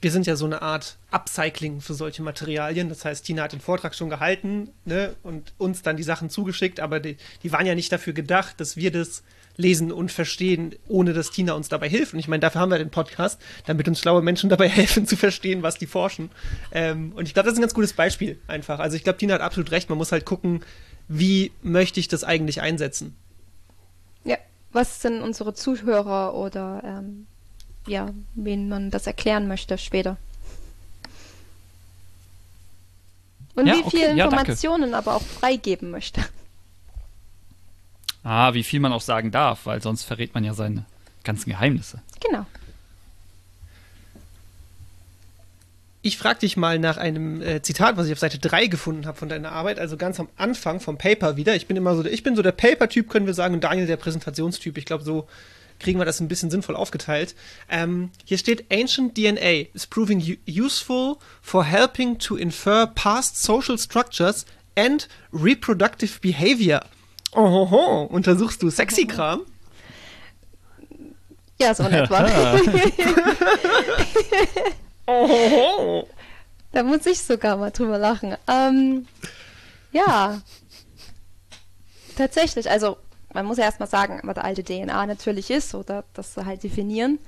Wir 0.00 0.10
sind 0.10 0.26
ja 0.26 0.34
so 0.34 0.46
eine 0.46 0.62
Art 0.62 0.96
Upcycling 1.10 1.82
für 1.82 1.92
solche 1.92 2.22
Materialien. 2.22 2.88
Das 2.88 3.04
heißt, 3.04 3.24
Tina 3.26 3.42
hat 3.42 3.52
den 3.52 3.60
Vortrag 3.60 3.94
schon 3.94 4.08
gehalten 4.08 4.70
ne, 4.86 5.14
und 5.22 5.52
uns 5.58 5.82
dann 5.82 5.98
die 5.98 6.02
Sachen 6.02 6.30
zugeschickt, 6.30 6.80
aber 6.80 7.00
die, 7.00 7.18
die 7.42 7.52
waren 7.52 7.66
ja 7.66 7.74
nicht 7.74 7.92
dafür 7.92 8.14
gedacht, 8.14 8.60
dass 8.60 8.76
wir 8.76 8.90
das 8.90 9.22
lesen 9.60 9.92
und 9.92 10.10
verstehen, 10.10 10.74
ohne 10.88 11.12
dass 11.12 11.30
Tina 11.30 11.52
uns 11.52 11.68
dabei 11.68 11.88
hilft. 11.88 12.14
Und 12.14 12.18
ich 12.18 12.28
meine, 12.28 12.40
dafür 12.40 12.60
haben 12.60 12.70
wir 12.70 12.78
den 12.78 12.90
Podcast, 12.90 13.40
damit 13.66 13.86
uns 13.86 14.00
schlaue 14.00 14.22
Menschen 14.22 14.50
dabei 14.50 14.68
helfen 14.70 15.06
zu 15.06 15.16
verstehen, 15.16 15.62
was 15.62 15.78
die 15.78 15.86
forschen. 15.86 16.30
Ähm, 16.72 17.12
und 17.14 17.26
ich 17.26 17.34
glaube, 17.34 17.46
das 17.46 17.52
ist 17.54 17.58
ein 17.58 17.62
ganz 17.62 17.74
gutes 17.74 17.92
Beispiel 17.92 18.38
einfach. 18.48 18.80
Also 18.80 18.96
ich 18.96 19.04
glaube, 19.04 19.18
Tina 19.18 19.34
hat 19.34 19.40
absolut 19.40 19.70
recht. 19.70 19.88
Man 19.88 19.98
muss 19.98 20.12
halt 20.12 20.24
gucken, 20.24 20.62
wie 21.08 21.52
möchte 21.62 22.00
ich 22.00 22.08
das 22.08 22.24
eigentlich 22.24 22.60
einsetzen. 22.60 23.14
Ja, 24.24 24.36
was 24.72 25.02
sind 25.02 25.22
unsere 25.22 25.54
Zuhörer 25.54 26.34
oder 26.34 26.82
ähm, 26.84 27.26
ja, 27.86 28.10
wen 28.34 28.68
man 28.68 28.90
das 28.90 29.06
erklären 29.06 29.48
möchte 29.48 29.78
später. 29.78 30.16
Und 33.54 33.66
Ja, 33.66 33.74
wie 33.74 33.80
okay, 33.80 33.90
viele 33.90 34.14
ja. 34.16 34.24
Informationen 34.24 34.94
aber 34.94 35.16
auch 35.16 35.22
freigeben 35.22 35.90
möchte. 35.90 36.24
Ah, 38.22 38.54
wie 38.54 38.62
viel 38.62 38.80
man 38.80 38.92
auch 38.92 39.00
sagen 39.00 39.30
darf, 39.30 39.66
weil 39.66 39.80
sonst 39.82 40.04
verrät 40.04 40.34
man 40.34 40.44
ja 40.44 40.54
seine 40.54 40.84
ganzen 41.24 41.50
Geheimnisse. 41.50 42.02
Genau. 42.20 42.46
Ich 46.02 46.16
frage 46.16 46.40
dich 46.40 46.56
mal 46.56 46.78
nach 46.78 46.96
einem 46.96 47.42
äh, 47.42 47.60
Zitat, 47.60 47.98
was 47.98 48.06
ich 48.06 48.12
auf 48.12 48.18
Seite 48.18 48.38
3 48.38 48.68
gefunden 48.68 49.06
habe 49.06 49.18
von 49.18 49.28
deiner 49.28 49.52
Arbeit, 49.52 49.78
also 49.78 49.98
ganz 49.98 50.18
am 50.18 50.28
Anfang 50.36 50.80
vom 50.80 50.96
Paper 50.96 51.36
wieder. 51.36 51.54
Ich 51.56 51.66
bin 51.66 51.76
immer 51.76 51.94
so, 51.94 52.04
ich 52.04 52.22
bin 52.22 52.36
so 52.36 52.42
der 52.42 52.52
Paper-Typ, 52.52 53.10
können 53.10 53.26
wir 53.26 53.34
sagen, 53.34 53.54
und 53.54 53.64
Daniel 53.64 53.86
der 53.86 53.98
Präsentationstyp. 53.98 54.78
Ich 54.78 54.86
glaube, 54.86 55.04
so 55.04 55.28
kriegen 55.78 55.98
wir 55.98 56.06
das 56.06 56.20
ein 56.20 56.28
bisschen 56.28 56.50
sinnvoll 56.50 56.76
aufgeteilt. 56.76 57.34
Ähm, 57.68 58.10
hier 58.24 58.38
steht, 58.38 58.64
Ancient 58.72 59.14
DNA 59.14 59.68
is 59.74 59.86
proving 59.86 60.38
useful 60.48 61.16
for 61.42 61.64
helping 61.64 62.18
to 62.18 62.36
infer 62.36 62.86
past 62.86 63.42
social 63.42 63.76
structures 63.76 64.46
and 64.76 65.06
reproductive 65.32 66.20
behavior. 66.20 66.82
Ohoho, 67.32 68.04
untersuchst 68.04 68.62
du 68.62 68.70
Sexy-Kram? 68.70 69.42
Ja, 71.60 71.74
so 71.74 71.84
in 71.84 71.92
etwa. 71.92 72.26
Ohoho. 75.06 76.08
da 76.72 76.82
muss 76.82 77.06
ich 77.06 77.22
sogar 77.22 77.56
mal 77.56 77.70
drüber 77.70 77.98
lachen. 77.98 78.36
Ähm, 78.48 79.06
ja. 79.92 80.40
Tatsächlich, 82.16 82.70
also 82.70 82.96
man 83.32 83.46
muss 83.46 83.58
ja 83.58 83.64
erstmal 83.64 83.88
sagen, 83.88 84.20
was 84.24 84.36
alte 84.38 84.64
DNA 84.64 85.06
natürlich 85.06 85.50
ist 85.50 85.74
oder 85.74 86.04
das 86.14 86.36
halt 86.36 86.62
definieren. 86.62 87.18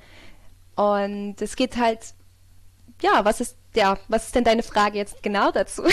Und 0.75 1.41
es 1.41 1.55
geht 1.57 1.77
halt, 1.77 2.15
ja, 3.03 3.25
was 3.25 3.41
ist, 3.41 3.57
ja, 3.75 3.99
was 4.09 4.27
ist 4.27 4.35
denn 4.35 4.45
deine 4.45 4.63
Frage 4.63 4.99
jetzt 4.99 5.23
genau 5.23 5.51
dazu? 5.51 5.83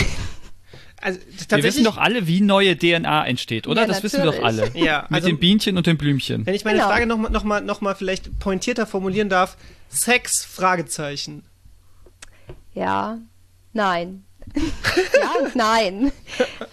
Also 1.02 1.18
Wir 1.20 1.26
wissen 1.32 1.48
tatsächlich, 1.48 1.84
doch 1.84 1.96
alle, 1.96 2.26
wie 2.26 2.40
neue 2.42 2.76
DNA 2.76 3.26
entsteht, 3.26 3.66
oder? 3.66 3.82
Ja, 3.82 3.86
das 3.86 4.02
wissen 4.02 4.22
wir 4.22 4.30
doch 4.32 4.42
alle. 4.42 4.70
Ja, 4.74 5.02
Mit 5.08 5.16
also- 5.16 5.28
dem 5.28 5.38
Bienchen 5.38 5.76
und 5.78 5.86
dem 5.86 5.96
Blümchen. 5.96 6.44
wenn 6.44 6.54
ich 6.54 6.64
meine 6.64 6.78
Genau. 6.78 6.90
Frage 6.90 7.06
nochmal 7.06 7.30
noch 7.30 7.42
mal, 7.44 7.60
noch 7.62 7.80
mal 7.80 7.94
vielleicht 7.94 8.38
pointierter 8.38 8.86
formulieren 8.86 9.28
darf, 9.30 9.56
Sex, 9.88 10.44
Fragezeichen. 10.44 11.42
Ja, 12.74 13.18
nein. 13.72 14.24
ja 14.54 15.44
und 15.44 15.56
nein. 15.56 16.12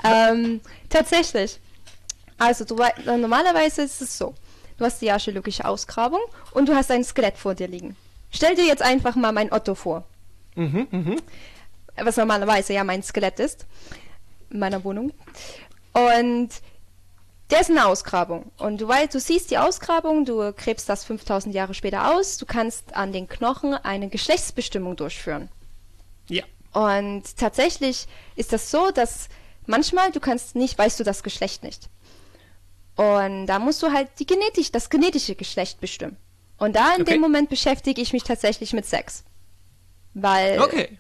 ähm, 0.04 0.62
tatsächlich. 0.90 1.60
Also 2.38 2.66
du, 2.66 2.78
wei- 2.78 2.94
normalerweise 3.18 3.82
ist 3.84 4.02
es 4.02 4.18
so. 4.18 4.36
Du 4.78 4.86
hast 4.86 5.02
die 5.02 5.10
archäologische 5.10 5.66
Ausgrabung 5.66 6.20
und 6.52 6.70
du 6.70 6.76
hast 6.76 6.92
ein 6.92 7.04
Skelett 7.04 7.38
vor 7.38 7.56
dir 7.56 7.68
liegen. 7.68 7.96
Stell 8.30 8.56
dir 8.56 8.66
jetzt 8.66 8.82
einfach 8.84 9.16
mal 9.16 9.32
mein 9.32 9.52
Otto 9.52 9.74
vor. 9.74 10.04
Mhm, 10.56 10.88
mhm. 10.92 11.16
Was 11.96 12.18
normalerweise 12.18 12.74
ja 12.74 12.84
mein 12.84 13.02
Skelett 13.02 13.40
ist. 13.40 13.66
In 14.50 14.60
meiner 14.60 14.84
Wohnung. 14.84 15.12
Und 15.94 16.50
der 17.50 17.62
ist 17.62 17.70
eine 17.70 17.86
Ausgrabung. 17.86 18.52
Und 18.58 18.82
du, 18.82 18.88
weißt, 18.88 19.14
du 19.14 19.20
siehst 19.20 19.52
die 19.52 19.58
Ausgrabung, 19.58 20.26
du 20.26 20.52
gräbst 20.54 20.90
das 20.90 21.06
5000 21.06 21.56
Jahre 21.56 21.74
später 21.74 22.14
aus. 22.16 22.38
Du 22.38 22.46
kannst 22.46 22.96
an 22.96 23.14
den 23.14 23.28
Knochen 23.28 23.74
eine 23.74 24.10
Geschlechtsbestimmung 24.10 24.96
durchführen. 24.96 25.50
Ja. 26.30 26.44
Und 26.74 27.24
tatsächlich 27.38 28.08
ist 28.36 28.52
das 28.54 28.70
so, 28.70 28.92
dass 28.92 29.30
manchmal 29.66 30.12
du 30.12 30.20
kannst 30.20 30.56
nicht, 30.56 30.78
weißt 30.78 31.00
du 31.00 31.04
das 31.04 31.24
Geschlecht 31.24 31.64
nicht. 31.64 31.90
Und 32.96 33.48
da 33.48 33.60
musst 33.60 33.82
du 33.84 33.92
halt 33.94 34.10
die 34.20 34.26
genetisch, 34.26 34.72
das 34.72 34.90
genetische 34.90 35.36
Geschlecht 35.36 35.80
bestimmen. 35.80 36.18
Und 36.58 36.76
da 36.76 36.96
in 36.96 37.04
Okay. 37.04 37.14
dem 37.14 37.22
Moment 37.22 37.50
beschäftige 37.50 38.02
ich 38.02 38.12
mich 38.12 38.24
tatsächlich 38.24 38.74
mit 38.74 38.86
Sex. 38.86 39.24
Weil 40.16 40.60
Okay. 40.60 40.98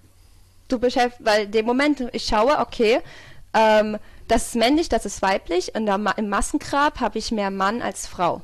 du 0.67 0.79
beschäftigst, 0.79 1.25
weil 1.25 1.45
in 1.45 1.51
dem 1.51 1.65
Moment 1.65 2.03
ich 2.13 2.25
schaue, 2.25 2.59
okay, 2.59 3.01
ähm, 3.57 3.97
das 4.27 4.47
ist 4.47 4.55
männlich, 4.55 4.89
das 4.89 5.05
ist 5.05 5.21
weiblich 5.21 5.73
und 5.75 5.87
im 5.87 6.29
Massengrab 6.29 6.99
habe 6.99 7.17
ich 7.17 7.31
mehr 7.31 7.51
Mann 7.51 7.81
als 7.81 8.07
Frau. 8.07 8.41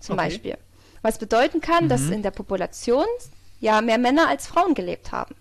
Zum 0.00 0.18
Okay. 0.18 0.28
Beispiel. 0.28 0.58
Was 1.02 1.18
bedeuten 1.18 1.60
kann, 1.60 1.88
dass 1.88 2.08
in 2.08 2.22
der 2.22 2.30
Population 2.30 3.04
ja 3.60 3.80
mehr 3.80 3.98
Männer 3.98 4.28
als 4.28 4.46
Frauen 4.46 4.74
gelebt 4.74 5.12
haben. 5.12 5.34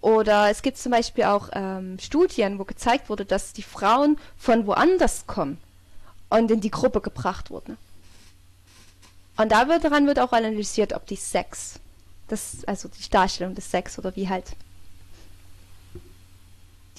Oder 0.00 0.50
es 0.50 0.62
gibt 0.62 0.78
zum 0.78 0.92
Beispiel 0.92 1.24
auch 1.24 1.50
ähm, 1.52 1.98
Studien, 1.98 2.58
wo 2.58 2.64
gezeigt 2.64 3.08
wurde, 3.08 3.24
dass 3.24 3.52
die 3.52 3.62
Frauen 3.62 4.18
von 4.36 4.66
woanders 4.66 5.26
kommen 5.26 5.58
und 6.30 6.50
in 6.50 6.60
die 6.60 6.70
Gruppe 6.70 7.00
gebracht 7.00 7.50
wurden. 7.50 7.76
Und 9.36 9.52
da 9.52 9.68
wird 9.68 9.84
daran 9.84 10.06
wird 10.06 10.18
auch 10.18 10.32
analysiert, 10.32 10.92
ob 10.94 11.06
die 11.06 11.16
Sex, 11.16 11.80
das, 12.28 12.64
also 12.66 12.88
die 12.88 13.10
Darstellung 13.10 13.54
des 13.54 13.70
Sex 13.70 13.98
oder 13.98 14.14
wie 14.16 14.28
halt 14.28 14.52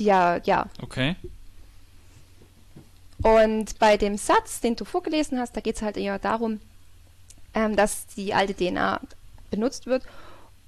ja, 0.01 0.37
ja. 0.43 0.65
Okay. 0.81 1.15
Und 3.23 3.77
bei 3.79 3.97
dem 3.97 4.17
Satz, 4.17 4.61
den 4.61 4.75
du 4.75 4.83
vorgelesen 4.85 5.39
hast, 5.39 5.55
da 5.55 5.61
geht 5.61 5.75
es 5.75 5.81
halt 5.81 5.97
eher 5.97 6.17
darum, 6.19 6.59
ähm, 7.53 7.75
dass 7.75 8.07
die 8.07 8.33
alte 8.33 8.55
DNA 8.55 8.99
benutzt 9.51 9.85
wird, 9.85 10.03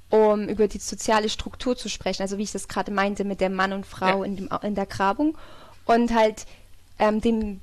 um 0.10 0.48
über 0.48 0.68
die 0.68 0.78
soziale 0.78 1.30
Struktur 1.30 1.76
zu 1.76 1.90
sprechen. 1.90 2.22
Also 2.22 2.38
wie 2.38 2.44
ich 2.44 2.52
das 2.52 2.68
gerade 2.68 2.92
meinte 2.92 3.24
mit 3.24 3.42
der 3.42 3.50
Mann 3.50 3.74
und 3.74 3.86
Frau 3.86 4.20
Ja. 4.20 4.26
in, 4.26 4.36
dem, 4.36 4.50
in 4.62 4.76
der 4.76 4.86
Grabung. 4.86 5.36
Und 5.86 6.14
halt 6.14 6.46
ähm, 7.00 7.20
dem 7.22 7.60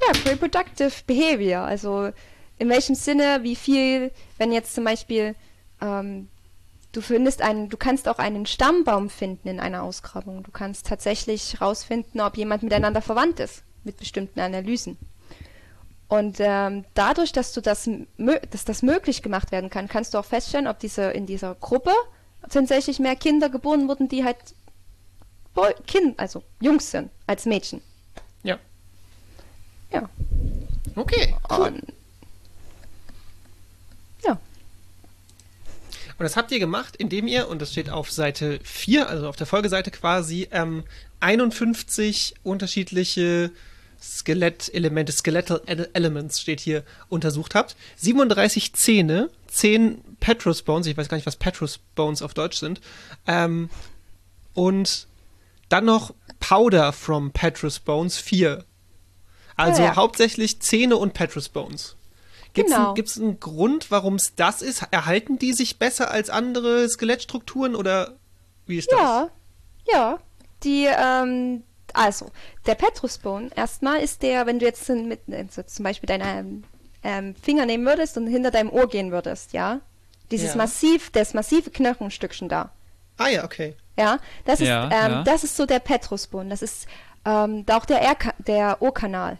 ja, 0.00 0.30
reproductive 0.30 0.92
behavior. 1.06 1.60
Also 1.62 2.10
in 2.58 2.68
welchem 2.68 2.94
Sinne, 2.94 3.40
wie 3.42 3.56
viel, 3.56 4.10
wenn 4.38 4.52
jetzt 4.52 4.74
zum 4.74 4.84
Beispiel 4.84 5.34
ähm, 5.82 6.28
du 6.92 7.00
findest 7.00 7.42
einen, 7.42 7.68
du 7.68 7.76
kannst 7.76 8.08
auch 8.08 8.18
einen 8.18 8.46
Stammbaum 8.46 9.10
finden 9.10 9.48
in 9.48 9.60
einer 9.60 9.82
Ausgrabung. 9.82 10.42
Du 10.42 10.50
kannst 10.50 10.86
tatsächlich 10.86 11.54
herausfinden, 11.54 12.20
ob 12.20 12.36
jemand 12.36 12.62
miteinander 12.62 13.02
verwandt 13.02 13.40
ist 13.40 13.62
mit 13.84 13.96
bestimmten 13.96 14.40
Analysen. 14.40 14.96
Und 16.08 16.38
ähm, 16.40 16.84
dadurch, 16.94 17.32
dass 17.32 17.52
du 17.52 17.60
das, 17.60 17.88
dass 18.50 18.64
das 18.64 18.82
möglich 18.82 19.22
gemacht 19.22 19.52
werden 19.52 19.68
kann, 19.68 19.88
kannst 19.88 20.14
du 20.14 20.18
auch 20.18 20.24
feststellen, 20.24 20.66
ob 20.66 20.78
diese 20.78 21.10
in 21.10 21.26
dieser 21.26 21.54
Gruppe 21.54 21.92
tatsächlich 22.48 22.98
mehr 22.98 23.16
Kinder 23.16 23.50
geboren 23.50 23.88
wurden, 23.88 24.08
die 24.08 24.24
halt 24.24 24.38
Boy, 25.54 25.74
kind, 25.86 26.18
also 26.18 26.42
Jungs 26.60 26.90
sind 26.90 27.10
als 27.26 27.44
Mädchen. 27.44 27.82
Ja. 28.42 28.58
Ja. 29.90 30.08
Okay, 30.94 31.34
cool. 31.50 31.66
Und, 31.66 31.82
ja. 34.24 34.38
Und 36.18 36.24
das 36.24 36.36
habt 36.36 36.50
ihr 36.50 36.58
gemacht, 36.58 36.96
indem 36.96 37.28
ihr, 37.28 37.48
und 37.48 37.62
das 37.62 37.70
steht 37.72 37.90
auf 37.90 38.10
Seite 38.10 38.58
4, 38.64 39.08
also 39.08 39.28
auf 39.28 39.36
der 39.36 39.46
Folgeseite 39.46 39.90
quasi, 39.92 40.48
ähm, 40.50 40.82
51 41.20 42.34
unterschiedliche 42.42 43.50
Skelettelemente, 44.00 45.12
Skeletal 45.12 45.60
Ele- 45.66 45.88
Elements 45.92 46.40
steht 46.40 46.60
hier, 46.60 46.84
untersucht 47.08 47.54
habt. 47.54 47.76
37 47.96 48.72
Zähne, 48.74 49.28
10 49.48 50.02
Petrus 50.20 50.62
Bones, 50.62 50.86
ich 50.86 50.96
weiß 50.96 51.08
gar 51.08 51.16
nicht, 51.16 51.26
was 51.26 51.36
Petrus 51.36 51.78
Bones 51.94 52.22
auf 52.22 52.34
Deutsch 52.34 52.58
sind, 52.58 52.80
ähm, 53.26 53.70
und 54.54 55.06
dann 55.68 55.84
noch 55.84 56.14
Powder 56.40 56.92
from 56.92 57.30
Petrus 57.32 57.78
Bones 57.78 58.18
4. 58.18 58.64
Also 59.56 59.82
Ja, 59.82 59.88
ja. 59.88 59.96
hauptsächlich 59.96 60.60
Zähne 60.60 60.96
und 60.96 61.14
Petrus 61.14 61.48
Bones. 61.48 61.96
Gibt 62.94 63.08
es 63.08 63.14
Genau. 63.14 63.28
einen 63.28 63.40
Grund, 63.40 63.90
warum 63.90 64.14
es 64.16 64.34
das 64.34 64.62
ist? 64.62 64.82
Erhalten 64.90 65.38
die 65.38 65.52
sich 65.52 65.78
besser 65.78 66.10
als 66.10 66.30
andere 66.30 66.88
Skelettstrukturen 66.88 67.74
oder 67.74 68.14
wie 68.66 68.78
ist 68.78 68.90
das? 68.92 68.98
Ja, 69.00 69.30
ja. 69.92 70.18
Die, 70.64 70.86
ähm, 70.86 71.62
also, 71.94 72.30
der 72.66 72.74
Petrusbone 72.74 73.50
erstmal 73.54 74.00
ist 74.00 74.22
der, 74.22 74.46
wenn 74.46 74.58
du 74.58 74.66
jetzt 74.66 74.88
mit, 74.88 75.20
also 75.32 75.62
zum 75.62 75.84
Beispiel 75.84 76.06
deinen 76.08 76.64
ähm, 77.04 77.34
Finger 77.40 77.64
nehmen 77.64 77.86
würdest 77.86 78.16
und 78.16 78.26
hinter 78.26 78.50
deinem 78.50 78.70
Ohr 78.70 78.88
gehen 78.88 79.12
würdest, 79.12 79.52
ja. 79.52 79.80
Dieses 80.30 80.50
Ja. 80.50 80.56
massiv, 80.56 81.10
das 81.10 81.32
massive 81.32 81.70
Knochenstückchen 81.70 82.48
da. 82.48 82.70
Ah 83.16 83.28
ja, 83.28 83.44
okay. 83.44 83.74
Ja, 83.96 84.18
das 84.44 84.60
ist, 84.60 84.68
Ja, 84.68 84.84
ähm, 84.84 84.90
ja. 85.12 85.22
das 85.22 85.42
ist 85.44 85.56
so 85.56 85.64
der 85.64 85.78
Petrusbone. 85.78 86.50
Das 86.50 86.60
ist 86.62 86.86
ähm, 87.24 87.64
auch 87.70 87.84
der, 87.84 88.00
der 88.38 88.82
O-Kanal. 88.82 89.38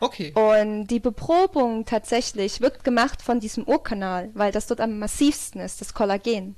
Okay. 0.00 0.32
Und 0.32 0.86
die 0.86 1.00
Beprobung 1.00 1.84
tatsächlich 1.84 2.60
wird 2.60 2.84
gemacht 2.84 3.22
von 3.22 3.38
diesem 3.38 3.68
O-Kanal, 3.68 4.30
weil 4.34 4.50
das 4.50 4.66
dort 4.66 4.80
am 4.80 4.98
massivsten 4.98 5.60
ist, 5.60 5.80
das 5.80 5.94
Kollagen. 5.94 6.56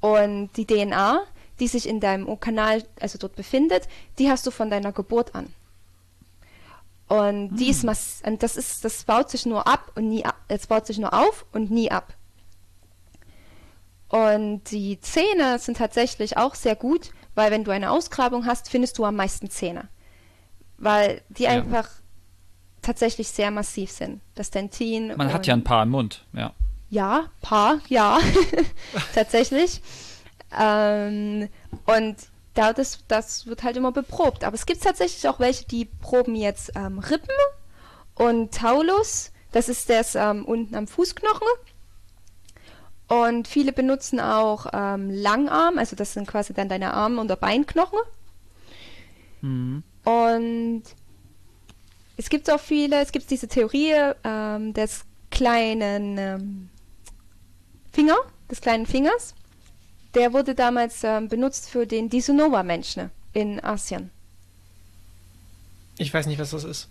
Und 0.00 0.50
die 0.56 0.66
DNA, 0.66 1.22
die 1.60 1.68
sich 1.68 1.88
in 1.88 2.00
deinem 2.00 2.28
O-Kanal, 2.28 2.84
also 3.00 3.18
dort 3.18 3.36
befindet, 3.36 3.88
die 4.18 4.30
hast 4.30 4.46
du 4.46 4.50
von 4.50 4.70
deiner 4.70 4.92
Geburt 4.92 5.34
an. 5.34 5.52
Und 7.08 7.56
die 7.56 7.70
ist 7.70 7.84
mass 7.84 8.22
und 8.24 8.42
das 8.42 8.56
ist, 8.58 8.84
das 8.84 9.04
baut 9.04 9.30
sich 9.30 9.46
nur 9.46 9.66
ab 9.66 9.92
und 9.94 10.08
nie 10.08 10.24
ab. 10.26 10.36
Es 10.48 10.66
baut 10.66 10.86
sich 10.86 10.98
nur 10.98 11.14
auf 11.14 11.46
und 11.52 11.70
nie 11.70 11.90
ab. 11.90 12.14
Und 14.08 14.70
die 14.70 15.00
Zähne 15.00 15.58
sind 15.58 15.78
tatsächlich 15.78 16.36
auch 16.36 16.54
sehr 16.54 16.76
gut, 16.76 17.12
weil 17.34 17.50
wenn 17.50 17.64
du 17.64 17.70
eine 17.70 17.90
Ausgrabung 17.90 18.46
hast, 18.46 18.70
findest 18.70 18.98
du 18.98 19.04
am 19.04 19.16
meisten 19.16 19.50
Zähne. 19.50 19.88
Weil 20.76 21.22
die 21.30 21.44
Ja. 21.44 21.50
einfach 21.50 21.88
tatsächlich 22.88 23.28
sehr 23.28 23.50
massiv 23.50 23.90
sind. 23.90 24.22
Das 24.34 24.50
Dentin. 24.50 25.14
Man 25.14 25.32
hat 25.32 25.46
ja 25.46 25.52
ein 25.52 25.62
paar 25.62 25.82
im 25.82 25.90
Mund, 25.90 26.24
ja. 26.32 26.54
ja, 26.88 27.26
paar, 27.42 27.80
ja, 27.88 28.18
tatsächlich. 29.14 29.82
Ähm, 30.58 31.50
und 31.84 32.16
da 32.54 32.72
das, 32.72 33.04
das 33.06 33.46
wird 33.46 33.62
halt 33.62 33.76
immer 33.76 33.92
beprobt. 33.92 34.42
Aber 34.42 34.54
es 34.54 34.64
gibt 34.64 34.82
tatsächlich 34.82 35.28
auch 35.28 35.38
welche, 35.38 35.66
die 35.66 35.84
proben 35.84 36.34
jetzt 36.34 36.72
ähm, 36.76 36.98
Rippen 36.98 37.28
und 38.14 38.54
Taulus. 38.54 39.32
Das 39.52 39.68
ist 39.68 39.90
das 39.90 40.14
ähm, 40.14 40.46
unten 40.46 40.74
am 40.74 40.86
Fußknochen. 40.86 41.46
Und 43.08 43.48
viele 43.48 43.72
benutzen 43.72 44.18
auch 44.18 44.66
ähm, 44.72 45.10
Langarm, 45.10 45.78
also 45.78 45.94
das 45.94 46.14
sind 46.14 46.26
quasi 46.26 46.54
dann 46.54 46.68
deine 46.68 46.94
Arm- 46.94 47.18
und 47.18 47.28
der 47.28 47.36
Beinknochen. 47.36 47.98
Mhm. 49.42 49.82
Und 50.04 50.82
es 52.18 52.28
gibt 52.28 52.50
auch 52.50 52.60
viele, 52.60 53.00
es 53.00 53.12
gibt 53.12 53.30
diese 53.30 53.46
Theorie 53.46 53.94
ähm, 54.24 54.74
des 54.74 55.04
kleinen 55.30 56.18
ähm, 56.18 56.68
Finger, 57.92 58.16
des 58.50 58.60
kleinen 58.60 58.86
Fingers. 58.86 59.34
Der 60.14 60.32
wurde 60.32 60.54
damals 60.56 61.04
ähm, 61.04 61.28
benutzt 61.28 61.70
für 61.70 61.86
den 61.86 62.10
Disunova-Menschen 62.10 63.10
in 63.34 63.62
Asien. 63.62 64.10
Ich 65.96 66.12
weiß 66.12 66.26
nicht, 66.26 66.40
was 66.40 66.50
das 66.50 66.64
ist. 66.64 66.88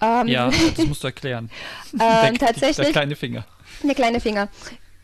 Ähm, 0.00 0.26
Ja, 0.26 0.50
das 0.76 0.86
musst 0.86 1.02
du 1.02 1.08
erklären. 1.08 1.50
ähm, 1.92 1.98
der, 2.00 2.34
tatsächlich. 2.34 2.86
Der 2.86 2.92
kleine 2.92 3.16
Finger. 3.16 3.44
Der 3.82 3.94
kleine 3.94 4.20
Finger. 4.20 4.48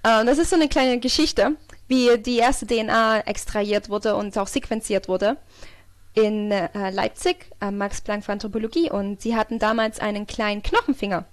Äh, 0.02 0.24
das 0.24 0.38
ist 0.38 0.48
so 0.48 0.56
eine 0.56 0.68
kleine 0.68 0.98
Geschichte, 0.98 1.56
wie 1.88 2.16
die 2.16 2.38
erste 2.38 2.66
DNA 2.66 3.20
extrahiert 3.20 3.90
wurde 3.90 4.16
und 4.16 4.36
auch 4.38 4.48
sequenziert 4.48 5.08
wurde 5.08 5.36
in 6.16 6.50
äh, 6.50 6.90
Leipzig 6.90 7.50
am 7.60 7.76
Max 7.76 8.00
Planck 8.00 8.24
für 8.24 8.32
Anthropologie. 8.32 8.90
Und 8.90 9.20
sie 9.20 9.36
hatten 9.36 9.58
damals 9.58 10.00
einen 10.00 10.26
kleinen 10.26 10.62
Knochenfinger. 10.62 11.24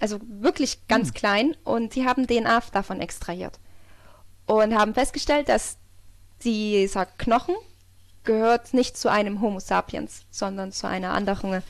Also 0.00 0.20
wirklich 0.28 0.86
ganz 0.86 1.14
klein. 1.14 1.56
Und 1.64 1.94
sie 1.94 2.06
haben 2.06 2.26
DNA 2.26 2.62
davon 2.72 3.00
extrahiert. 3.00 3.58
Und 4.46 4.78
haben 4.78 4.94
festgestellt, 4.94 5.48
dass 5.48 5.78
dieser 6.44 7.06
Knochen 7.06 7.56
gehört 8.24 8.74
nicht 8.74 8.96
zu 8.96 9.10
einem 9.10 9.40
Homo 9.40 9.60
sapiens, 9.60 10.26
sondern 10.30 10.72
zu 10.72 10.86
einer 10.86 11.12
anderen 11.12 11.62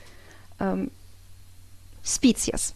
ähm, 0.59 0.91
Spezies. 2.03 2.73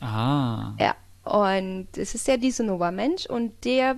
Ah. 0.00 0.74
Ja, 0.78 0.94
und 1.24 1.88
es 1.96 2.14
ist 2.14 2.28
der 2.28 2.38
Disunova-Mensch 2.38 3.26
und 3.26 3.64
der 3.64 3.96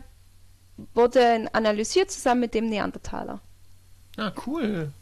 wurde 0.95 1.49
analysiert 1.53 2.11
zusammen 2.11 2.41
mit 2.41 2.55
dem 2.55 2.71
Neandertaler. 2.71 3.41
Ah, 4.19 4.33
cool. 4.47 4.93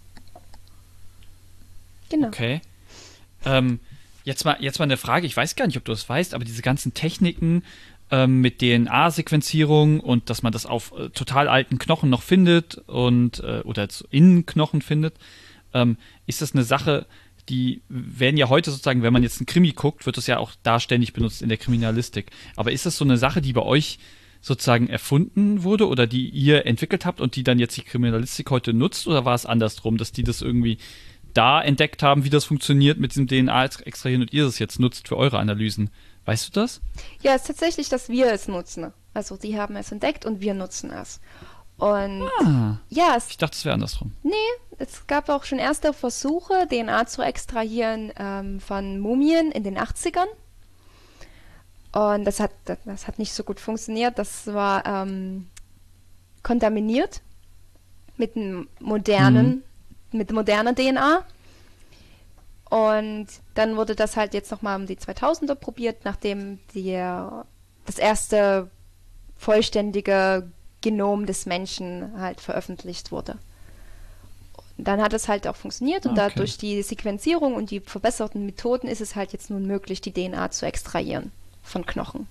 Genau. 2.11 2.29
Okay. 2.29 2.61
Ähm, 3.45 3.81
jetzt, 4.25 4.45
mal, 4.45 4.57
jetzt 4.61 4.79
mal 4.79 4.85
eine 4.85 4.97
Frage, 4.97 5.27
ich 5.27 5.37
weiß 5.37 5.57
gar 5.57 5.67
nicht, 5.67 5.77
ob 5.77 5.85
du 5.85 5.93
das 5.93 6.09
weißt, 6.09 6.35
aber 6.35 6.45
diese 6.45 6.63
ganzen 6.63 6.95
Techniken 6.95 7.65
ähm, 8.11 8.41
mit 8.41 8.61
DNA-Sequenzierung 8.61 10.01
und 10.01 10.31
dass 10.31 10.43
man 10.43 10.53
das 10.53 10.67
auf 10.67 10.93
äh, 10.97 11.09
total 11.11 11.49
alten 11.49 11.79
Knochen 11.79 12.11
noch 12.11 12.23
findet 12.23 12.77
und 12.87 13.41
äh, 13.41 13.63
oder 13.65 13.89
zu- 13.89 14.07
in 14.11 14.47
Knochen 14.47 14.83
findet, 14.83 15.15
ähm, 15.75 15.97
ist 16.27 16.43
das 16.43 16.53
eine 16.55 16.63
Sache, 16.63 17.07
die 17.49 17.81
werden 17.89 18.37
ja 18.37 18.49
heute 18.49 18.71
sozusagen, 18.71 19.03
wenn 19.03 19.13
man 19.13 19.23
jetzt 19.23 19.41
einen 19.41 19.47
Krimi 19.47 19.73
guckt, 19.73 20.07
wird 20.07 20.17
das 20.17 20.27
ja 20.27 20.39
auch 20.39 20.53
da 20.63 20.79
ständig 20.79 21.13
benutzt 21.13 21.43
in 21.43 21.49
der 21.49 21.59
Kriminalistik. 21.59 22.31
Aber 22.57 22.71
ist 22.73 22.87
das 22.87 22.97
so 22.97 23.05
eine 23.05 23.17
Sache, 23.19 23.41
die 23.41 23.53
bei 23.53 23.63
euch 23.63 23.99
sozusagen 24.41 24.89
erfunden 24.89 25.63
wurde 25.63 25.89
oder 25.89 26.07
die 26.07 26.29
ihr 26.29 26.67
entwickelt 26.67 27.05
habt 27.07 27.21
und 27.21 27.37
die 27.37 27.45
dann 27.45 27.59
jetzt 27.59 27.77
die 27.77 27.83
Kriminalistik 27.83 28.51
heute 28.51 28.73
nutzt 28.73 29.07
oder 29.07 29.25
war 29.25 29.35
es 29.35 29.47
andersrum, 29.47 29.97
dass 29.97 30.13
die 30.13 30.23
das 30.25 30.43
irgendwie 30.43 30.79
da 31.35 31.61
entdeckt 31.61 32.03
haben, 32.03 32.25
wie 32.25 32.31
das 32.31 32.45
funktioniert 32.45 32.99
mit 32.99 33.13
diesem 33.13 33.27
DNA-Extrahieren 33.27 34.23
und 34.23 34.33
ihr 34.33 34.45
das 34.45 34.59
jetzt 34.59 34.81
nutzt 34.81 35.09
für 35.09 35.17
eure 35.17 35.39
Analysen? 35.39 35.91
Weißt 36.25 36.49
du 36.49 36.61
das? 36.61 36.81
Ja, 37.23 37.35
es 37.35 37.43
ist 37.43 37.47
tatsächlich, 37.49 37.89
dass 37.89 38.09
wir 38.09 38.33
es 38.33 38.49
nutzen. 38.49 38.93
Also 39.15 39.37
die 39.37 39.59
haben 39.59 39.77
es 39.77 39.93
entdeckt 39.93 40.25
und 40.25 40.41
wir 40.41 40.55
nutzen 40.55 40.91
es. 40.91 41.21
Und 41.77 42.23
Ah, 42.41 42.79
ja, 42.89 43.15
es, 43.17 43.29
ich 43.29 43.37
dachte, 43.37 43.55
es 43.55 43.65
wäre 43.65 43.75
andersrum. 43.75 44.13
nee, 44.23 44.33
es 44.79 45.07
gab 45.07 45.29
auch 45.29 45.45
schon 45.45 45.59
erste 45.59 45.93
Versuche, 45.93 46.67
DNA 46.71 47.07
zu 47.07 47.23
extrahieren 47.23 48.13
ähm, 48.19 48.61
von 48.61 48.99
Mumien 48.99 49.51
in 49.53 49.63
den 49.63 49.79
80ern. 49.79 50.27
Und 51.97 52.27
das 52.27 52.41
hat, 52.41 52.51
das, 52.67 53.07
hat 53.07 53.19
nicht 53.19 53.33
so 53.33 53.43
gut 53.43 53.59
funktioniert. 53.59 54.19
Das 54.19 54.49
war 54.49 54.85
ähm, 54.85 55.49
kontaminiert 56.43 57.23
mit 58.19 58.37
einem 58.37 58.69
modernen, 58.81 59.63
mit 60.13 60.31
moderner 60.31 60.75
DNA. 60.75 61.25
Und 62.69 63.29
dann 63.55 63.77
wurde 63.79 63.95
das 63.95 64.15
halt 64.19 64.35
jetzt 64.35 64.51
nochmal 64.51 64.79
um 64.79 64.87
die 64.87 64.99
2000er 64.99 65.55
probiert, 65.55 66.05
nachdem 66.05 66.59
der, 66.75 67.47
das 67.87 67.97
erste 67.97 68.71
vollständige 69.39 70.51
Genom 70.83 71.25
des 71.25 71.47
Menschen 71.47 72.21
halt 72.21 72.43
veröffentlicht 72.43 73.11
wurde. 73.11 73.39
Und 74.77 74.87
dann 74.87 75.01
hat 75.01 75.15
es 75.15 75.29
halt 75.29 75.47
auch 75.49 75.57
funktioniert 75.57 76.05
und 76.05 76.13
Okay. 76.13 76.29
dadurch 76.29 76.59
die 76.59 76.83
Sequenzierung 76.83 77.55
und 77.55 77.71
die 77.71 77.81
verbesserten 77.81 78.45
Methoden 78.45 78.87
ist 78.87 79.01
es 79.01 79.17
halt 79.17 79.33
jetzt 79.33 79.49
nun 79.49 79.67
möglich, 79.67 80.03
die 80.03 80.13
DNA 80.13 80.51
zu 80.51 80.67
extrahieren 80.67 81.33
von 81.67 81.85
Knochen. 81.87 82.27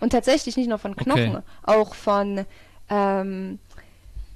Und 0.00 0.10
tatsächlich 0.10 0.56
nicht 0.56 0.68
nur 0.68 0.78
von 0.78 0.94
Knochen, 0.96 1.36
Okay. 1.36 1.42
auch 1.64 1.94
von 1.94 2.44
ähm, 2.88 3.58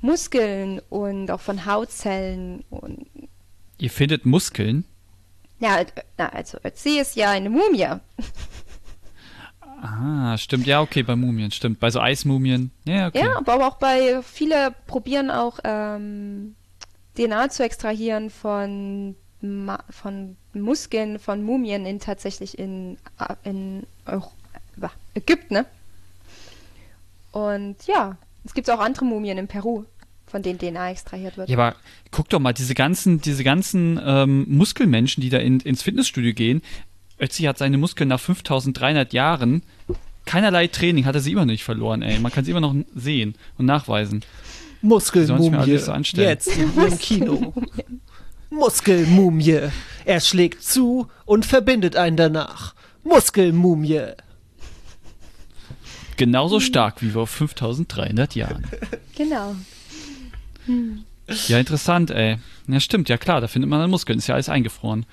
Muskeln 0.00 0.80
und 0.90 1.30
auch 1.30 1.40
von 1.40 1.64
Hautzellen 1.66 2.64
und 2.70 3.06
Ihr 3.78 3.90
findet 3.90 4.26
Muskeln? 4.26 4.84
ja, 5.60 5.80
äh, 5.80 5.86
na, 6.18 6.28
also 6.30 6.58
Ötzi 6.64 6.98
ist 6.98 7.14
ja 7.16 7.30
eine 7.30 7.50
Mumie. 7.50 7.86
Ah, 9.80 10.36
stimmt. 10.38 10.66
Ja, 10.66 10.80
okay, 10.80 11.02
bei 11.02 11.16
Mumien, 11.16 11.50
stimmt. 11.50 11.80
Bei 11.80 11.90
so 11.90 11.98
Eismumien. 12.00 12.70
Ja, 12.84 13.08
okay. 13.08 13.20
Ja, 13.20 13.36
aber 13.36 13.66
auch 13.66 13.76
bei 13.76 14.22
viele 14.22 14.72
probieren 14.86 15.30
auch 15.30 15.58
ähm, 15.64 16.54
DNA 17.16 17.50
zu 17.50 17.64
extrahieren 17.64 18.30
von 18.30 19.16
von 19.90 20.36
Muskeln 20.54 21.18
von 21.18 21.42
Mumien 21.42 21.84
in 21.86 21.98
tatsächlich 21.98 22.58
in, 22.58 22.96
in 23.42 23.84
Euro 24.06 24.30
äh, 24.80 24.88
Ägypten. 25.14 25.54
Ne? 25.54 25.66
Und 27.32 27.76
ja, 27.86 28.16
es 28.44 28.54
gibt 28.54 28.70
auch 28.70 28.78
andere 28.78 29.04
Mumien 29.04 29.38
in 29.38 29.48
Peru, 29.48 29.84
von 30.26 30.42
denen 30.42 30.58
DNA 30.58 30.90
extrahiert 30.90 31.36
wird. 31.36 31.48
Ja, 31.48 31.58
aber 31.58 31.76
guck 32.10 32.28
doch 32.28 32.40
mal, 32.40 32.52
diese 32.52 32.74
ganzen, 32.74 33.20
diese 33.20 33.44
ganzen 33.44 34.00
ähm, 34.04 34.46
Muskelmenschen, 34.48 35.20
die 35.20 35.30
da 35.30 35.38
in, 35.38 35.60
ins 35.60 35.82
Fitnessstudio 35.82 36.34
gehen, 36.34 36.62
Ötzi 37.18 37.44
hat 37.44 37.58
seine 37.58 37.78
Muskeln 37.78 38.08
nach 38.08 38.20
5300 38.20 39.12
Jahren, 39.12 39.62
keinerlei 40.24 40.66
Training 40.66 41.04
hat 41.04 41.14
er 41.14 41.20
sie 41.20 41.32
immer 41.32 41.42
noch 41.42 41.52
nicht 41.52 41.64
verloren, 41.64 42.02
ey. 42.02 42.18
Man 42.18 42.32
kann 42.32 42.44
sie 42.44 42.50
immer 42.50 42.60
noch 42.60 42.74
sehen 42.94 43.34
und 43.58 43.66
nachweisen. 43.66 44.24
Alles 45.72 45.86
so 45.86 45.92
anstellen. 45.92 46.28
Jetzt 46.28 46.48
in 46.56 46.74
ihrem 46.74 46.98
Kino. 46.98 47.52
Muskelmumie. 48.52 49.70
Er 50.04 50.20
schlägt 50.20 50.62
zu 50.62 51.08
und 51.24 51.46
verbindet 51.46 51.96
einen 51.96 52.16
danach. 52.16 52.74
Muskelmumie. 53.02 54.12
Genauso 56.16 56.60
stark 56.60 57.00
wie 57.00 57.10
vor 57.10 57.26
5300 57.26 58.34
Jahren. 58.34 58.66
Genau. 59.16 59.56
Ja, 61.48 61.58
interessant, 61.58 62.10
ey. 62.10 62.38
Ja, 62.68 62.80
stimmt, 62.80 63.08
ja 63.08 63.16
klar, 63.16 63.40
da 63.40 63.48
findet 63.48 63.70
man 63.70 63.80
dann 63.80 63.90
Muskeln, 63.90 64.18
ist 64.18 64.26
ja 64.26 64.34
alles 64.34 64.48
eingefroren. 64.48 65.06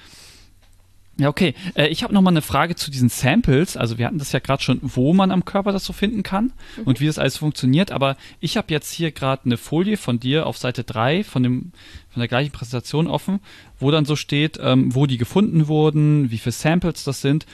Ja, 1.20 1.28
okay. 1.28 1.53
Äh, 1.76 1.88
ich 1.88 2.01
habe 2.01 2.13
nochmal 2.13 2.32
eine 2.32 2.41
Frage 2.41 2.76
zu 2.76 2.89
diesen 2.89 3.09
Samples. 3.09 3.76
Also 3.76 3.97
wir 3.97 4.05
hatten 4.05 4.20
das 4.20 4.32
ja 4.32 4.39
gerade 4.39 4.63
schon, 4.63 4.80
wo 4.82 5.13
man 5.13 5.32
am 5.32 5.43
Körper 5.43 5.74
das 5.74 5.84
so 5.84 5.91
finden 5.91 6.24
kann 6.24 6.53
und 6.86 7.01
wie 7.01 7.07
das 7.07 7.20
alles 7.20 7.38
funktioniert. 7.38 7.91
Aber 7.91 8.15
ich 8.39 8.55
habe 8.55 8.72
jetzt 8.72 8.91
hier 8.91 9.11
gerade 9.11 9.43
eine 9.43 9.57
Folie 9.57 9.97
von 9.97 10.22
dir 10.22 10.47
auf 10.47 10.57
Seite 10.57 10.86
3 10.86 11.26
von, 11.26 11.43
dem, 11.43 11.72
von 12.09 12.22
der 12.22 12.30
gleichen 12.30 12.51
Präsentation 12.51 13.07
offen, 13.07 13.41
wo 13.80 13.91
dann 13.91 14.05
so 14.05 14.15
steht, 14.15 14.59
ähm, 14.61 14.95
wo 14.95 15.05
die 15.07 15.17
gefunden 15.17 15.67
wurden, 15.67 16.32
wie 16.32 16.38
viele 16.38 16.53
Samples 16.53 17.03
das 17.03 17.20
sind. 17.20 17.45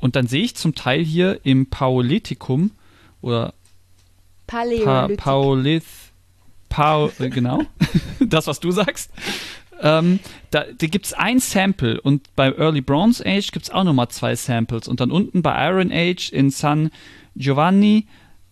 Und 0.00 0.16
dann 0.16 0.26
sehe 0.26 0.42
ich 0.42 0.56
zum 0.56 0.74
Teil 0.74 1.04
hier 1.04 1.38
im 1.44 1.66
Paolithikum 1.66 2.72
oder 3.22 3.54
Pa 4.48 4.58
Paläolithic. 4.58 5.18
Paulith, 5.18 5.84
Paul, 6.68 7.12
äh, 7.20 7.30
genau, 7.30 7.62
das, 8.20 8.48
was 8.48 8.58
du 8.58 8.72
sagst. 8.72 9.10
Ähm, 9.80 10.20
da 10.50 10.64
da 10.64 10.86
gibt 10.86 11.06
es 11.06 11.12
ein 11.12 11.40
Sample 11.40 12.00
und 12.00 12.34
bei 12.36 12.52
Early 12.52 12.80
Bronze 12.80 13.24
Age 13.26 13.50
gibt 13.52 13.66
es 13.66 13.70
auch 13.70 13.84
nochmal 13.84 14.08
zwei 14.08 14.34
Samples. 14.36 14.88
Und 14.88 15.00
dann 15.00 15.10
unten 15.10 15.42
bei 15.42 15.68
Iron 15.68 15.90
Age 15.92 16.30
in 16.30 16.50
San 16.50 16.90
Giovanni 17.36 18.06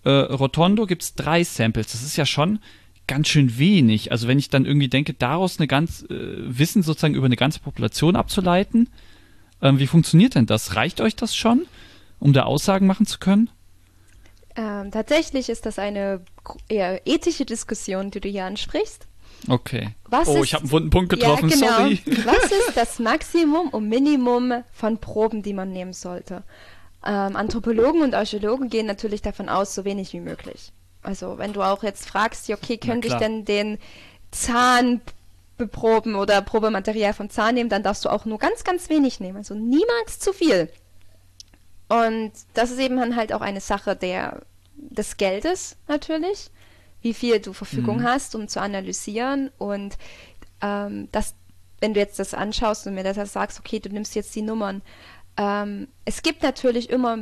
äh, 0.04 0.10
Rotondo 0.10 0.86
gibt 0.86 1.02
es 1.02 1.14
drei 1.14 1.44
Samples. 1.44 1.92
Das 1.92 2.02
ist 2.02 2.16
ja 2.16 2.26
schon 2.26 2.58
ganz 3.06 3.28
schön 3.28 3.58
wenig. 3.58 4.10
Also 4.10 4.28
wenn 4.28 4.38
ich 4.38 4.48
dann 4.50 4.64
irgendwie 4.64 4.88
denke, 4.88 5.14
daraus 5.14 5.58
eine 5.58 5.68
ganz 5.68 6.02
äh, 6.02 6.08
Wissen 6.10 6.82
sozusagen 6.82 7.14
über 7.14 7.26
eine 7.26 7.36
ganze 7.36 7.60
Population 7.60 8.16
abzuleiten, 8.16 8.88
ähm, 9.60 9.78
wie 9.78 9.86
funktioniert 9.86 10.34
denn 10.34 10.46
das? 10.46 10.76
Reicht 10.76 11.00
euch 11.00 11.14
das 11.14 11.36
schon, 11.36 11.66
um 12.18 12.32
da 12.32 12.44
Aussagen 12.44 12.86
machen 12.86 13.06
zu 13.06 13.18
können? 13.18 13.48
ähm, 14.56 14.90
tatsächlich 14.90 15.48
ist 15.48 15.66
das 15.66 15.78
eine 15.78 16.20
eher 16.68 17.06
ethische 17.06 17.44
Diskussion, 17.44 18.10
die 18.10 18.20
du 18.20 18.28
hier 18.28 18.44
ansprichst. 18.44 19.06
Okay. 19.48 19.90
Was 20.06 20.28
oh, 20.28 20.36
ist- 20.36 20.44
ich 20.44 20.54
habe 20.54 20.62
einen 20.62 20.72
wunden 20.72 20.90
Punkt 20.90 21.10
getroffen, 21.10 21.48
ja, 21.48 21.56
genau. 21.56 21.76
sorry. 21.76 22.00
Was 22.24 22.44
ist 22.44 22.76
das 22.76 22.98
Maximum 22.98 23.68
und 23.68 23.88
Minimum 23.88 24.62
von 24.72 24.98
Proben, 24.98 25.42
die 25.42 25.52
man 25.52 25.72
nehmen 25.72 25.92
sollte? 25.92 26.42
Ähm, 27.04 27.34
Anthropologen 27.34 28.02
und 28.02 28.14
Archäologen 28.14 28.68
gehen 28.68 28.86
natürlich 28.86 29.22
davon 29.22 29.48
aus, 29.48 29.74
so 29.74 29.84
wenig 29.84 30.12
wie 30.12 30.20
möglich. 30.20 30.72
Also 31.02 31.38
wenn 31.38 31.52
du 31.52 31.62
auch 31.62 31.82
jetzt 31.82 32.08
fragst, 32.08 32.48
okay, 32.50 32.76
könnte 32.76 33.08
ich 33.08 33.14
denn 33.14 33.44
den 33.44 33.78
Zahn 34.30 35.00
beproben 35.58 36.14
oder 36.14 36.40
Probematerial 36.42 37.12
vom 37.12 37.28
Zahn 37.28 37.54
nehmen, 37.54 37.70
dann 37.70 37.82
darfst 37.82 38.04
du 38.04 38.08
auch 38.08 38.24
nur 38.24 38.38
ganz, 38.38 38.64
ganz 38.64 38.88
wenig 38.88 39.20
nehmen. 39.20 39.38
Also 39.38 39.54
niemals 39.54 40.18
zu 40.20 40.32
viel. 40.32 40.68
Und 41.88 42.32
das 42.54 42.70
ist 42.70 42.78
eben 42.78 42.96
dann 42.96 43.16
halt 43.16 43.32
auch 43.32 43.40
eine 43.40 43.60
Sache 43.60 43.96
der, 43.96 44.42
des 44.76 45.16
Geldes 45.16 45.76
natürlich, 45.88 46.50
wie 47.02 47.14
viel 47.14 47.40
du 47.40 47.52
Verfügung 47.52 48.02
hast, 48.02 48.34
um 48.34 48.48
zu 48.48 48.60
analysieren. 48.60 49.50
Und 49.58 49.98
ähm, 50.62 51.08
das 51.12 51.34
wenn 51.82 51.94
du 51.94 52.00
jetzt 52.00 52.20
das 52.20 52.32
anschaust 52.32 52.86
und 52.86 52.94
mir 52.94 53.02
das 53.02 53.32
sagst, 53.32 53.58
okay, 53.58 53.80
du 53.80 53.88
nimmst 53.88 54.14
jetzt 54.14 54.34
die 54.36 54.42
Nummern, 54.42 54.82
ähm, 55.36 55.88
es 56.04 56.22
gibt 56.22 56.42
natürlich 56.42 56.88
immer 56.88 57.18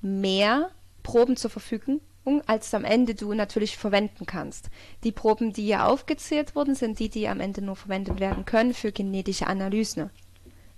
mehr 0.00 0.70
Proben 1.02 1.36
zur 1.36 1.50
Verfügung, 1.50 2.00
als 2.46 2.72
am 2.72 2.84
Ende 2.84 3.14
du 3.14 3.34
natürlich 3.34 3.76
verwenden 3.76 4.24
kannst. 4.24 4.70
Die 5.04 5.12
Proben, 5.12 5.52
die 5.52 5.64
hier 5.64 5.86
aufgezählt 5.86 6.56
wurden, 6.56 6.74
sind 6.74 6.98
die, 6.98 7.10
die 7.10 7.28
am 7.28 7.40
Ende 7.40 7.60
nur 7.60 7.76
verwendet 7.76 8.20
werden 8.20 8.46
können 8.46 8.72
für 8.72 8.90
genetische 8.90 9.46
Analysen. 9.46 10.10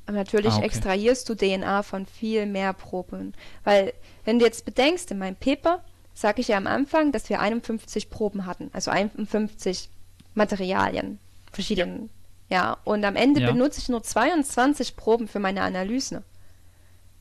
Aber 0.07 0.17
natürlich 0.17 0.55
Ah, 0.55 0.57
okay. 0.57 0.67
extrahierst 0.67 1.29
du 1.29 1.37
DNA 1.37 1.85
von 1.85 2.07
viel 2.07 2.47
mehr 2.47 2.73
Proben. 2.73 3.35
Weil, 3.63 3.93
wenn 4.25 4.41
du 4.41 4.45
jetzt 4.45 4.65
bedenkst, 4.65 5.13
in 5.13 5.19
meinem 5.19 5.37
Paper 5.37 5.85
sage 6.15 6.41
ich 6.41 6.49
ja 6.49 6.57
am 6.57 6.67
Anfang, 6.67 7.13
dass 7.13 7.29
wir 7.29 7.41
51 7.41 8.11
Proben 8.11 8.47
hatten, 8.47 8.71
also 8.73 8.91
51 8.91 9.89
Materialien, 10.35 11.19
verschiedene. 11.53 12.09
Ja, 12.49 12.77
und 12.85 13.05
am 13.05 13.17
Ende 13.17 13.41
Ja. 13.41 13.51
benutze 13.51 13.81
ich 13.81 13.89
nur 13.89 14.03
22 14.03 14.97
Proben 14.97 15.27
für 15.29 15.39
meine 15.39 15.63
Analyse, 15.63 16.23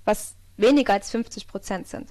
was 0.04 0.36
weniger 0.58 0.94
als 0.94 1.10
50 1.12 1.48
Prozent 1.48 1.88
sind. 1.88 2.10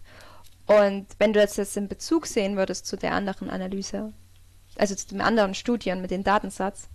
Und 0.67 1.07
wenn 1.19 1.33
du 1.33 1.41
jetzt 1.41 1.59
das 1.59 1.77
in 1.77 1.89
Bezug 1.89 2.27
sehen 2.27 2.57
würdest 2.57 2.87
zu 2.87 2.97
der 2.97 3.13
anderen 3.13 3.51
Analyse, 3.51 4.13
also 4.77 4.95
zu 4.95 5.09
den 5.09 5.21
anderen 5.21 5.55
Studien 5.55 6.01
mit 6.01 6.11
dem 6.11 6.25
Datensatz, 6.25 6.89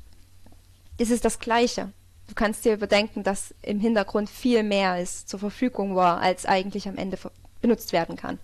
ist 0.97 1.11
es 1.11 1.21
das 1.21 1.39
Gleiche. 1.39 1.91
Du 2.27 2.33
kannst 2.33 2.65
dir 2.65 2.73
überdenken, 2.73 3.21
dass 3.23 3.53
im 3.61 3.79
Hintergrund 3.79 4.29
viel 4.29 4.63
mehr 4.63 4.99
ist, 4.99 5.29
zur 5.29 5.39
Verfügung 5.39 5.95
war, 5.95 6.21
als 6.21 6.45
eigentlich 6.45 6.88
am 6.88 6.97
Ende 6.97 7.17
benutzt 7.61 7.91
werden 7.93 8.15
kann. 8.15 8.39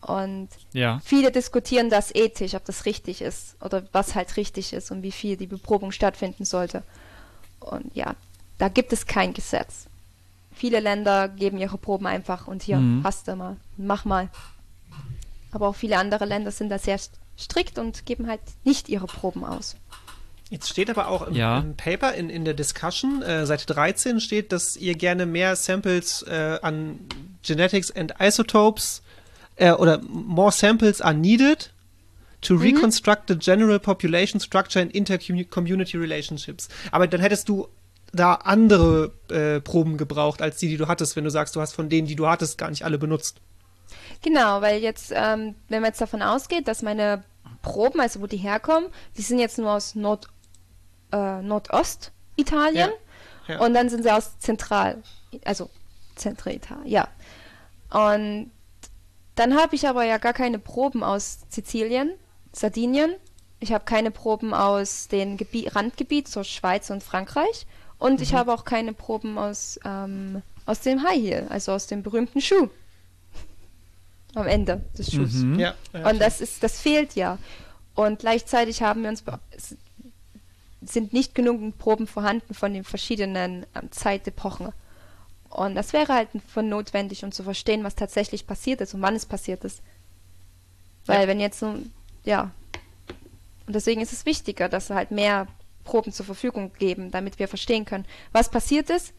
Und 0.00 0.48
Ja. 0.72 1.00
viele 1.04 1.30
diskutieren 1.30 1.90
das 1.90 2.14
ethisch, 2.14 2.54
ob 2.54 2.64
das 2.64 2.86
richtig 2.86 3.20
ist 3.20 3.56
oder 3.62 3.82
was 3.92 4.14
halt 4.14 4.36
richtig 4.36 4.72
ist 4.72 4.90
und 4.90 5.02
wie 5.02 5.12
viel 5.12 5.36
die 5.36 5.46
Beprobung 5.46 5.92
stattfinden 5.92 6.44
sollte. 6.44 6.82
Und 7.60 7.94
ja, 7.94 8.14
da 8.58 8.68
gibt 8.68 8.92
es 8.92 9.06
kein 9.06 9.34
Gesetz. 9.34 9.86
Viele 10.52 10.80
Länder 10.80 11.28
geben 11.28 11.58
ihre 11.58 11.78
Proben 11.78 12.06
einfach 12.06 12.46
und 12.48 12.62
hier, 12.62 12.78
Mhm. 12.78 13.02
hast 13.04 13.28
du 13.28 13.36
mal, 13.36 13.56
mach 13.76 14.04
mal. 14.04 14.28
Aber 15.52 15.68
auch 15.68 15.76
viele 15.76 15.98
andere 15.98 16.24
Länder 16.24 16.50
sind 16.50 16.68
da 16.70 16.78
sehr 16.78 16.98
st- 16.98 17.10
strikt 17.38 17.78
und 17.78 18.06
geben 18.06 18.26
halt 18.28 18.40
nicht 18.64 18.88
ihre 18.88 19.06
Proben 19.06 19.44
aus. 19.44 19.76
Jetzt 20.48 20.68
steht 20.68 20.90
aber 20.90 21.08
auch 21.08 21.26
im, 21.28 21.34
Ja. 21.34 21.58
im 21.60 21.76
Paper, 21.76 22.14
in, 22.14 22.28
in 22.28 22.44
der 22.44 22.54
Discussion, 22.54 23.22
äh, 23.22 23.46
Seite 23.46 23.66
13 23.66 24.20
steht, 24.20 24.50
dass 24.52 24.76
ihr 24.76 24.94
gerne 24.96 25.24
mehr 25.26 25.54
Samples 25.56 26.22
äh, 26.22 26.58
an 26.62 26.98
Genetics 27.42 27.90
and 27.92 28.14
Isotopes 28.18 29.02
äh, 29.60 29.72
oder 29.72 30.00
more 30.02 30.50
samples 30.50 31.00
are 31.00 31.14
needed 31.14 31.70
to 32.40 32.56
reconstruct 32.56 33.28
the 33.28 33.36
general 33.36 33.78
population 33.78 34.40
structure 34.40 34.80
and 34.80 34.90
inter-community 34.92 35.98
relationships. 35.98 36.68
Aber 36.90 37.06
dann 37.06 37.20
hättest 37.20 37.48
du 37.48 37.68
da 38.12 38.34
andere 38.34 39.12
äh, 39.28 39.60
Proben 39.60 39.98
gebraucht, 39.98 40.40
als 40.40 40.56
die, 40.56 40.68
die 40.68 40.78
du 40.78 40.88
hattest, 40.88 41.14
wenn 41.14 41.24
du 41.24 41.30
sagst, 41.30 41.54
du 41.54 41.60
hast 41.60 41.74
von 41.74 41.88
denen, 41.90 42.08
die 42.08 42.16
du 42.16 42.26
hattest, 42.26 42.56
gar 42.56 42.70
nicht 42.70 42.84
alle 42.84 42.98
benutzt. 42.98 43.40
Genau, 44.22 44.62
weil 44.62 44.80
jetzt, 44.80 45.12
ähm, 45.14 45.54
wenn 45.68 45.82
man 45.82 45.90
jetzt 45.90 46.00
davon 46.00 46.22
ausgeht, 46.22 46.66
dass 46.66 46.82
meine 46.82 47.22
Proben, 47.62 48.00
also 48.00 48.20
wo 48.20 48.26
die 48.26 48.38
herkommen, 48.38 48.88
die 49.18 49.22
sind 49.22 49.38
jetzt 49.38 49.58
nur 49.58 49.72
aus 49.72 49.94
Nord, 49.94 50.28
äh, 51.12 51.42
Nordostitalien 51.42 52.90
Ja, 53.46 53.54
ja. 53.54 53.60
und 53.60 53.74
dann 53.74 53.90
sind 53.90 54.02
sie 54.02 54.10
aus 54.10 54.38
Zentral, 54.38 55.02
also 55.44 55.68
Zentralitalien, 56.16 56.86
ja. 56.86 57.08
Und 57.90 58.50
dann 59.40 59.54
habe 59.56 59.74
ich 59.74 59.88
aber 59.88 60.04
ja 60.04 60.18
gar 60.18 60.34
keine 60.34 60.58
Proben 60.58 61.02
aus 61.02 61.38
Sizilien, 61.48 62.12
Sardinien. 62.52 63.14
Ich 63.58 63.72
habe 63.72 63.84
keine 63.86 64.10
Proben 64.10 64.52
aus 64.52 65.08
den 65.08 65.38
Gebi 65.38 65.66
Randgebiet, 65.68 66.28
so 66.28 66.44
Schweiz 66.44 66.90
und 66.90 67.02
Frankreich. 67.02 67.66
Und 67.98 68.18
Mhm. 68.18 68.22
ich 68.22 68.34
habe 68.34 68.52
auch 68.52 68.64
keine 68.66 68.92
Proben 68.92 69.38
aus, 69.38 69.80
ähm, 69.84 70.42
aus 70.66 70.80
dem 70.80 71.02
High 71.02 71.22
Heel, 71.22 71.46
also 71.48 71.72
aus 71.72 71.86
dem 71.86 72.02
berühmten 72.02 72.42
Schuh. 72.42 72.68
Am 74.34 74.46
Ende 74.46 74.82
des 74.96 75.10
Schuhs. 75.10 75.32
Mhm. 75.36 75.58
Ja, 75.58 75.74
ja, 75.94 76.10
Und 76.10 76.20
das 76.20 76.42
ist, 76.42 76.62
das 76.62 76.78
fehlt 76.78 77.14
ja. 77.14 77.38
Und 77.94 78.20
gleichzeitig 78.20 78.82
haben 78.82 79.02
wir 79.02 79.08
uns 79.08 79.24
sind 80.82 81.12
nicht 81.12 81.34
genügend 81.34 81.78
Proben 81.78 82.06
vorhanden 82.06 82.54
von 82.54 82.72
den 82.74 82.84
verschiedenen 82.84 83.66
ähm, 83.74 83.90
Zeitepochen. 83.90 84.72
Und 85.50 85.74
das 85.74 85.92
wäre 85.92 86.14
halt 86.14 86.28
von 86.46 86.68
notwendig, 86.68 87.24
um 87.24 87.32
zu 87.32 87.42
verstehen, 87.42 87.84
was 87.84 87.96
tatsächlich 87.96 88.46
passiert 88.46 88.80
ist 88.80 88.94
und 88.94 89.02
wann 89.02 89.16
es 89.16 89.26
passiert 89.26 89.64
ist. 89.64 89.82
Weil 91.06 91.22
Ja. 91.22 91.28
wenn 91.28 91.40
jetzt 91.40 91.58
so, 91.58 91.74
ja. 92.24 92.50
Und 93.66 93.74
deswegen 93.74 94.00
ist 94.00 94.12
es 94.12 94.26
wichtiger, 94.26 94.68
dass 94.68 94.88
wir 94.88 94.96
halt 94.96 95.10
mehr 95.10 95.48
Proben 95.84 96.12
zur 96.12 96.24
Verfügung 96.26 96.72
geben, 96.78 97.10
damit 97.10 97.38
wir 97.38 97.48
verstehen 97.48 97.84
können, 97.84 98.04
was 98.32 98.48
passiert 98.50 98.90
ist 98.90 99.12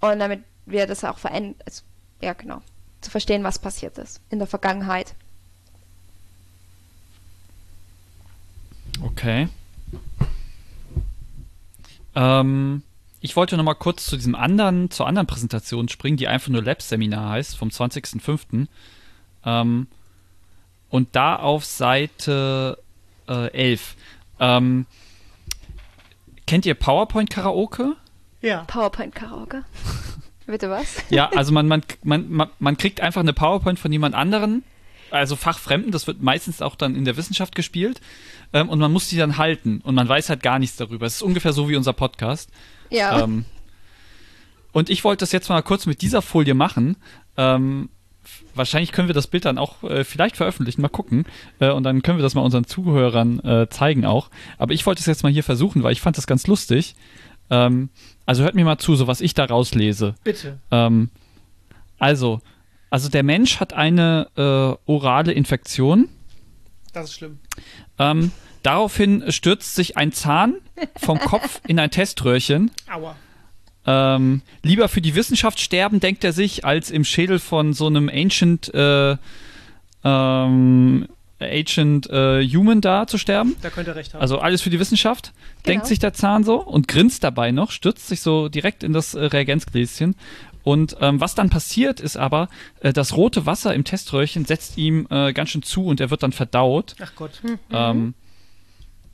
und 0.00 0.18
damit 0.18 0.42
wir 0.64 0.86
das 0.86 1.04
auch 1.04 1.18
verändern, 1.18 1.54
also, 1.66 1.82
ja 2.20 2.32
genau, 2.32 2.62
zu 3.00 3.10
verstehen, 3.10 3.44
was 3.44 3.58
passiert 3.58 3.98
ist 3.98 4.20
in 4.30 4.38
der 4.38 4.48
Vergangenheit. 4.48 5.14
Okay. 9.02 9.48
Ähm, 12.14 12.82
ich 13.20 13.36
wollte 13.36 13.56
noch 13.56 13.64
mal 13.64 13.74
kurz 13.74 14.06
zu 14.06 14.16
diesem 14.16 14.34
anderen, 14.34 14.90
zur 14.90 15.06
anderen 15.06 15.26
Präsentation 15.26 15.88
springen, 15.88 16.16
die 16.16 16.28
einfach 16.28 16.48
nur 16.48 16.62
Labs-Seminar 16.62 17.30
heißt, 17.30 17.56
vom 17.56 17.68
20.05. 17.68 18.66
Ähm, 19.44 19.86
und 20.88 21.08
da 21.16 21.36
auf 21.36 21.64
Seite 21.64 22.78
äh, 23.28 23.50
11. 23.52 23.96
Ähm, 24.40 24.86
kennt 26.46 26.66
ihr 26.66 26.74
PowerPoint-Karaoke? 26.74 27.96
ja. 28.40 28.64
PowerPoint-Karaoke. 28.66 29.64
Bitte 30.46 30.70
was? 30.70 30.96
Ja, 31.10 31.28
also 31.30 31.52
man, 31.52 31.68
man, 31.68 31.82
man, 32.02 32.30
man, 32.30 32.48
man 32.58 32.78
kriegt 32.78 33.02
einfach 33.02 33.20
eine 33.20 33.34
PowerPoint 33.34 33.78
von 33.78 33.92
jemand 33.92 34.14
anderen, 34.14 34.64
also 35.10 35.36
Fachfremden, 35.36 35.92
das 35.92 36.06
wird 36.06 36.22
meistens 36.22 36.62
auch 36.62 36.74
dann 36.74 36.94
in 36.94 37.04
der 37.04 37.18
Wissenschaft 37.18 37.54
gespielt, 37.54 38.00
ähm, 38.54 38.70
und 38.70 38.78
man 38.78 38.90
muss 38.90 39.08
die 39.08 39.18
dann 39.18 39.36
halten 39.36 39.82
und 39.82 39.94
man 39.94 40.08
weiß 40.08 40.30
halt 40.30 40.42
gar 40.42 40.58
nichts 40.58 40.76
darüber. 40.76 41.04
Es 41.04 41.16
ist 41.16 41.22
ungefähr 41.22 41.52
so 41.52 41.68
wie 41.68 41.76
unser 41.76 41.92
Podcast. 41.92 42.50
Ja. 42.90 43.20
Ähm, 43.22 43.44
und 44.72 44.90
ich 44.90 45.04
wollte 45.04 45.20
das 45.20 45.32
jetzt 45.32 45.48
mal 45.48 45.62
kurz 45.62 45.86
mit 45.86 46.02
dieser 46.02 46.22
Folie 46.22 46.54
machen. 46.54 46.96
Ähm, 47.36 47.88
wahrscheinlich 48.54 48.92
können 48.92 49.08
wir 49.08 49.14
das 49.14 49.26
Bild 49.26 49.44
dann 49.44 49.58
auch 49.58 49.82
äh, 49.82 50.04
vielleicht 50.04 50.36
veröffentlichen, 50.36 50.82
mal 50.82 50.88
gucken. 50.88 51.24
Äh, 51.58 51.70
und 51.70 51.84
dann 51.84 52.02
können 52.02 52.18
wir 52.18 52.22
das 52.22 52.34
mal 52.34 52.42
unseren 52.42 52.64
Zuhörern 52.64 53.40
äh, 53.40 53.68
zeigen 53.70 54.04
auch. 54.04 54.30
Aber 54.58 54.72
ich 54.72 54.84
wollte 54.86 55.00
es 55.00 55.06
jetzt 55.06 55.22
mal 55.22 55.32
hier 55.32 55.44
versuchen, 55.44 55.82
weil 55.82 55.92
ich 55.92 56.00
fand 56.00 56.16
das 56.16 56.26
ganz 56.26 56.46
lustig. 56.46 56.94
Ähm, 57.50 57.88
also 58.26 58.42
hört 58.42 58.54
mir 58.54 58.64
mal 58.64 58.78
zu, 58.78 58.94
so 58.94 59.06
was 59.06 59.20
ich 59.20 59.34
da 59.34 59.44
rauslese. 59.44 60.14
Bitte. 60.22 60.58
Ähm, 60.70 61.10
also, 61.98 62.40
also 62.90 63.08
der 63.08 63.22
Mensch 63.22 63.60
hat 63.60 63.72
eine 63.72 64.28
äh, 64.36 64.90
orale 64.90 65.32
Infektion. 65.32 66.08
Das 66.92 67.06
ist 67.06 67.14
schlimm. 67.14 67.38
Ähm, 67.98 68.32
daraufhin 68.62 69.24
stürzt 69.32 69.74
sich 69.74 69.96
ein 69.96 70.12
Zahn 70.12 70.56
vom 70.96 71.18
Kopf 71.18 71.60
in 71.66 71.78
ein 71.78 71.90
Teströhrchen. 71.90 72.70
Aua. 72.92 73.16
Ähm, 73.86 74.42
lieber 74.62 74.88
für 74.88 75.00
die 75.00 75.14
Wissenschaft 75.14 75.60
sterben, 75.60 76.00
denkt 76.00 76.22
er 76.24 76.32
sich, 76.32 76.64
als 76.64 76.90
im 76.90 77.04
Schädel 77.04 77.38
von 77.38 77.72
so 77.72 77.86
einem 77.86 78.10
Ancient, 78.12 78.72
äh, 78.74 79.16
ähm, 80.04 81.08
Ancient 81.40 82.10
äh, 82.10 82.46
Human 82.46 82.80
da 82.80 83.06
zu 83.06 83.16
sterben. 83.16 83.56
Da 83.62 83.70
könnt 83.70 83.88
ihr 83.88 83.94
recht 83.94 84.12
haben. 84.12 84.20
Also 84.20 84.38
alles 84.40 84.60
für 84.60 84.70
die 84.70 84.80
Wissenschaft, 84.80 85.32
denkt 85.66 85.82
Genau. 85.84 85.88
sich 85.88 85.98
der 86.00 86.12
Zahn 86.12 86.44
so 86.44 86.56
und 86.60 86.88
grinst 86.88 87.22
dabei 87.24 87.52
noch, 87.52 87.70
stürzt 87.70 88.08
sich 88.08 88.20
so 88.20 88.48
direkt 88.48 88.82
in 88.82 88.92
das 88.92 89.14
äh, 89.14 89.24
Reagenzgläschen. 89.24 90.16
Und 90.64 90.96
ähm, 91.00 91.20
was 91.20 91.34
dann 91.34 91.48
passiert, 91.48 92.00
ist 92.00 92.16
aber, 92.16 92.48
äh, 92.80 92.92
das 92.92 93.16
rote 93.16 93.46
Wasser 93.46 93.72
im 93.74 93.84
Teströhrchen 93.84 94.44
setzt 94.44 94.76
ihm 94.76 95.06
äh, 95.10 95.32
ganz 95.32 95.50
schön 95.50 95.62
zu 95.62 95.86
und 95.86 96.00
er 96.00 96.10
wird 96.10 96.22
dann 96.22 96.32
verdaut. 96.32 96.94
Ach 97.00 97.12
Gott. 97.14 97.40
Ähm, 97.72 98.14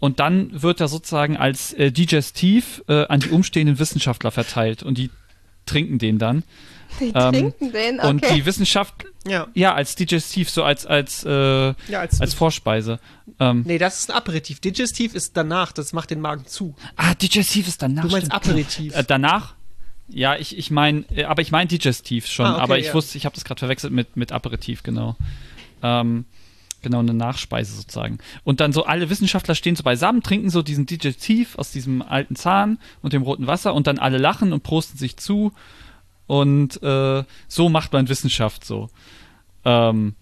und 0.05 0.21
dann 0.21 0.61
wird 0.63 0.81
er 0.83 0.89
sozusagen 0.89 1.39
als 1.39 1.73
äh, 1.73 1.91
Digestiv 1.91 2.83
äh, 2.89 3.07
an 3.07 3.21
die 3.21 3.31
umstehenden 3.31 3.79
Wissenschaftler 3.79 4.31
verteilt 4.31 4.83
und 4.83 4.99
die 4.99 5.09
trinken 5.65 5.99
den 5.99 6.19
dann. 6.19 6.43
Die 7.01 7.07
ähm, 7.15 7.33
trinken 7.33 7.73
den, 7.73 7.99
okay. 8.01 8.09
Und 8.11 8.25
die 8.31 8.45
Wissenschaft, 8.45 9.07
Ja. 9.27 9.47
ja, 9.55 9.73
als 9.75 9.97
Digestiv, 9.97 10.51
so 10.51 10.63
als, 10.63 10.85
als, 10.85 11.25
äh, 11.25 11.31
Ja, 11.31 11.75
als, 12.01 12.21
als 12.21 12.35
Vorspeise. 12.35 13.01
Ähm, 13.41 13.63
Nee, 13.67 13.79
das 13.79 14.01
ist 14.01 14.11
ein 14.11 14.17
Aperitif. 14.19 14.61
Digestiv 14.61 15.15
ist 15.15 15.39
danach, 15.39 15.73
das 15.73 15.95
macht 15.95 16.11
den 16.11 16.21
Magen 16.21 16.45
zu. 16.47 16.77
ah, 16.97 17.15
Digestiv 17.15 17.67
ist 17.67 17.81
danach. 17.81 18.03
Du 18.03 18.11
meinst 18.11 18.27
stimmt. 18.27 18.35
Aperitif. 18.47 18.95
Äh, 18.95 19.05
danach? 19.07 19.55
Ja, 20.09 20.37
ich, 20.37 20.59
ich 20.59 20.71
meine, 20.71 21.07
äh, 21.17 21.25
aber 21.25 21.41
ich 21.41 21.51
meine 21.51 21.67
Digestiv 21.69 22.27
schon, 22.27 22.45
Ah, 22.45 22.53
okay, 22.57 22.63
aber 22.63 22.79
ich 22.79 22.87
ja. 22.89 22.95
wusste, 22.95 23.17
ich 23.17 23.25
habe 23.25 23.35
das 23.35 23.45
gerade 23.47 23.59
verwechselt 23.61 23.95
mit, 23.95 24.19
mit 24.19 24.33
Aperitif, 24.33 24.83
genau. 24.83 25.17
Ähm, 25.83 26.27
genau, 26.85 27.01
eine 27.01 27.13
Nachspeise 27.15 27.75
sozusagen. 27.75 28.19
Und 28.45 28.61
dann 28.61 28.73
so 28.73 28.85
alle 28.85 29.11
Wissenschaftler 29.11 29.57
stehen 29.57 29.75
so 29.75 29.83
beisammen, 29.83 30.23
trinken 30.23 30.51
so 30.51 30.63
diesen 30.63 30.87
Digestiv 30.87 31.59
aus 31.59 31.73
diesem 31.73 32.01
alten 32.03 32.37
Zahn 32.37 32.79
und 33.03 33.13
dem 33.13 33.23
roten 33.23 33.49
Wasser 33.49 33.75
und 33.75 33.89
dann 33.89 33.99
alle 33.99 34.19
lachen 34.19 34.53
und 34.53 34.63
prosten 34.63 34.97
sich 34.97 35.17
zu. 35.17 35.53
Und 36.29 36.81
äh, 36.83 37.25
so 37.49 37.69
macht 37.69 37.93
man 37.93 38.09
Wissenschaft 38.09 38.65
so. 38.65 38.89
Ähm, 39.65 40.15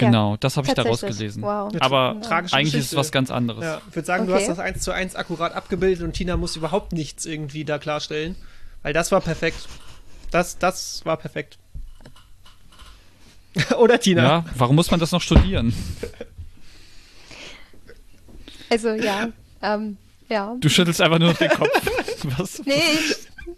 Genau, 0.00 0.36
das 0.36 0.56
habe 0.56 0.68
ich 0.68 0.74
daraus 0.74 1.00
gelesen. 1.00 1.42
Wow. 1.42 1.72
Ja, 1.74 1.80
Aber 1.80 2.20
tragische 2.20 2.54
eigentlich 2.54 2.68
ist 2.74 2.74
es 2.74 2.80
Geschichte. 2.90 2.96
was 2.98 3.10
ganz 3.10 3.32
anderes. 3.32 3.64
Ja, 3.64 3.80
ich 3.88 3.96
würde 3.96 4.06
sagen, 4.06 4.26
du 4.26 4.32
Okay. 4.32 4.42
hast 4.42 4.48
das 4.48 4.60
eins 4.60 4.82
zu 4.82 4.92
eins 4.92 5.16
akkurat 5.16 5.54
abgebildet 5.56 6.04
und 6.04 6.12
Tina 6.12 6.36
muss 6.36 6.54
überhaupt 6.54 6.92
nichts 6.92 7.26
irgendwie 7.26 7.64
da 7.64 7.78
klarstellen. 7.78 8.36
Weil 8.84 8.92
das 8.92 9.10
war 9.10 9.20
perfekt. 9.20 9.66
Das, 10.30 10.56
das 10.56 11.04
war 11.04 11.16
perfekt. 11.16 11.58
Oder 13.78 13.98
Tina? 14.00 14.22
Ja, 14.22 14.44
warum 14.56 14.76
muss 14.76 14.90
man 14.90 15.00
das 15.00 15.12
noch 15.12 15.22
studieren? 15.22 15.74
Also 18.70 18.90
ja, 18.90 19.28
ähm, 19.62 19.96
ja. 20.28 20.56
Du 20.60 20.68
schüttelst 20.68 21.00
einfach 21.00 21.18
nur 21.18 21.30
noch 21.30 21.38
den 21.38 21.50
Kopf. 21.50 21.68
Was? 22.38 22.62
Nee, 22.64 22.82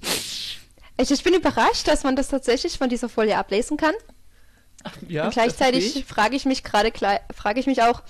ich, 0.02 0.58
ich, 0.98 1.10
ich 1.10 1.22
bin 1.24 1.34
überrascht, 1.34 1.88
dass 1.88 2.04
man 2.04 2.14
das 2.16 2.28
tatsächlich 2.28 2.78
von 2.78 2.88
dieser 2.88 3.08
Folie 3.08 3.36
ablesen 3.36 3.76
kann. 3.76 3.94
Ja, 5.08 5.24
Und 5.24 5.32
gleichzeitig 5.32 5.96
ich. 5.96 6.04
frage 6.04 6.36
ich 6.36 6.44
mich 6.44 6.62
gerade, 6.62 6.92
frage 7.34 7.60
ich 7.60 7.66
mich 7.66 7.82
auch, 7.82 8.02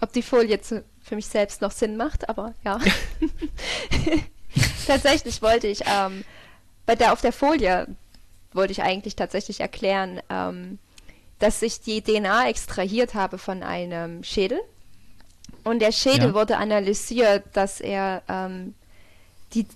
ob 0.00 0.12
die 0.12 0.22
Folie 0.22 0.48
jetzt 0.48 0.74
für 1.02 1.16
mich 1.16 1.26
selbst 1.26 1.60
noch 1.60 1.72
Sinn 1.72 1.96
macht, 1.96 2.28
aber 2.28 2.54
ja. 2.64 2.78
tatsächlich 4.86 5.42
wollte 5.42 5.66
ich, 5.66 5.82
ähm, 5.86 6.24
bei 6.86 6.94
der, 6.94 7.12
auf 7.12 7.20
der 7.20 7.32
Folie 7.32 7.86
wollte 8.52 8.72
ich 8.72 8.82
eigentlich 8.82 9.16
tatsächlich 9.16 9.60
erklären, 9.60 10.20
ähm, 10.30 10.78
dass 11.38 11.62
ich 11.62 11.80
die 11.80 12.02
DNA 12.02 12.48
extrahiert 12.48 13.14
habe 13.14 13.38
von 13.38 13.62
einem 13.62 14.22
Schädel. 14.24 14.60
Und 15.64 15.80
der 15.80 15.92
Schädel 15.92 16.28
Ja. 16.28 16.34
wurde 16.34 16.56
analysiert, 16.58 17.44
dass 17.54 17.80
er 17.80 18.22
ähm, 18.28 18.74
die 19.54 19.66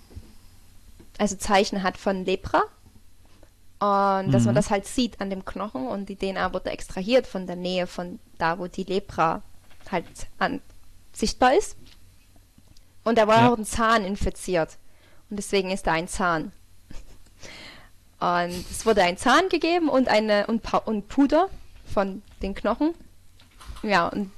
also 1.17 1.35
Zeichen 1.35 1.83
hat 1.83 1.97
von 1.97 2.25
Lepra. 2.25 2.63
Und 3.79 4.31
dass 4.33 4.43
man 4.43 4.53
Mhm. 4.53 4.55
das 4.57 4.69
halt 4.69 4.85
sieht 4.85 5.21
an 5.21 5.29
dem 5.29 5.45
Knochen 5.45 5.87
und 5.87 6.09
die 6.09 6.15
DNA 6.17 6.53
wurde 6.53 6.69
extrahiert 6.69 7.25
von 7.27 7.47
der 7.47 7.55
Nähe 7.55 7.87
von 7.87 8.19
da, 8.37 8.59
wo 8.59 8.67
die 8.67 8.83
Lepra 8.83 9.41
halt 9.89 10.05
an, 10.37 10.61
sichtbar 11.13 11.53
ist. 11.55 11.77
Und 13.05 13.17
da 13.17 13.27
war 13.27 13.37
Ja. 13.43 13.53
auch 13.53 13.57
ein 13.57 13.65
Zahn 13.65 14.03
infiziert. 14.03 14.77
Und 15.29 15.37
deswegen 15.37 15.71
ist 15.71 15.87
da 15.87 15.93
ein 15.93 16.07
Zahn. 16.09 16.51
Und 18.19 18.65
es 18.69 18.85
wurde 18.85 19.03
ein 19.03 19.17
Zahn 19.17 19.49
gegeben 19.49 19.89
und 19.89 20.07
eine 20.09 20.47
und, 20.47 20.61
und 20.85 21.07
Puder 21.07 21.49
von 21.85 22.21
den 22.41 22.53
Knochen. 22.53 22.93
Ja, 23.81 24.07
und 24.07 24.31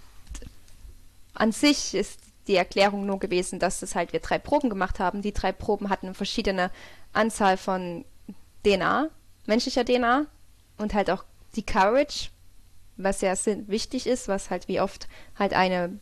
an 1.33 1.51
sich 1.51 1.95
ist 1.95 2.19
die 2.47 2.55
Erklärung 2.55 3.05
nur 3.05 3.19
gewesen, 3.19 3.59
dass 3.59 3.81
es 3.81 3.95
halt 3.95 4.13
wir 4.13 4.19
drei 4.19 4.37
Proben 4.37 4.69
gemacht 4.69 4.99
haben. 4.99 5.21
Die 5.21 5.33
drei 5.33 5.51
Proben 5.51 5.89
hatten 5.89 6.07
eine 6.07 6.15
verschiedene 6.15 6.69
Anzahl 7.13 7.57
von 7.57 8.05
DNA, 8.63 9.09
menschlicher 9.47 9.85
DNA 9.85 10.25
und 10.77 10.93
halt 10.93 11.09
auch 11.09 11.23
die 11.55 11.63
Coverage, 11.63 12.29
was 12.97 13.21
ja 13.21 13.33
wichtig 13.67 14.05
ist, 14.05 14.27
was 14.27 14.49
halt 14.49 14.67
wie 14.67 14.79
oft 14.79 15.07
halt 15.37 15.53
eine 15.53 15.99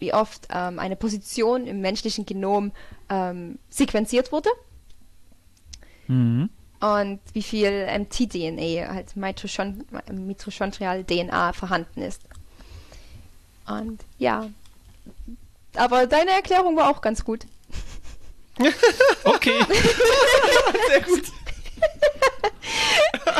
wie 0.00 0.14
oft 0.14 0.46
ähm, 0.50 0.78
eine 0.78 0.94
Position 0.94 1.66
im 1.66 1.80
menschlichen 1.80 2.24
Genom 2.24 2.70
ähm, 3.10 3.58
sequenziert 3.68 4.30
wurde 4.30 4.48
Mhm. 6.08 6.48
Und 6.80 7.20
wie 7.32 7.42
viel 7.42 7.86
MT-DNA, 7.98 8.92
halt 8.94 9.16
Mitochon 9.16 9.84
mitochondrial 10.12 11.04
DNA 11.04 11.52
vorhanden 11.52 12.02
ist. 12.02 12.22
Und 13.66 14.00
ja. 14.18 14.48
Aber 15.76 16.06
deine 16.06 16.30
Erklärung 16.30 16.76
war 16.76 16.88
auch 16.90 17.00
ganz 17.00 17.24
gut. 17.24 17.46
Okay. 19.24 19.52
Sehr 20.88 21.00
gut. 21.02 21.22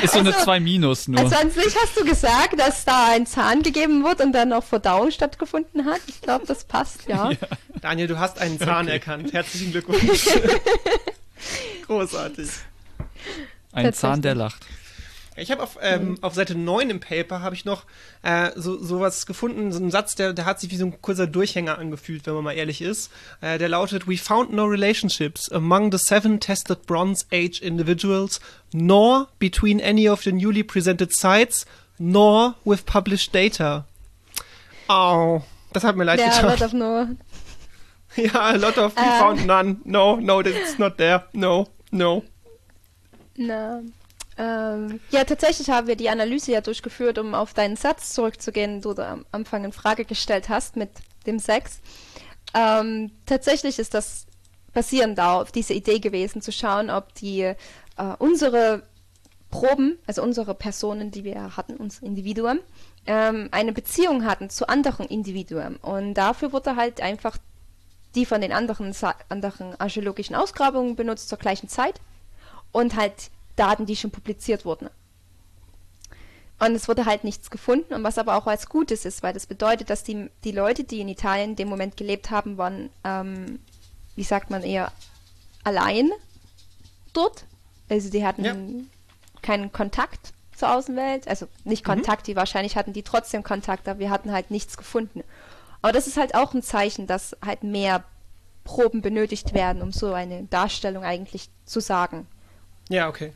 Ist 0.03 0.13
so 0.13 0.21
eine 0.21 0.33
Also- 0.33 0.45
2 0.45 0.61
Minus 0.61 1.09
nur. 1.09 1.19
Also 1.21 1.35
an 1.35 1.51
sich 1.51 1.75
hast 1.77 1.97
du 1.99 2.05
gesagt, 2.05 2.59
dass 2.59 2.85
da 2.85 3.09
ein 3.11 3.27
Zahn 3.27 3.63
gegeben 3.65 4.05
wird 4.05 4.21
und 4.21 4.31
dann 4.33 4.53
auch 4.53 4.63
Verdauung 4.63 5.11
stattgefunden 5.11 5.87
hat. 5.87 6.01
Ich 6.07 6.21
glaube, 6.21 6.47
das 6.47 6.63
passt, 6.65 7.05
ja. 7.09 7.31
Daniel, 7.81 8.07
du 8.07 8.19
hast 8.21 8.39
einen 8.39 8.59
Zahn 8.61 8.87
Okay. 8.87 8.93
erkannt. 8.95 9.33
Herzlichen 9.33 9.73
Glückwunsch. 9.73 10.27
Großartig. 11.87 12.49
Ein 13.87 13.93
Zahn, 13.95 14.23
der 14.23 14.35
lacht. 14.35 14.67
Ich 15.41 15.53
habe 15.53 15.63
auf, 15.63 15.79
ähm, 15.81 16.19
auf 16.21 16.35
Seite 16.35 16.57
9 16.57 16.91
im 16.91 16.99
Paper 16.99 17.43
habe 17.43 17.55
ich 17.55 17.65
noch 17.65 17.85
äh, 18.23 18.51
so 18.57 18.83
sowas 18.83 19.25
gefunden, 19.25 19.71
so 19.71 19.79
einen 19.79 19.93
Satz, 19.93 20.17
der, 20.17 20.33
der 20.33 20.47
hat 20.47 20.59
sich 20.59 20.69
wie 20.73 20.77
so 20.77 20.85
ein 20.87 21.01
kurzer 21.01 21.29
Durchhänger 21.29 21.79
angefühlt, 21.79 22.27
wenn 22.27 22.35
man 22.35 22.43
mal 22.43 22.53
ehrlich 22.57 22.83
ist. 22.83 23.13
Äh, 23.41 23.57
der 23.59 23.69
lautet, 23.69 24.09
We 24.09 24.17
found 24.17 24.53
no 24.53 24.65
relationships 24.65 25.49
among 25.53 25.93
the 25.93 25.99
seven 25.99 26.41
tested 26.41 26.87
Bronze 26.87 27.25
Age 27.33 27.61
individuals, 27.63 28.41
nor 28.73 29.29
between 29.39 29.81
any 29.81 30.09
of 30.09 30.23
the 30.25 30.33
newly 30.33 30.65
presented 30.65 31.13
sites, 31.15 31.67
nor 31.99 32.57
with 32.65 32.85
published 32.85 33.33
data. 33.33 33.85
Oh, 34.89 35.43
das 35.73 35.85
hat 35.85 35.95
mir 35.95 36.03
leid 36.05 36.19
Der 36.19 36.31
getan. 36.31 36.51
wird 36.51 36.63
auf 36.65 36.73
nur. 36.73 37.09
ja, 38.17 38.41
a 38.41 38.57
lot 38.57 38.77
of, 38.77 38.97
we 38.97 39.01
Äh. 39.03 39.19
found 39.21 39.47
none. 39.47 39.77
No, 39.85 40.17
no, 40.17 40.43
that's 40.43 40.79
not 40.79 40.97
there. 40.97 41.27
No, 41.33 41.69
no. 41.93 42.25
Na, 43.39 43.83
ähm, 44.37 45.01
ja, 45.11 45.25
tatsächlich 45.25 45.71
haben 45.71 45.87
wir 45.87 45.97
die 45.97 46.11
Analyse 46.11 46.53
ja 46.53 46.61
durchgeführt, 46.61 47.19
um 47.19 47.35
auf 47.35 47.55
deinen 47.55 47.77
Satz 47.77 48.13
zurückzugehen, 48.13 48.81
den 48.81 48.95
du 48.95 49.03
am 49.03 49.25
Anfang 49.31 49.65
in 49.65 49.73
Frage 49.73 50.05
gestellt 50.05 50.49
hast 50.49 50.77
mit 50.77 50.91
dem 51.25 51.39
Sex. 51.39 51.81
Ähm, 52.53 53.13
tatsächlich 53.27 53.79
ist 53.79 53.95
das 53.95 54.27
basierend 54.73 55.21
auf 55.21 55.53
diese 55.53 55.73
Idee 55.73 56.01
gewesen, 56.01 56.43
zu 56.43 56.51
schauen, 56.51 56.91
ob 56.91 57.15
die 57.15 57.43
äh, 57.43 57.55
unsere 58.19 58.83
Proben, 59.51 59.99
also 60.07 60.23
unsere 60.23 60.55
Personen, 60.55 61.13
die 61.13 61.23
wir 61.23 61.57
hatten, 61.57 61.77
uns 61.77 62.01
Individuen, 62.01 62.59
ähm, 63.07 63.49
eine 63.53 63.73
Beziehung 63.73 64.25
hatten 64.25 64.51
zu 64.51 64.69
anderen 64.69 65.07
Individuen. 65.07 65.77
Und 65.77 66.15
dafür 66.15 66.53
wurde 66.53 66.75
halt 66.75 67.01
einfach 67.01 67.39
die 68.17 68.27
von 68.27 68.41
den 68.41 68.53
anderen, 68.53 68.93
anderen 69.29 69.81
archäologischen 69.81 70.35
Ausgrabungen 70.35 70.97
benutzt 70.97 71.29
zur 71.29 71.39
gleichen 71.39 71.69
Zeit 71.69 72.01
und 72.73 72.97
halt 72.97 73.31
Daten, 73.57 73.87
die 73.87 73.97
schon 73.97 74.11
publiziert 74.11 74.65
wurden. 74.65 74.89
Und 76.61 76.75
es 76.75 76.89
wurde 76.89 77.05
halt 77.07 77.23
nichts 77.23 77.51
gefunden, 77.51 77.95
und 77.95 78.03
was 78.03 78.19
aber 78.19 78.37
auch 78.37 78.47
als 78.47 78.69
Gutes 78.69 79.05
ist, 79.05 79.23
weil 79.23 79.33
das 79.33 79.47
bedeutet, 79.47 79.91
dass 79.91 80.03
die, 80.03 80.29
die 80.43 80.51
Leute, 80.51 80.83
die 80.85 81.01
in 81.01 81.09
Italien 81.09 81.51
in 81.51 81.57
dem 81.57 81.69
Moment 81.69 81.97
gelebt 81.97 82.31
haben, 82.31 82.59
waren, 82.59 82.91
ähm, 83.05 83.61
wie 84.17 84.25
sagt 84.25 84.51
man, 84.51 84.63
eher 84.65 84.91
allein 85.63 86.11
dort. 87.13 87.45
Also 87.89 88.11
die 88.11 88.27
hatten 88.27 88.45
Ja. 88.45 88.55
keinen 89.41 89.71
Kontakt 89.73 90.33
zur 90.57 90.75
Außenwelt, 90.75 91.29
also 91.29 91.47
nicht 91.63 91.85
Kontakt, 91.85 92.27
die 92.27 92.35
wahrscheinlich 92.35 92.77
hatten 92.77 92.93
die 92.93 93.05
trotzdem 93.05 93.45
Kontakt, 93.45 93.87
aber 93.89 94.01
wir 94.01 94.11
hatten 94.11 94.33
halt 94.33 94.51
nichts 94.51 94.77
gefunden. 94.77 95.23
Aber 95.81 95.93
das 95.93 96.09
ist 96.09 96.17
halt 96.17 96.35
auch 96.35 96.55
ein 96.55 96.63
Zeichen, 96.65 97.07
dass 97.07 97.37
halt 97.45 97.63
mehr 97.63 98.03
Proben 98.65 99.01
benötigt 99.01 99.55
werden, 99.55 99.81
um 99.81 99.93
so 99.93 100.13
eine 100.13 100.43
Darstellung 100.45 101.05
eigentlich 101.05 101.49
zu 101.65 101.79
sagen. 101.81 102.27
Ja, 102.89 103.09
okay. 103.09 103.33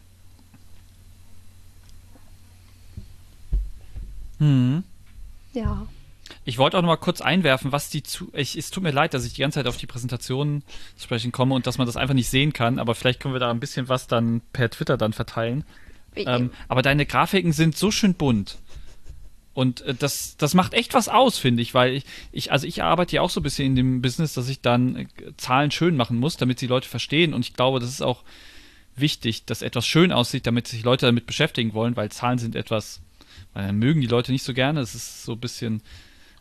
Mhm. 4.38 4.82
Ja. 5.52 5.86
Ich 6.44 6.58
wollte 6.58 6.76
auch 6.76 6.82
noch 6.82 6.88
mal 6.88 6.96
kurz 6.96 7.20
einwerfen, 7.20 7.70
was 7.70 7.90
die 7.90 8.02
zu. 8.02 8.30
Ich, 8.32 8.56
es 8.56 8.70
tut 8.70 8.82
mir 8.82 8.90
leid, 8.90 9.14
dass 9.14 9.24
ich 9.24 9.34
die 9.34 9.42
ganze 9.42 9.60
Zeit 9.60 9.66
auf 9.66 9.76
die 9.76 9.86
Präsentationen 9.86 10.64
zu 10.96 11.04
sprechen 11.04 11.30
komme 11.30 11.54
und 11.54 11.66
dass 11.66 11.78
man 11.78 11.86
das 11.86 11.96
einfach 11.96 12.14
nicht 12.14 12.28
sehen 12.28 12.52
kann, 12.52 12.78
aber 12.78 12.94
vielleicht 12.94 13.20
können 13.20 13.34
wir 13.34 13.40
da 13.40 13.50
ein 13.50 13.60
bisschen 13.60 13.88
was 13.88 14.08
dann 14.08 14.40
per 14.52 14.70
Twitter 14.70 14.96
dann 14.96 15.12
verteilen. 15.12 15.64
Ähm, 16.16 16.50
aber 16.68 16.82
deine 16.82 17.06
Grafiken 17.06 17.52
sind 17.52 17.76
so 17.76 17.90
schön 17.90 18.14
bunt. 18.14 18.58
Und 19.54 19.82
äh, 19.82 19.94
das, 19.94 20.36
das 20.36 20.54
macht 20.54 20.74
echt 20.74 20.94
was 20.94 21.08
aus, 21.08 21.38
finde 21.38 21.62
ich, 21.62 21.74
weil 21.74 21.94
ich, 21.94 22.04
ich, 22.32 22.52
also 22.52 22.66
ich 22.66 22.82
arbeite 22.82 23.16
ja 23.16 23.22
auch 23.22 23.30
so 23.30 23.40
ein 23.40 23.42
bisschen 23.42 23.66
in 23.66 23.76
dem 23.76 24.02
Business, 24.02 24.34
dass 24.34 24.48
ich 24.48 24.60
dann 24.60 24.96
äh, 24.96 25.06
Zahlen 25.36 25.70
schön 25.70 25.96
machen 25.96 26.18
muss, 26.18 26.36
damit 26.36 26.60
die 26.60 26.66
Leute 26.66 26.88
verstehen. 26.88 27.34
Und 27.34 27.46
ich 27.46 27.54
glaube, 27.54 27.80
das 27.80 27.90
ist 27.90 28.02
auch 28.02 28.22
wichtig, 28.96 29.44
dass 29.44 29.62
etwas 29.62 29.86
schön 29.86 30.12
aussieht, 30.12 30.46
damit 30.46 30.68
sich 30.68 30.84
Leute 30.84 31.06
damit 31.06 31.26
beschäftigen 31.26 31.74
wollen, 31.74 31.96
weil 31.96 32.10
Zahlen 32.10 32.38
sind 32.38 32.56
etwas, 32.56 33.00
weil 33.54 33.72
mögen 33.72 34.00
die 34.00 34.06
Leute 34.06 34.32
nicht 34.32 34.44
so 34.44 34.54
gerne. 34.54 34.80
Es 34.80 34.94
ist 34.94 35.24
so 35.24 35.32
ein 35.32 35.40
bisschen 35.40 35.82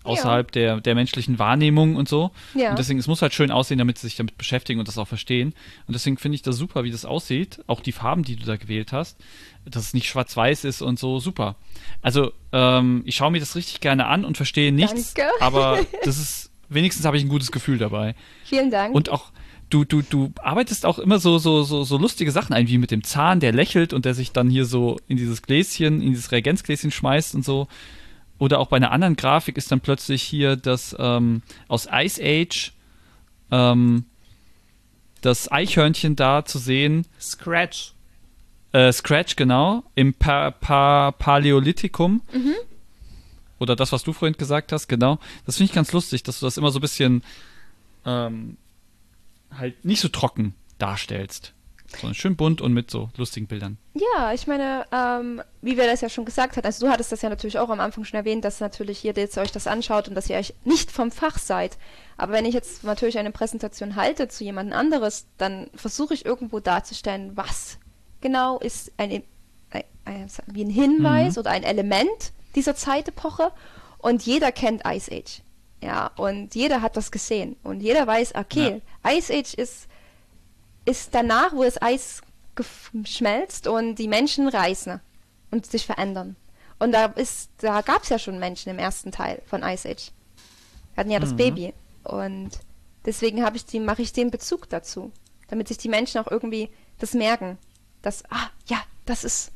außerhalb 0.03 0.51
der, 0.51 0.81
der 0.81 0.95
menschlichen 0.95 1.39
Wahrnehmung 1.39 1.95
und 1.95 2.09
so. 2.09 2.31
Ja. 2.53 2.71
Und 2.71 2.79
deswegen, 2.79 2.99
es 2.99 3.07
muss 3.07 3.21
halt 3.21 3.33
schön 3.33 3.51
aussehen, 3.51 3.77
damit 3.77 3.97
sie 3.97 4.07
sich 4.07 4.15
damit 4.15 4.37
beschäftigen 4.37 4.79
und 4.79 4.87
das 4.87 4.97
auch 4.97 5.07
verstehen. 5.07 5.53
Und 5.87 5.93
deswegen 5.93 6.17
finde 6.17 6.35
ich 6.35 6.41
das 6.41 6.57
super, 6.57 6.83
wie 6.83 6.91
das 6.91 7.05
aussieht. 7.05 7.63
Auch 7.67 7.81
die 7.81 7.91
Farben, 7.91 8.23
die 8.23 8.35
du 8.35 8.45
da 8.45 8.55
gewählt 8.55 8.91
hast. 8.91 9.17
Dass 9.65 9.83
es 9.83 9.93
nicht 9.93 10.07
schwarz-weiß 10.09 10.63
ist 10.65 10.81
und 10.81 10.97
so, 10.97 11.19
super. 11.19 11.55
Also, 12.01 12.33
ähm, 12.51 13.03
ich 13.05 13.15
schaue 13.15 13.31
mir 13.31 13.39
das 13.39 13.55
richtig 13.55 13.79
gerne 13.79 14.07
an 14.07 14.25
und 14.25 14.37
verstehe 14.37 14.71
nichts. 14.71 15.13
Danke. 15.13 15.31
Aber 15.39 15.79
das 16.03 16.17
ist, 16.17 16.51
wenigstens 16.69 17.05
habe 17.05 17.17
ich 17.17 17.23
ein 17.23 17.29
gutes 17.29 17.51
Gefühl 17.51 17.77
dabei. 17.77 18.15
Vielen 18.45 18.71
Dank. 18.71 18.95
Und 18.95 19.09
auch, 19.09 19.31
du, 19.71 19.85
du, 19.85 20.01
du 20.03 20.31
arbeitest 20.41 20.85
auch 20.85 20.99
immer 20.99 21.17
so, 21.17 21.39
so, 21.39 21.63
so, 21.63 21.83
so 21.83 21.97
lustige 21.97 22.31
Sachen 22.31 22.53
ein, 22.53 22.67
wie 22.67 22.77
mit 22.77 22.91
dem 22.91 23.03
Zahn, 23.03 23.39
der 23.39 23.51
lächelt 23.51 23.93
und 23.93 24.05
der 24.05 24.13
sich 24.13 24.31
dann 24.31 24.49
hier 24.49 24.65
so 24.65 24.99
in 25.07 25.17
dieses 25.17 25.41
Gläschen, 25.41 26.01
in 26.01 26.09
dieses 26.09 26.31
Reagenzgläschen 26.31 26.91
schmeißt 26.91 27.33
und 27.35 27.43
so. 27.43 27.67
Oder 28.37 28.59
auch 28.59 28.67
bei 28.67 28.77
einer 28.77 28.91
anderen 28.91 29.15
Grafik 29.15 29.57
ist 29.57 29.71
dann 29.71 29.81
plötzlich 29.81 30.21
hier 30.21 30.55
das 30.55 30.95
ähm, 30.99 31.41
aus 31.67 31.87
Ice 31.91 32.21
Age 32.23 32.73
ähm, 33.51 34.05
das 35.21 35.51
Eichhörnchen 35.51 36.15
da 36.15 36.45
zu 36.45 36.57
sehen. 36.57 37.05
Scratch. 37.19 37.93
Äh, 38.71 38.91
Scratch, 38.91 39.35
genau, 39.35 39.83
im 39.95 40.13
pa 40.13 40.51
pa 40.51 41.11
Paläolithikum. 41.11 42.21
Oder 43.59 43.75
das, 43.75 43.91
was 43.91 44.03
du 44.03 44.13
vorhin 44.13 44.37
gesagt 44.37 44.71
hast, 44.71 44.87
genau. 44.87 45.19
Das 45.45 45.57
finde 45.57 45.69
ich 45.69 45.75
ganz 45.75 45.91
lustig, 45.91 46.23
dass 46.23 46.39
du 46.39 46.47
das 46.47 46.57
immer 46.57 46.71
so 46.71 46.79
ein 46.79 46.81
bisschen 46.81 47.21
ähm, 48.05 48.57
halt 49.57 49.83
nicht 49.85 50.01
so 50.01 50.07
trocken 50.07 50.55
darstellst. 50.77 51.53
Sondern 51.99 52.15
schön 52.15 52.37
bunt 52.37 52.61
und 52.61 52.71
mit 52.71 52.89
so 52.89 53.09
lustigen 53.17 53.47
Bildern. 53.47 53.77
Ja, 53.93 54.31
ich 54.31 54.47
meine, 54.47 54.85
ähm, 54.93 55.41
wie 55.61 55.75
wir 55.75 55.87
das 55.87 55.99
ja 55.99 56.07
schon 56.07 56.23
gesagt 56.23 56.55
haben, 56.55 56.65
also 56.65 56.85
du 56.85 56.89
hattest 56.91 57.11
das 57.11 57.21
ja 57.21 57.27
natürlich 57.27 57.59
auch 57.59 57.67
am 57.69 57.81
Anfang 57.81 58.05
schon 58.05 58.17
erwähnt, 58.17 58.45
dass 58.45 58.61
natürlich 58.61 59.03
ihr 59.03 59.11
jetzt 59.13 59.37
euch 59.37 59.51
das 59.51 59.67
anschaut 59.67 60.07
und 60.07 60.15
dass 60.15 60.29
ihr 60.29 60.37
euch 60.37 60.53
nicht 60.63 60.89
vom 60.89 61.11
Fach 61.11 61.37
seid. 61.37 61.77
Aber 62.15 62.31
wenn 62.31 62.45
ich 62.45 62.53
jetzt 62.53 62.85
natürlich 62.85 63.17
eine 63.19 63.31
Präsentation 63.31 63.97
halte 63.97 64.29
zu 64.29 64.45
jemand 64.45 64.71
anderes, 64.71 65.25
dann 65.37 65.69
versuche 65.75 66.13
ich 66.13 66.25
irgendwo 66.25 66.61
darzustellen, 66.61 67.35
was 67.35 67.77
genau 68.21 68.57
ist 68.59 68.93
ein, 68.95 69.21
ein, 69.71 69.83
ein 70.05 70.27
wie 70.47 70.63
ein 70.63 70.69
Hinweis 70.69 71.35
Mhm. 71.35 71.39
oder 71.41 71.51
ein 71.51 71.63
Element 71.63 72.31
dieser 72.55 72.75
Zeitepoche 72.75 73.51
und 73.97 74.23
jeder 74.25 74.53
kennt 74.53 74.83
Ice 74.87 75.11
Age. 75.11 75.41
Ja, 75.81 76.11
und 76.15 76.53
jeder 76.53 76.81
hat 76.81 76.95
das 76.95 77.11
gesehen 77.11 77.55
und 77.63 77.81
jeder 77.81 78.05
weiß, 78.05 78.35
okay, 78.35 78.81
Ice 79.03 79.33
Age 79.33 79.53
ist 79.55 79.87
ist 80.85 81.13
danach, 81.13 81.53
wo 81.53 81.63
das 81.63 81.81
Eis 81.81 82.21
schmelzt 83.03 83.67
und 83.67 83.95
die 83.95 84.07
Menschen 84.07 84.47
reisen 84.47 84.99
und 85.51 85.65
sich 85.65 85.85
verändern. 85.85 86.35
Und 86.79 86.91
da 86.91 87.05
ist, 87.05 87.51
da 87.59 87.81
gab 87.81 88.03
es 88.03 88.09
ja 88.09 88.17
schon 88.17 88.39
Menschen 88.39 88.69
im 88.69 88.79
ersten 88.79 89.11
Teil 89.11 89.41
von 89.45 89.61
Ice 89.61 89.87
Age. 89.87 90.11
Wir 90.93 91.01
hatten 91.01 91.11
ja 91.11 91.19
das 91.19 91.35
Baby. 91.35 91.73
Und 92.03 92.49
deswegen 93.05 93.43
habe 93.43 93.57
ich 93.57 93.65
die, 93.65 93.79
mache 93.79 94.01
ich 94.01 94.13
den 94.13 94.31
Bezug 94.31 94.67
dazu. 94.69 95.11
Damit 95.47 95.67
sich 95.67 95.77
die 95.77 95.89
Menschen 95.89 96.19
auch 96.19 96.31
irgendwie 96.31 96.69
das 96.97 97.13
merken. 97.13 97.57
Dass, 98.01 98.23
ah, 98.31 98.49
ja, 98.65 98.81
das 99.05 99.23
ist 99.23 99.51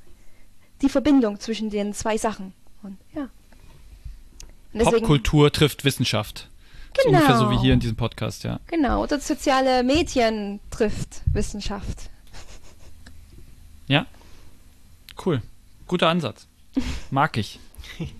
die 0.81 0.89
Verbindung 0.89 1.39
zwischen 1.39 1.69
den 1.71 1.93
zwei 1.93 2.17
Sachen. 2.17 2.53
Und 2.83 2.97
ja. 3.15 3.29
Popkultur 4.83 5.51
trifft 5.51 5.85
Wissenschaft. 5.85 6.49
Genau. 7.03 7.17
ungefähr 7.17 7.37
so 7.37 7.51
wie 7.51 7.57
hier 7.57 7.73
in 7.73 7.79
diesem 7.79 7.95
Podcast, 7.97 8.43
ja. 8.43 8.59
Genau, 8.67 9.03
oder 9.03 9.19
soziale 9.19 9.83
Medien 9.83 10.59
trifft 10.71 11.21
Wissenschaft. 11.33 12.09
Ja. 13.87 14.05
Cool. 15.23 15.41
Guter 15.87 16.09
Ansatz. 16.09 16.47
Mag 17.11 17.37
ich. 17.37 17.59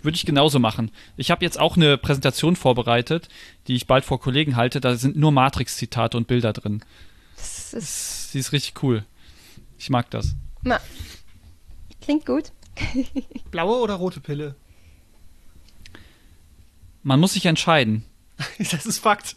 Würde 0.01 0.16
ich 0.16 0.26
genauso 0.26 0.60
machen. 0.60 0.91
Ich 1.18 1.32
habe 1.32 1.43
jetzt 1.43 1.60
auch 1.60 1.76
eine 1.76 1.97
Präsentation 1.97 2.56
vorbereitet, 2.56 3.30
die 3.68 3.76
ich 3.76 3.88
bald 3.88 4.06
vor 4.06 4.20
Kollegen 4.20 4.56
halte. 4.56 4.80
Da 4.80 4.95
sind 4.95 5.16
nur 5.18 5.32
Matrix-Zitate 5.32 6.16
und 6.18 6.28
Bilder 6.28 6.53
drin. 6.53 6.82
Das 7.36 7.74
ist, 7.74 8.32
Sie 8.32 8.39
ist 8.39 8.51
richtig 8.51 8.82
cool. 8.84 9.03
Ich 9.78 9.89
mag 9.89 10.10
das. 10.12 10.36
na, 10.62 10.80
klingt 12.01 12.26
gut. 12.26 12.51
Blaue 13.51 13.82
oder 13.82 13.95
rote 13.95 14.20
Pille? 14.20 14.56
Man 17.06 17.20
muss 17.20 17.34
sich 17.34 17.45
entscheiden. 17.45 18.03
Das 18.58 18.86
ist 18.86 18.99
Fakt. 18.99 19.36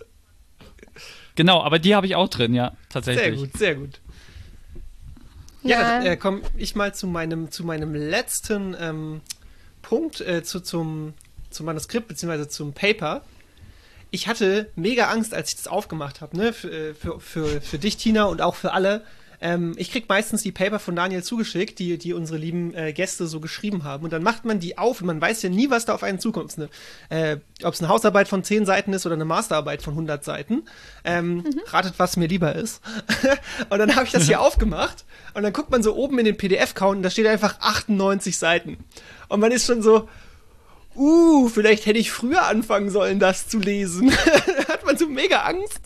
Genau, 1.37 1.63
aber 1.63 1.79
die 1.79 1.95
habe 1.95 2.07
ich 2.07 2.17
auch 2.17 2.29
drin, 2.29 2.53
ja, 2.55 2.73
tatsächlich. 2.89 3.39
Sehr 3.39 3.47
gut, 3.47 3.57
sehr 3.57 3.75
gut. 3.77 4.01
Ja, 5.63 5.81
Ja. 5.81 5.99
dann 5.99 6.07
äh, 6.07 6.17
komme 6.17 6.41
ich 6.57 6.75
mal 6.75 6.93
zu 6.95 7.07
meinem, 7.07 7.51
zu 7.53 7.63
meinem 7.65 7.95
letzten 7.95 8.75
ähm, 8.81 9.21
Punkt, 9.83 10.21
äh, 10.21 10.43
zu, 10.43 10.61
zum, 10.61 11.15
zum 11.51 11.67
Manuskript 11.67 12.09
beziehungsweise 12.09 12.49
zum 12.49 12.73
Paper. 12.73 13.23
Ich 14.11 14.27
hatte 14.27 14.71
mega 14.75 15.11
Angst, 15.11 15.35
als 15.35 15.51
ich 15.51 15.57
das 15.57 15.69
aufgemacht 15.69 16.21
habe, 16.23 16.37
ne? 16.37 16.53
Für, 16.53 16.71
äh, 16.71 16.95
für, 16.95 17.21
für, 17.21 17.61
für 17.61 17.79
dich, 17.79 17.99
Tina, 17.99 18.25
und 18.25 18.41
auch 18.41 18.55
für 18.57 18.73
alle. 18.73 19.05
Ähm, 19.41 19.75
ich 19.77 19.91
krieg 19.91 20.09
meistens 20.09 20.43
die 20.43 20.53
Paper 20.53 20.79
von 20.79 20.97
Daniel 20.97 21.23
zugeschickt, 21.23 21.79
die, 21.79 21.99
die 21.99 22.13
unsere 22.13 22.39
lieben 22.39 22.75
äh, 22.75 22.93
Gäste 22.93 23.27
so 23.27 23.41
geschrieben 23.41 23.85
haben. 23.85 24.05
Und 24.05 24.13
dann 24.13 24.23
macht 24.23 24.45
man 24.45 24.61
die 24.61 24.79
auf 24.79 25.01
und 25.01 25.07
man 25.07 25.21
weiß 25.21 25.43
ja 25.43 25.51
nie, 25.51 25.71
was 25.71 25.85
da 25.85 25.95
auf 25.95 26.03
einen 26.03 26.19
zukommt. 26.19 26.57
Eine, 26.57 26.69
äh, 27.09 27.37
Ob 27.63 27.75
es 27.75 27.81
eine 27.81 27.89
Hausarbeit 27.89 28.29
von 28.29 28.43
10 28.43 28.67
Seiten 28.67 28.93
ist 28.93 29.07
oder 29.07 29.15
eine 29.15 29.25
Masterarbeit 29.25 29.83
von 29.83 29.95
100 29.95 30.25
Seiten. 30.25 30.65
Ähm, 31.05 31.45
Ratet, 31.67 31.95
was 31.99 32.17
mir 32.17 32.27
lieber 32.27 32.55
ist. 32.55 32.83
und 33.71 33.79
dann 33.79 33.95
habe 33.95 34.07
ich 34.07 34.13
das 34.13 34.27
hier 34.27 34.41
aufgemacht 34.49 35.05
und 35.35 35.43
dann 35.43 35.53
guckt 35.53 35.71
man 35.71 35.83
so 35.83 35.95
oben 35.95 36.19
in 36.19 36.25
den 36.25 36.37
PDF-Count 36.37 36.97
und 36.97 37.03
da 37.03 37.11
steht 37.11 37.27
einfach 37.27 37.61
98 37.61 38.37
Seiten. 38.39 38.79
Und 39.29 39.41
man 39.41 39.53
ist 39.53 39.67
schon 39.67 39.83
so, 39.83 40.09
uh, 40.97 41.49
vielleicht 41.49 41.87
hätte 41.87 41.99
ich 41.99 42.11
früher 42.11 42.47
anfangen 42.47 42.91
sollen, 42.91 43.19
das 43.19 43.49
zu 43.49 43.59
lesen. 43.59 44.11
hat 44.69 44.85
man 44.85 44.97
so 44.97 45.09
mega 45.09 45.43
Angst. 45.43 45.81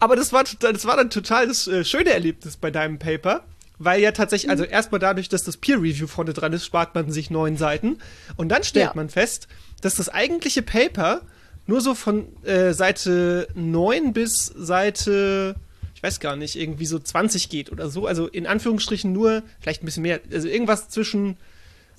Aber 0.00 0.16
das 0.16 0.32
war, 0.32 0.44
das 0.60 0.84
war 0.86 0.96
dann 0.96 1.10
total 1.10 1.46
das 1.48 1.66
äh, 1.66 1.84
schöne 1.84 2.10
Erlebnis 2.10 2.56
bei 2.56 2.70
deinem 2.70 2.98
Paper. 2.98 3.44
Weil 3.78 4.00
ja 4.00 4.12
tatsächlich, 4.12 4.50
also 4.50 4.62
erstmal 4.62 5.00
dadurch, 5.00 5.28
dass 5.28 5.42
das 5.42 5.56
Peer 5.56 5.78
Review 5.78 6.06
vorne 6.06 6.32
dran 6.32 6.52
ist, 6.52 6.64
spart 6.64 6.94
man 6.94 7.10
sich 7.10 7.28
neun 7.30 7.56
Seiten. 7.56 7.98
Und 8.36 8.48
dann 8.50 8.62
stellt 8.62 8.86
Ja. 8.86 8.92
man 8.94 9.08
fest, 9.08 9.48
dass 9.80 9.96
das 9.96 10.08
eigentliche 10.08 10.62
Paper 10.62 11.22
nur 11.66 11.80
so 11.80 11.94
von 11.96 12.26
äh, 12.44 12.72
Seite 12.72 13.48
9 13.54 14.12
bis 14.12 14.46
Seite, 14.56 15.56
ich 15.94 16.02
weiß 16.02 16.20
gar 16.20 16.36
nicht, 16.36 16.54
irgendwie 16.56 16.86
so 16.86 16.98
20 17.00 17.48
geht 17.48 17.72
oder 17.72 17.90
so. 17.90 18.06
Also 18.06 18.28
in 18.28 18.46
Anführungsstrichen 18.46 19.12
nur, 19.12 19.42
vielleicht 19.60 19.82
ein 19.82 19.86
bisschen 19.86 20.02
mehr, 20.04 20.20
also 20.32 20.46
irgendwas 20.46 20.88
zwischen 20.88 21.36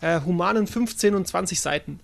äh, 0.02 0.22
humanen 0.22 0.68
15 0.68 1.14
und 1.14 1.28
20 1.28 1.60
Seiten. 1.60 2.00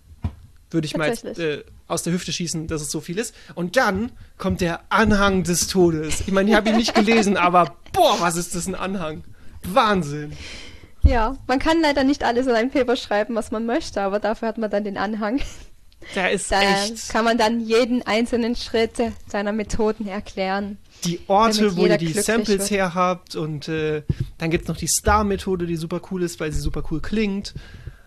Würde 0.71 0.85
ich 0.85 0.95
mal 0.95 1.09
jetzt, 1.09 1.25
äh, 1.37 1.63
aus 1.87 2.03
der 2.03 2.13
Hüfte 2.13 2.31
schießen, 2.31 2.67
dass 2.67 2.81
es 2.81 2.89
so 2.91 3.01
viel 3.01 3.17
ist. 3.19 3.35
Und 3.55 3.75
dann 3.77 4.11
kommt 4.37 4.61
der 4.61 4.81
Anhang 4.89 5.43
des 5.43 5.67
Todes. 5.67 6.21
Ich 6.21 6.31
meine, 6.31 6.49
ich 6.49 6.55
habe 6.55 6.69
ihn 6.69 6.77
nicht 6.77 6.95
gelesen, 6.95 7.35
aber 7.37 7.75
boah, 7.93 8.15
was 8.19 8.37
ist 8.37 8.55
das 8.55 8.67
ein 8.67 8.75
Anhang? 8.75 9.23
Wahnsinn. 9.63 10.33
Ja, 11.03 11.35
man 11.47 11.59
kann 11.59 11.81
leider 11.81 12.03
nicht 12.03 12.23
alles 12.23 12.47
in 12.47 12.53
ein 12.53 12.71
Paper 12.71 12.95
schreiben, 12.95 13.35
was 13.35 13.51
man 13.51 13.65
möchte, 13.65 14.01
aber 14.01 14.19
dafür 14.19 14.47
hat 14.47 14.57
man 14.57 14.69
dann 14.69 14.83
den 14.83 14.97
Anhang. 14.97 15.41
Der 16.15 16.31
ist 16.31 16.51
Da 16.51 16.61
echt. 16.61 17.09
kann 17.09 17.25
man 17.25 17.37
dann 17.37 17.59
jeden 17.61 18.01
einzelnen 18.03 18.55
Schritt 18.55 18.93
seiner 19.27 19.51
Methoden 19.51 20.07
erklären. 20.07 20.77
die 21.03 21.19
Orte, 21.27 21.75
wo 21.75 21.85
ihr 21.85 21.97
die 21.97 22.13
Samples 22.13 22.59
wird. 22.59 22.71
her 22.71 22.95
habt 22.95 23.35
und 23.35 23.67
äh, 23.67 24.03
dann 24.37 24.49
gibt's 24.51 24.67
noch 24.67 24.77
die 24.77 24.87
Star-Methode, 24.87 25.65
die 25.67 25.75
super 25.75 26.01
cool 26.11 26.23
ist, 26.23 26.39
weil 26.39 26.51
sie 26.51 26.59
super 26.59 26.83
cool 26.91 27.01
klingt. 27.01 27.53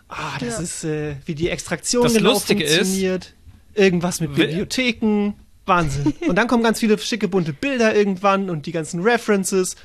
Ah, 0.07 0.37
das 0.39 0.57
Ja. 0.57 0.59
ist, 0.59 0.83
äh, 0.83 1.15
wie 1.25 1.35
die 1.35 1.49
Extraktion 1.49 2.03
Das 2.03 2.13
genau 2.13 2.31
Lustige 2.33 2.63
ist- 2.63 2.75
funktioniert. 2.75 3.33
Irgendwas 3.73 4.21
mit 4.21 4.35
Bibliotheken. 4.35 5.33
Wahnsinn. 5.65 6.13
Und 6.27 6.35
dann 6.35 6.47
kommen 6.47 6.63
ganz 6.63 6.79
viele 6.79 6.97
schicke 6.99 7.27
bunte 7.27 7.51
Bilder 7.51 7.93
irgendwann 7.95 8.49
und 8.51 8.67
die 8.67 8.71
ganzen 8.71 9.01
References. 9.01 9.75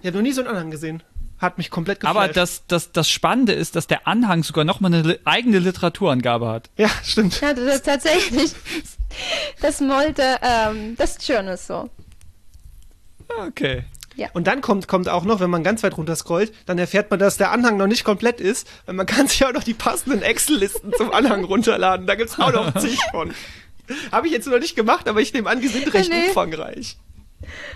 Ich 0.00 0.06
habe 0.06 0.16
noch 0.18 0.22
nie 0.22 0.32
so 0.32 0.40
einen 0.40 0.48
Anhang 0.50 0.70
gesehen. 0.70 1.02
Hat 1.38 1.58
mich 1.58 1.68
komplett 1.68 2.00
geflasht. 2.00 2.16
Aber 2.16 2.28
das, 2.32 2.62
das, 2.68 2.92
das 2.92 3.10
Spannende 3.10 3.52
ist, 3.52 3.76
dass 3.76 3.86
der 3.88 4.06
Anhang 4.06 4.42
sogar 4.44 4.64
nochmal 4.64 4.94
eine 4.94 5.02
li 5.02 5.18
eigene 5.24 5.58
Literaturangabe 5.58 6.48
hat. 6.48 6.70
Ja, 6.78 6.88
stimmt. 7.04 7.40
Ja, 7.42 7.52
das 7.52 7.74
ist 7.76 7.84
tatsächlich. 7.84 8.52
Das 9.62 9.80
wollte 9.80 10.22
ähm, 10.42 10.94
das 10.96 11.16
Journal 11.26 11.56
so. 11.56 11.88
Okay. 13.48 13.84
Und 14.32 14.46
dann 14.46 14.60
kommt, 14.62 14.88
kommt 14.88 15.08
auch 15.08 15.24
noch, 15.24 15.40
wenn 15.40 15.50
man 15.50 15.62
ganz 15.62 15.82
weit 15.82 15.96
runter 15.98 16.16
scrollt, 16.16 16.52
dann 16.66 16.78
erfährt 16.78 17.10
man, 17.10 17.18
dass 17.18 17.36
der 17.36 17.50
Anhang 17.52 17.76
noch 17.76 17.86
nicht 17.86 18.02
komplett 18.04 18.40
ist, 18.40 18.66
weil 18.86 18.94
man 18.94 19.06
kann 19.06 19.26
sich 19.28 19.44
auch 19.44 19.52
noch 19.52 19.64
die 19.64 19.74
passenden 19.74 20.22
Excel-Listen 20.22 20.92
zum 20.96 21.12
Anhang 21.12 21.44
runterladen. 21.44 22.06
Da 22.06 22.14
gibt's 22.14 22.38
auch 22.38 22.52
noch 22.52 22.74
zig 22.78 22.98
von. 23.10 23.34
Habe 24.10 24.26
ich 24.26 24.32
jetzt 24.32 24.46
noch 24.48 24.58
nicht 24.58 24.74
gemacht, 24.74 25.08
aber 25.08 25.20
ich 25.20 25.32
nehme 25.32 25.48
an, 25.50 25.60
die 25.60 25.68
sind 25.68 25.92
recht 25.94 26.10
Nee. 26.10 26.28
umfangreich. 26.28 26.96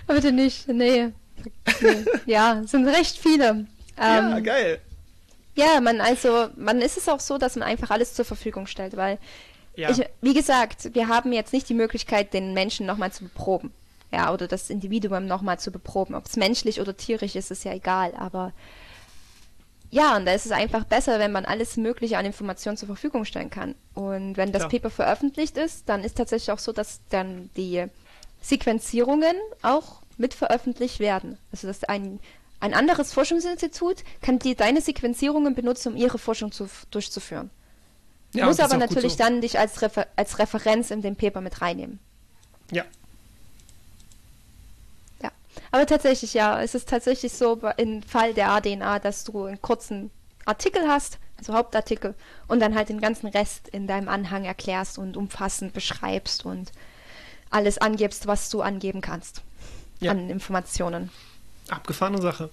Aber 0.07 0.15
bitte 0.15 0.31
nicht, 0.31 0.67
nee. 0.67 1.09
nee. 1.81 2.05
Ja, 2.25 2.61
es 2.63 2.71
sind 2.71 2.87
recht 2.87 3.17
viele. 3.17 3.67
ja, 3.97 4.35
Ähm, 4.37 4.43
geil. 4.43 4.79
ja, 5.55 5.79
man 5.79 6.01
also, 6.01 6.47
man 6.57 6.81
ist 6.81 6.97
es 6.97 7.07
auch 7.07 7.19
so, 7.19 7.37
dass 7.37 7.55
man 7.55 7.67
einfach 7.67 7.91
alles 7.91 8.13
zur 8.13 8.25
Verfügung 8.25 8.67
stellt, 8.67 8.97
weil 8.97 9.19
Ja. 9.75 9.89
ich, 9.91 10.01
wie 10.21 10.33
gesagt, 10.33 10.93
wir 10.95 11.07
haben 11.07 11.31
jetzt 11.31 11.53
nicht 11.53 11.69
die 11.69 11.73
Möglichkeit, 11.75 12.33
den 12.33 12.53
Menschen 12.53 12.85
nochmal 12.85 13.11
zu 13.11 13.23
beproben. 13.23 13.71
Ja, 14.11 14.33
oder 14.33 14.47
das 14.47 14.69
Individuum 14.69 15.25
nochmal 15.25 15.59
zu 15.59 15.71
beproben. 15.71 16.15
Ob 16.15 16.25
es 16.25 16.35
menschlich 16.35 16.81
oder 16.81 16.97
tierisch 16.97 17.35
ist, 17.35 17.49
ist 17.49 17.63
ja 17.63 17.73
egal. 17.73 18.13
Aber 18.15 18.51
ja, 19.91 20.15
und 20.15 20.25
da 20.25 20.33
ist 20.33 20.45
es 20.45 20.53
einfach 20.53 20.85
besser, 20.85 21.19
wenn 21.19 21.33
man 21.33 21.45
alles 21.45 21.75
Mögliche 21.75 22.17
an 22.17 22.25
Informationen 22.25 22.77
zur 22.77 22.87
Verfügung 22.87 23.25
stellen 23.25 23.49
kann. 23.49 23.75
Und 23.93 24.37
wenn 24.37 24.53
das 24.53 24.61
Klar. 24.61 24.69
Paper 24.69 24.89
veröffentlicht 24.89 25.57
ist, 25.57 25.89
dann 25.89 26.03
ist 26.03 26.17
tatsächlich 26.17 26.51
auch 26.51 26.59
so, 26.59 26.71
dass 26.71 27.01
dann 27.09 27.49
die 27.57 27.85
Sequenzierungen 28.41 29.35
auch 29.61 30.01
mit 30.17 30.33
veröffentlicht 30.33 30.99
werden. 30.99 31.37
Also 31.51 31.67
dass 31.67 31.83
ein, 31.83 32.19
ein 32.61 32.73
anderes 32.73 33.11
Forschungsinstitut 33.11 34.03
kann 34.21 34.39
die, 34.39 34.55
deine 34.55 34.79
Sequenzierungen 34.79 35.55
benutzen, 35.55 35.93
um 35.93 35.97
ihre 35.97 36.17
Forschung 36.17 36.53
zu, 36.53 36.69
durchzuführen. 36.89 37.49
ja, 38.33 38.45
muss 38.45 38.57
das 38.57 38.67
ist 38.67 38.73
aber 38.73 38.79
natürlich 38.79 39.13
so. 39.13 39.17
dann 39.19 39.41
dich 39.41 39.59
als, 39.59 39.81
Refer 39.81 40.07
als 40.15 40.39
Referenz 40.39 40.89
in 40.89 41.01
dem 41.01 41.17
Paper 41.17 41.41
mit 41.41 41.61
reinnehmen. 41.61 41.99
Ja. 42.71 42.85
Aber 45.71 45.85
tatsächlich, 45.85 46.33
ja, 46.33 46.61
es 46.61 46.75
ist 46.75 46.89
tatsächlich 46.89 47.33
so 47.33 47.59
im 47.77 48.03
Fall 48.03 48.33
der 48.33 48.51
ADNA, 48.51 48.99
dass 48.99 49.23
du 49.23 49.45
einen 49.45 49.61
kurzen 49.61 50.11
Artikel 50.45 50.81
hast, 50.87 51.17
also 51.37 51.53
Hauptartikel, 51.53 52.15
und 52.47 52.59
dann 52.59 52.75
halt 52.75 52.89
den 52.89 53.01
ganzen 53.01 53.27
Rest 53.27 53.67
in 53.69 53.87
deinem 53.87 54.09
Anhang 54.09 54.45
erklärst 54.45 54.97
und 54.97 55.17
umfassend 55.17 55.73
beschreibst 55.73 56.45
und 56.45 56.71
alles 57.49 57.77
angibst, 57.77 58.27
was 58.27 58.49
du 58.49 58.61
angeben 58.61 59.01
kannst 59.01 59.41
Ja. 59.99 60.11
an 60.11 60.29
Informationen. 60.29 61.09
Abgefahrene 61.69 62.21
Sache. 62.21 62.49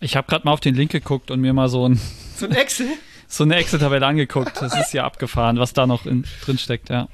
Ich 0.00 0.16
habe 0.16 0.26
gerade 0.28 0.44
mal 0.44 0.52
auf 0.52 0.60
den 0.60 0.74
Link 0.74 0.92
geguckt 0.92 1.30
und 1.30 1.40
mir 1.40 1.52
mal 1.54 1.68
so 1.68 1.88
ein, 1.88 2.00
So 2.36 2.46
ein 2.46 2.52
Excel? 2.52 2.86
so 3.28 3.44
eine 3.44 3.56
Excel-Tabelle 3.56 4.06
angeguckt. 4.06 4.60
Das 4.60 4.74
ist 4.78 4.92
ja 4.92 5.04
abgefahren, 5.04 5.58
was 5.58 5.72
da 5.72 5.86
noch 5.86 6.04
in, 6.06 6.24
drin 6.44 6.58
steckt, 6.58 6.90
ja. 6.90 7.08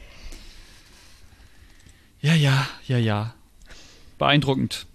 Ja, 2.20 2.34
ja, 2.34 2.66
ja, 2.86 2.98
ja. 2.98 3.34
Beeindruckend. 4.22 4.86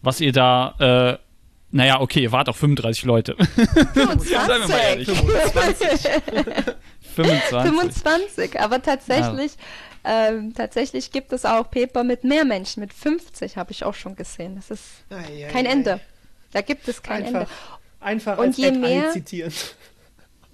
Was 0.00 0.18
ihr 0.22 0.32
da, 0.32 0.74
äh, 0.78 1.18
naja, 1.70 2.00
okay, 2.00 2.22
ihr 2.22 2.32
wart 2.32 2.48
auch 2.48 2.56
35 2.56 3.04
Leute. 3.04 3.36
Seien 3.94 4.18
wir 4.24 4.68
mal 4.68 4.78
ehrlich. 4.78 5.08
25. 7.14 7.72
25, 7.72 8.60
aber 8.60 8.80
tatsächlich, 8.82 9.52
ähm, 10.04 10.54
tatsächlich 10.54 11.10
gibt 11.12 11.32
es 11.34 11.44
auch 11.44 11.70
Paper 11.70 12.02
mit 12.02 12.24
mehr 12.24 12.44
Menschen, 12.46 12.80
mit 12.80 12.92
50 12.94 13.56
habe 13.58 13.72
ich 13.72 13.84
auch 13.84 13.94
schon 13.94 14.16
gesehen. 14.16 14.56
Das 14.56 14.70
ist 14.70 14.84
Ei, 15.10 15.44
ei, 15.46 15.48
kein 15.52 15.66
ei. 15.66 15.70
Ende. 15.70 16.00
Da 16.52 16.62
gibt 16.62 16.88
es 16.88 17.02
kein 17.02 17.24
Ende. 17.26 17.40
Einfach, 17.40 17.78
einfach 18.00 18.38
Und 18.38 18.46
als 18.46 18.56
je 18.56 18.70
mehr- 18.72 19.10
zitieren. 19.12 19.52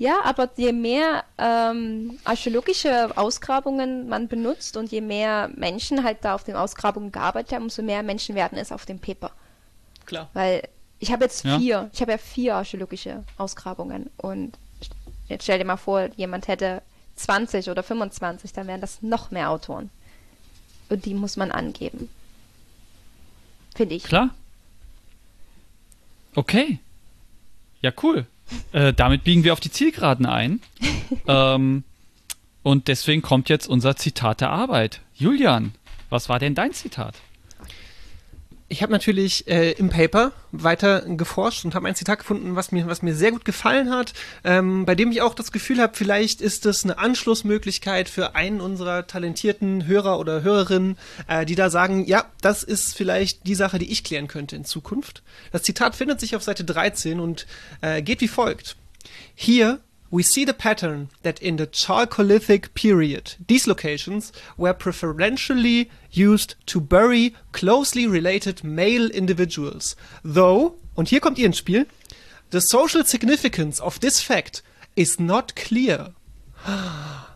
Ja, 0.00 0.22
aber 0.24 0.48
je 0.56 0.72
mehr 0.72 1.24
ähm, 1.36 2.18
archäologische 2.24 3.14
Ausgrabungen 3.18 4.08
man 4.08 4.28
benutzt 4.28 4.78
und 4.78 4.90
je 4.90 5.02
mehr 5.02 5.50
Menschen 5.54 6.02
halt 6.02 6.24
da 6.24 6.34
auf 6.34 6.42
den 6.42 6.56
Ausgrabungen 6.56 7.12
gearbeitet 7.12 7.52
haben, 7.52 7.64
umso 7.64 7.82
mehr 7.82 8.02
Menschen 8.02 8.34
werden 8.34 8.56
es 8.56 8.72
auf 8.72 8.86
dem 8.86 8.98
Paper. 8.98 9.30
Klar. 10.06 10.30
Weil 10.32 10.66
ich 11.00 11.12
habe 11.12 11.24
jetzt 11.24 11.44
Ja. 11.44 11.58
vier, 11.58 11.90
ich 11.92 12.00
habe 12.00 12.12
ja 12.12 12.16
vier 12.16 12.54
archäologische 12.54 13.24
Ausgrabungen 13.36 14.08
und 14.16 14.56
jetzt 15.28 15.42
stell 15.42 15.58
dir 15.58 15.66
mal 15.66 15.76
vor, 15.76 16.08
jemand 16.16 16.48
hätte 16.48 16.80
20 17.16 17.68
oder 17.68 17.82
25, 17.82 18.54
dann 18.54 18.68
wären 18.68 18.80
das 18.80 19.02
noch 19.02 19.30
mehr 19.30 19.50
Autoren. 19.50 19.90
Und 20.88 21.04
die 21.04 21.12
muss 21.12 21.36
man 21.36 21.52
angeben. 21.52 22.08
Finde 23.76 23.96
ich. 23.96 24.04
Klar. 24.04 24.30
Okay. 26.34 26.78
Ja, 27.82 27.92
cool. 28.02 28.24
Äh, 28.72 28.92
damit 28.92 29.24
biegen 29.24 29.44
wir 29.44 29.52
auf 29.52 29.60
die 29.60 29.70
Zielgeraden 29.70 30.26
ein. 30.26 30.60
ähm, 31.26 31.84
und 32.62 32.88
deswegen 32.88 33.22
kommt 33.22 33.48
jetzt 33.48 33.66
unser 33.66 33.96
Zitat 33.96 34.40
der 34.40 34.50
Arbeit. 34.50 35.00
Julian, 35.14 35.72
was 36.10 36.28
war 36.28 36.38
denn 36.38 36.54
dein 36.54 36.72
Zitat? 36.72 37.14
Ich 38.72 38.84
habe 38.84 38.92
natürlich 38.92 39.48
äh, 39.48 39.72
im 39.72 39.88
Paper 39.88 40.30
weiter 40.52 41.00
geforscht 41.00 41.64
und 41.64 41.74
habe 41.74 41.88
ein 41.88 41.96
Zitat 41.96 42.20
gefunden, 42.20 42.54
was 42.54 42.70
mir, 42.70 42.86
was 42.86 43.02
mir 43.02 43.16
sehr 43.16 43.32
gut 43.32 43.44
gefallen 43.44 43.90
hat, 43.90 44.12
ähm, 44.44 44.86
bei 44.86 44.94
dem 44.94 45.10
ich 45.10 45.22
auch 45.22 45.34
das 45.34 45.50
Gefühl 45.50 45.80
habe, 45.80 45.96
vielleicht 45.96 46.40
ist 46.40 46.66
es 46.66 46.84
eine 46.84 46.96
Anschlussmöglichkeit 46.96 48.08
für 48.08 48.36
einen 48.36 48.60
unserer 48.60 49.08
talentierten 49.08 49.88
Hörer 49.88 50.20
oder 50.20 50.42
Hörerinnen, 50.42 50.98
äh, 51.26 51.44
die 51.44 51.56
da 51.56 51.68
sagen, 51.68 52.06
ja, 52.06 52.26
das 52.42 52.62
ist 52.62 52.96
vielleicht 52.96 53.44
die 53.48 53.56
Sache, 53.56 53.80
die 53.80 53.90
ich 53.90 54.04
klären 54.04 54.28
könnte 54.28 54.54
in 54.54 54.64
Zukunft. 54.64 55.24
Das 55.50 55.64
Zitat 55.64 55.96
findet 55.96 56.20
sich 56.20 56.36
auf 56.36 56.44
Seite 56.44 56.62
13 56.62 57.18
und 57.18 57.48
äh, 57.80 58.02
geht 58.02 58.20
wie 58.20 58.28
folgt. 58.28 58.76
Here 59.34 59.80
we 60.10 60.22
see 60.22 60.44
the 60.44 60.54
pattern 60.54 61.08
that 61.22 61.40
in 61.40 61.56
the 61.56 61.66
Chalcolithic 61.66 62.74
period, 62.74 63.34
these 63.46 63.66
locations 63.66 64.32
were 64.56 64.72
preferentially 64.72 65.90
used 66.10 66.56
to 66.66 66.80
bury 66.80 67.34
closely 67.52 68.06
related 68.06 68.64
male 68.64 69.10
individuals. 69.10 69.94
Though, 70.24 70.74
und 70.96 71.08
hier 71.08 71.20
kommt 71.20 71.38
ihr 71.38 71.46
ins 71.46 71.58
Spiel, 71.58 71.86
the 72.50 72.60
social 72.60 73.04
significance 73.04 73.78
of 73.78 74.00
this 74.00 74.20
fact 74.20 74.62
is 74.96 75.20
not 75.20 75.54
clear. 75.54 76.14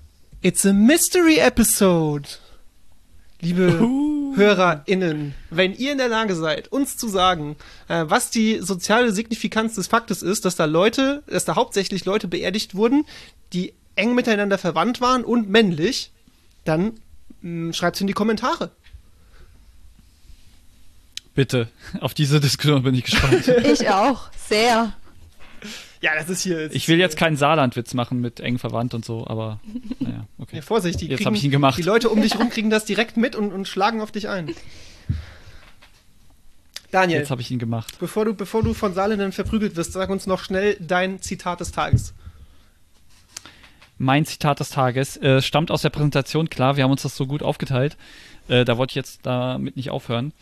It's 0.43 0.66
a 0.66 0.75
mystery 0.75 1.41
episode. 1.41 2.37
Liebe 3.41 4.24
HörerInnen, 4.37 5.35
wenn 5.51 5.74
ihr 5.74 5.93
in 5.93 5.99
der 5.99 6.09
Lage 6.09 6.35
seid, 6.35 6.68
uns 6.68 6.97
zu 6.97 7.09
sagen, 7.09 7.57
äh, 7.89 8.05
was 8.07 8.30
die 8.30 8.59
soziale 8.61 9.12
Signifikanz 9.12 9.74
des 9.74 9.87
Faktes 9.87 10.22
ist, 10.22 10.45
dass 10.45 10.57
da 10.57 10.64
Leute, 10.64 11.22
dass 11.26 11.45
da 11.45 11.57
hauptsächlich 11.57 12.05
Leute 12.05 12.28
beerdigt 12.28 12.74
wurden, 12.74 13.05
die 13.53 13.74
eng 13.97 14.14
miteinander 14.14 14.59
verwandt 14.59 15.01
waren 15.01 15.24
und 15.24 15.49
männlich, 15.49 16.11
dann 16.64 16.95
schreibt 17.72 17.97
es 17.97 18.01
in 18.01 18.07
die 18.07 18.14
Kommentare. 18.14 18.70
Bitte, 21.35 21.68
auf 22.01 22.14
diese 22.14 22.41
Diskussion 22.41 22.82
bin 22.82 22.95
ich 22.95 23.05
gespannt. 23.05 23.49
Ich 23.64 23.89
auch. 23.91 24.30
Sehr. 24.49 24.93
Ja, 26.05 26.14
das 26.16 26.28
ist 26.28 26.42
hier. 26.42 26.70
Ich 26.70 26.86
will 26.88 26.98
jetzt 26.98 27.16
keinen 27.16 27.38
Saarlandwitz 27.38 27.94
machen 27.94 28.20
mit 28.20 28.38
eng 28.38 28.59
verwandt 28.59 28.92
und 28.92 29.07
so, 29.07 29.26
aber 29.26 29.59
naja, 30.00 30.26
okay. 30.38 30.57
Ja, 30.57 30.62
Vorsicht, 30.62 31.00
die, 31.00 31.07
Jetzt 31.07 31.16
kriegen, 31.20 31.28
hab 31.28 31.34
ich 31.34 31.44
ihn 31.44 31.50
gemacht. 31.50 31.78
die 31.78 31.82
Leute 31.82 32.11
um 32.11 32.20
dich 32.20 32.38
rum 32.38 32.50
kriegen 32.50 32.68
das 32.68 32.84
direkt 32.84 33.16
mit 33.16 33.34
und, 33.34 33.55
und 33.55 33.66
schlagen 33.66 34.02
auf 34.02 34.12
dich 34.12 34.28
ein. 34.28 34.55
Daniel, 36.90 37.20
Jetzt 37.20 37.30
habe 37.30 37.40
ich 37.40 37.50
ihn 37.50 37.59
gemacht. 37.59 37.98
bevor 38.00 38.26
du, 38.26 38.34
bevor 38.34 38.62
du 38.62 38.74
von 38.74 38.92
Saarländern 38.92 39.32
verprügelt 39.32 39.76
wirst, 39.76 39.94
sag 39.94 40.11
uns 40.11 40.26
noch 40.26 40.44
schnell 40.44 40.76
dein 40.78 41.22
Zitat 41.22 41.61
des 41.61 41.72
Tages. 41.72 42.12
Mein 43.96 44.26
Zitat 44.26 44.61
des 44.61 44.68
Tages 44.68 45.16
äh, 45.16 45.40
stammt 45.40 45.70
aus 45.70 45.80
der 45.80 45.88
Präsentation. 45.90 46.50
Klar, 46.50 46.76
wir 46.76 46.84
haben 46.84 46.90
uns 46.90 47.00
das 47.00 47.16
so 47.16 47.26
gut 47.26 47.42
aufgeteilt. 47.42 47.96
Äh, 48.48 48.66
da 48.66 48.76
wollte 48.76 48.90
ich 48.90 48.96
jetzt 48.96 49.24
damit 49.24 49.76
nicht 49.76 49.88
aufhören. 49.88 50.34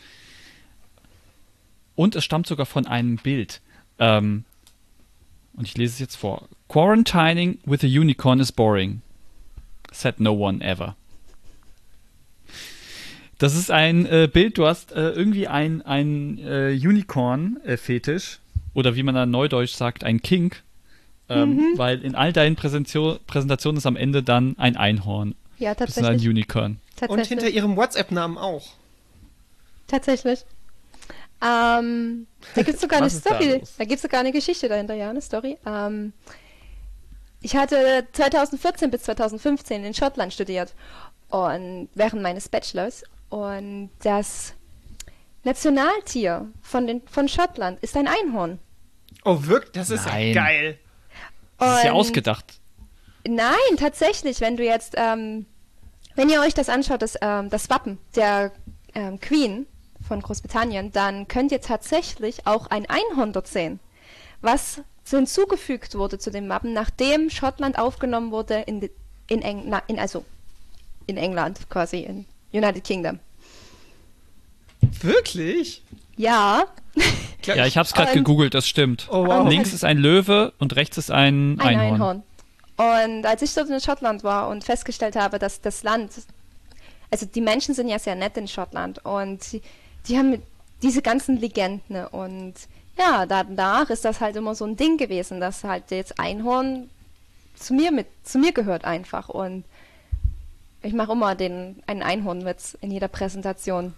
Und 1.94 2.16
es 2.16 2.24
stammt 2.24 2.48
sogar 2.48 2.66
von 2.66 2.84
einem 2.88 3.14
Bild. 3.16 3.60
Ähm, 4.00 4.44
und 5.54 5.66
ich 5.66 5.76
lese 5.76 5.92
es 5.94 5.98
jetzt 5.98 6.16
vor. 6.16 6.48
Quarantining 6.68 7.58
with 7.64 7.82
a 7.84 7.86
unicorn 7.86 8.40
is 8.40 8.50
boring. 8.52 9.02
Said 9.92 10.20
no 10.20 10.32
one 10.32 10.64
ever. 10.64 10.96
Das 13.38 13.56
ist 13.56 13.70
ein 13.70 14.06
äh, 14.06 14.28
Bild, 14.32 14.56
du 14.56 14.66
hast 14.66 14.92
äh, 14.92 15.10
irgendwie 15.10 15.48
ein, 15.48 15.82
ein 15.82 16.38
äh, 16.38 16.70
Unicorn-Fetisch. 16.72 18.38
oder 18.72 18.94
wie 18.94 19.02
man 19.02 19.14
da 19.14 19.26
neudeutsch 19.26 19.72
sagt, 19.74 20.04
ein 20.04 20.22
Kink. 20.22 20.62
Ähm, 21.28 21.60
Weil 21.76 22.02
in 22.02 22.14
all 22.14 22.32
deinen 22.32 22.56
Präsentio 22.56 23.18
Präsentationen 23.26 23.78
ist 23.78 23.86
am 23.86 23.96
Ende 23.96 24.22
dann 24.22 24.56
ein 24.58 24.76
Einhorn. 24.76 25.34
Ja, 25.58 25.74
Das 25.74 25.90
ist 25.90 25.98
ein 25.98 26.04
tatsächlich. 26.04 26.28
Unicorn. 26.30 26.72
Und 26.72 26.78
tatsächlich. 26.96 27.28
hinter 27.28 27.48
ihrem 27.48 27.76
WhatsApp-Namen 27.76 28.38
auch. 28.38 28.64
Tatsächlich. 29.88 30.44
Ähm, 31.42 32.26
da 32.54 32.62
gibt 32.62 32.76
es 32.76 32.80
sogar 32.80 32.98
eine 32.98 33.08
da 33.08 33.14
Story. 33.14 33.62
Da 33.76 33.84
gibt 33.84 33.96
es 33.96 34.02
sogar 34.02 34.20
eine 34.20 34.32
Geschichte 34.32 34.68
dahinter, 34.68 34.94
ja, 34.94 35.10
eine 35.10 35.20
Story. 35.20 35.58
Ähm, 35.66 36.12
ich 37.40 37.56
hatte 37.56 38.06
2014 38.12 38.90
bis 38.90 39.02
2015 39.02 39.84
in 39.84 39.94
Schottland 39.94 40.32
studiert 40.32 40.74
und 41.30 41.88
während 41.94 42.22
meines 42.22 42.48
Bachelors 42.48 43.02
und 43.30 43.90
das 44.02 44.54
Nationaltier 45.42 46.48
von, 46.60 46.86
den, 46.86 47.02
von 47.06 47.28
Schottland 47.28 47.82
ist 47.82 47.96
ein 47.96 48.06
Einhorn. 48.06 48.60
Oh, 49.24 49.38
wirklich? 49.42 49.72
Das 49.72 49.90
ist 49.90 50.06
Nein. 50.06 50.28
ja 50.28 50.34
geil. 50.34 50.78
Das 51.58 51.78
ist 51.78 51.84
ja 51.84 51.92
ausgedacht. 51.92 52.60
Nein, 53.26 53.76
tatsächlich, 53.78 54.40
wenn 54.40 54.56
du 54.56 54.64
jetzt, 54.64 54.94
ähm, 54.96 55.46
wenn 56.14 56.28
ihr 56.28 56.40
euch 56.40 56.54
das 56.54 56.68
anschaut, 56.68 57.02
das, 57.02 57.16
ähm, 57.20 57.50
das 57.50 57.70
Wappen 57.70 57.98
der 58.14 58.52
ähm, 58.94 59.18
Queen 59.20 59.66
von 60.06 60.20
Großbritannien, 60.20 60.92
dann 60.92 61.28
könnt 61.28 61.52
ihr 61.52 61.60
tatsächlich 61.60 62.46
auch 62.46 62.66
ein 62.68 62.86
Einhorn 62.88 63.32
dort 63.32 63.48
sehen, 63.48 63.80
was 64.40 64.82
so 65.04 65.16
hinzugefügt 65.16 65.94
wurde 65.94 66.18
zu 66.18 66.30
dem 66.30 66.48
Wappen, 66.48 66.72
nachdem 66.72 67.30
Schottland 67.30 67.78
aufgenommen 67.78 68.30
wurde 68.30 68.60
in, 68.66 68.88
in, 69.28 69.42
Eng 69.42 69.64
na, 69.66 69.82
in 69.86 69.98
also 69.98 70.24
in 71.06 71.16
England 71.16 71.68
quasi, 71.68 72.00
in 72.00 72.26
United 72.52 72.84
Kingdom. 72.84 73.18
Wirklich? 75.00 75.82
Ja, 76.16 76.66
Ja, 77.44 77.66
ich 77.66 77.76
habe 77.76 77.86
es 77.86 77.92
gerade 77.92 78.12
gegoogelt, 78.12 78.54
das 78.54 78.68
stimmt. 78.68 79.08
Oh, 79.10 79.26
wow. 79.26 79.48
Links 79.48 79.72
ist 79.72 79.84
ein 79.84 79.98
Löwe 79.98 80.52
und 80.58 80.76
rechts 80.76 80.98
ist 80.98 81.10
ein, 81.10 81.58
ein 81.60 81.78
Einhorn. 81.78 82.22
Einhorn. 82.78 83.16
Und 83.16 83.26
als 83.26 83.42
ich 83.42 83.52
dort 83.54 83.68
in 83.68 83.80
Schottland 83.80 84.24
war 84.24 84.48
und 84.48 84.64
festgestellt 84.64 85.16
habe, 85.16 85.38
dass 85.38 85.60
das 85.60 85.82
Land, 85.82 86.12
also 87.10 87.26
die 87.26 87.40
Menschen 87.40 87.74
sind 87.74 87.88
ja 87.88 87.98
sehr 87.98 88.14
nett 88.14 88.36
in 88.36 88.48
Schottland 88.48 89.04
und 89.04 89.60
die, 90.08 90.18
haben 90.18 90.42
diese 90.82 91.02
ganzen 91.02 91.36
Legenden 91.38 92.06
und 92.06 92.54
ja, 92.98 93.24
danach 93.26 93.88
ist 93.90 94.04
das 94.04 94.20
halt 94.20 94.36
immer 94.36 94.54
so 94.54 94.64
ein 94.64 94.76
Ding 94.76 94.98
gewesen, 94.98 95.40
dass 95.40 95.64
halt 95.64 95.90
jetzt 95.90 96.18
Einhorn 96.18 96.90
zu 97.54 97.74
mir 97.74 97.90
mit, 97.92 98.06
zu 98.24 98.38
mir 98.38 98.52
gehört 98.52 98.84
einfach 98.84 99.28
und 99.28 99.64
ich 100.82 100.92
mache 100.92 101.12
immer 101.12 101.34
den, 101.34 101.82
einen 101.86 102.02
Einhornwitz 102.02 102.76
in 102.80 102.90
jeder 102.90 103.08
Präsentation. 103.08 103.94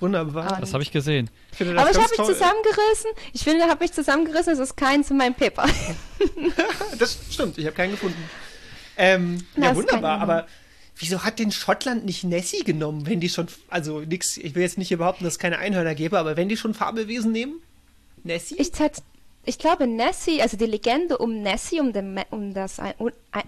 Wunderbar. 0.00 0.58
Das 0.60 0.74
habe 0.74 0.82
ich 0.82 0.92
gesehen. 0.92 1.30
Ich 1.52 1.58
finde 1.58 1.80
Aber 1.80 1.90
ich 1.90 1.96
habe 1.96 2.08
mich 2.10 2.16
zusammengerissen. 2.26 3.10
Ich 3.32 3.44
finde, 3.44 3.64
habe 3.64 3.82
mich 3.82 3.92
zusammengerissen. 3.92 4.52
Es 4.52 4.58
ist 4.58 4.76
keins 4.76 5.10
in 5.10 5.16
meinem 5.16 5.34
Paper. 5.34 5.64
Das 6.98 7.18
stimmt, 7.30 7.56
ich 7.58 7.64
habe 7.66 7.74
keinen 7.76 7.92
gefunden. 7.92 8.22
Ähm, 8.96 9.46
ja, 9.56 9.74
wunderbar, 9.74 10.18
kein- 10.18 10.22
aber 10.22 10.46
wieso 10.96 11.24
hat 11.24 11.38
denn 11.38 11.52
Schottland 11.52 12.04
nicht 12.04 12.24
Nessie 12.24 12.64
genommen, 12.64 13.06
wenn 13.06 13.20
die 13.20 13.28
schon, 13.28 13.48
also 13.68 14.00
nix, 14.00 14.36
ich 14.36 14.54
will 14.54 14.62
jetzt 14.62 14.78
nicht 14.78 14.96
behaupten, 14.96 15.24
dass 15.24 15.34
es 15.34 15.38
keine 15.38 15.58
Einhörner 15.58 15.94
gäbe, 15.94 16.18
aber 16.18 16.36
wenn 16.36 16.48
die 16.48 16.56
schon 16.56 16.74
Fabelwesen 16.74 17.32
nehmen? 17.32 17.60
Nessie? 18.24 18.56
Ich, 18.58 18.72
tat, 18.72 19.02
ich 19.44 19.58
glaube, 19.58 19.86
Nessie, 19.86 20.42
also 20.42 20.56
die 20.56 20.66
Legende 20.66 21.18
um 21.18 21.42
Nessie, 21.42 21.80
um, 21.80 21.92
den, 21.92 22.18
um 22.30 22.54
das 22.54 22.80
ein, 22.80 22.94
un, 22.98 23.12
ein 23.32 23.44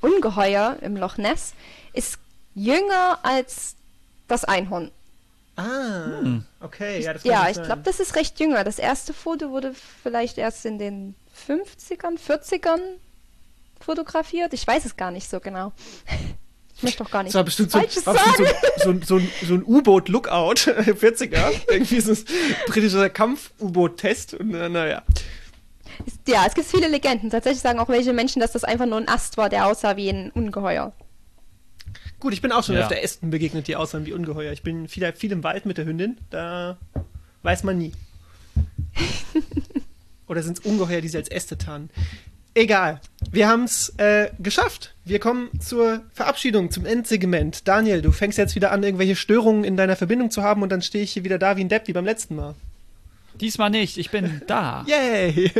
Ungeheuer 0.00 0.78
im 0.80 0.96
Loch 0.96 1.18
Ness, 1.18 1.54
ist 1.92 2.18
jünger 2.54 3.18
als 3.22 3.74
das 4.26 4.44
Einhorn. 4.44 4.90
ah, 5.56 6.40
okay, 6.60 7.02
ja, 7.02 7.14
Ja, 7.24 7.48
ich 7.50 7.62
glaube, 7.62 7.82
das 7.84 8.00
ist 8.00 8.14
recht 8.16 8.38
jünger. 8.40 8.64
Das 8.64 8.78
erste 8.78 9.12
Foto 9.12 9.50
wurde 9.50 9.74
vielleicht 10.02 10.38
erst 10.38 10.64
in 10.64 10.78
den 10.78 11.14
50ern, 11.46 12.18
40ern 12.18 12.80
fotografiert. 13.80 14.52
Ich 14.52 14.66
weiß 14.66 14.84
es 14.84 14.96
gar 14.96 15.10
nicht 15.10 15.28
so 15.28 15.40
genau. 15.40 15.72
Ich 16.78 16.82
möchte 16.84 17.02
doch 17.04 17.10
gar 17.10 17.22
nicht 17.24 17.30
Das 17.34 17.38
war 17.38 17.44
bestimmt 17.44 17.70
so, 17.72 17.80
bestimmt 17.80 18.04
sagen. 18.04 18.18
so, 18.78 18.92
so, 18.92 19.00
so, 19.04 19.16
ein- 19.16 19.28
so 19.46 19.54
ein 19.54 19.62
U-Boot-Lookout, 19.64 20.54
40er. 20.70 21.50
Irgendwie 21.68 22.00
so 22.00 22.12
ein 22.12 22.18
britischer 22.68 23.10
Kampf-U-Boot-Test. 23.10 24.34
Und 24.34 24.54
äh, 24.54 24.68
naja. 24.68 25.02
Ja, 26.28 26.44
es 26.46 26.54
gibt 26.54 26.68
viele 26.68 26.86
Legenden. 26.88 27.30
Tatsächlich 27.30 27.60
sagen 27.60 27.80
auch 27.80 27.88
welche 27.88 28.12
Menschen, 28.12 28.38
dass 28.40 28.52
das 28.52 28.62
einfach 28.64 28.86
nur 28.86 28.96
ein 28.98 29.08
Ast 29.08 29.36
war, 29.36 29.48
der 29.48 29.66
aussah 29.66 29.96
wie 29.96 30.08
ein 30.08 30.30
Ungeheuer. 30.30 30.92
Gut, 32.20 32.32
ich 32.32 32.40
bin 32.42 32.52
auch 32.52 32.62
schon 32.62 32.76
Ja. 32.76 32.82
öfter 32.82 33.02
Ästen 33.02 33.30
begegnet, 33.30 33.66
die 33.66 33.74
aussahen 33.76 34.06
wie 34.06 34.12
Ungeheuer. 34.12 34.52
Ich 34.52 34.62
bin 34.62 34.86
viel, 34.88 35.12
viel 35.14 35.32
im 35.32 35.42
Wald 35.42 35.66
mit 35.66 35.78
der 35.78 35.84
Hündin. 35.84 36.16
Da 36.30 36.76
weiß 37.42 37.64
man 37.64 37.78
nie. 37.78 37.92
Oder 40.28 40.42
sind 40.42 40.58
es 40.58 40.64
Ungeheuer, 40.64 41.00
die 41.00 41.08
sie 41.08 41.16
als 41.16 41.28
Äste 41.28 41.56
tarnen? 41.58 41.90
Egal. 42.58 43.00
Wir 43.30 43.46
haben 43.46 43.62
es 43.62 43.90
äh, 43.98 44.30
geschafft. 44.40 44.92
Wir 45.04 45.20
kommen 45.20 45.48
zur 45.60 46.02
Verabschiedung, 46.12 46.72
zum 46.72 46.86
Endsegment. 46.86 47.68
Daniel, 47.68 48.02
du 48.02 48.10
fängst 48.10 48.36
jetzt 48.36 48.56
wieder 48.56 48.72
an, 48.72 48.82
irgendwelche 48.82 49.14
Störungen 49.14 49.62
in 49.62 49.76
deiner 49.76 49.94
Verbindung 49.94 50.32
zu 50.32 50.42
haben 50.42 50.62
und 50.62 50.70
dann 50.70 50.82
stehe 50.82 51.04
ich 51.04 51.12
hier 51.12 51.22
wieder 51.22 51.38
da 51.38 51.56
wie 51.56 51.60
ein 51.60 51.68
Depp, 51.68 51.86
wie 51.86 51.92
beim 51.92 52.04
letzten 52.04 52.34
Mal. 52.34 52.56
Diesmal 53.40 53.70
nicht, 53.70 53.96
ich 53.96 54.10
bin 54.10 54.42
da. 54.48 54.84
Yay! 54.88 55.52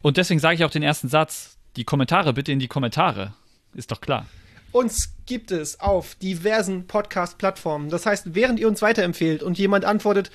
Und 0.00 0.16
deswegen 0.16 0.38
sage 0.38 0.54
ich 0.54 0.64
auch 0.64 0.70
den 0.70 0.84
ersten 0.84 1.08
Satz. 1.08 1.56
Die 1.74 1.82
Kommentare 1.82 2.32
bitte 2.34 2.52
in 2.52 2.60
die 2.60 2.68
Kommentare. 2.68 3.32
Ist 3.74 3.90
doch 3.90 4.00
klar. 4.00 4.26
Uns 4.72 5.14
gibt 5.26 5.50
es 5.50 5.80
auf 5.80 6.14
diversen 6.16 6.86
Podcast-Plattformen. 6.86 7.88
Das 7.88 8.06
heißt, 8.06 8.34
während 8.34 8.60
ihr 8.60 8.68
uns 8.68 8.82
weiterempfehlt 8.82 9.42
und 9.42 9.58
jemand 9.58 9.84
antwortet, 9.84 10.30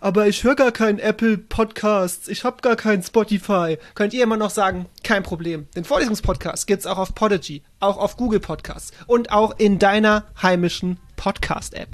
aber 0.00 0.28
ich 0.28 0.44
höre 0.44 0.54
gar 0.54 0.72
keinen 0.72 0.98
Apple 0.98 1.38
Podcasts, 1.38 2.28
ich 2.28 2.44
habe 2.44 2.60
gar 2.60 2.76
keinen 2.76 3.02
Spotify, 3.02 3.78
könnt 3.94 4.12
ihr 4.12 4.22
immer 4.22 4.36
noch 4.36 4.50
sagen, 4.50 4.86
kein 5.02 5.22
Problem. 5.22 5.66
Den 5.74 5.84
Vorlesungspodcast 5.84 6.66
gibt's 6.66 6.86
auch 6.86 6.98
auf 6.98 7.14
Podigy, 7.14 7.62
auch 7.80 7.96
auf 7.96 8.16
Google 8.16 8.40
Podcasts 8.40 8.92
und 9.06 9.32
auch 9.32 9.58
in 9.58 9.78
deiner 9.78 10.24
heimischen 10.42 10.98
Podcast-App. 11.16 11.88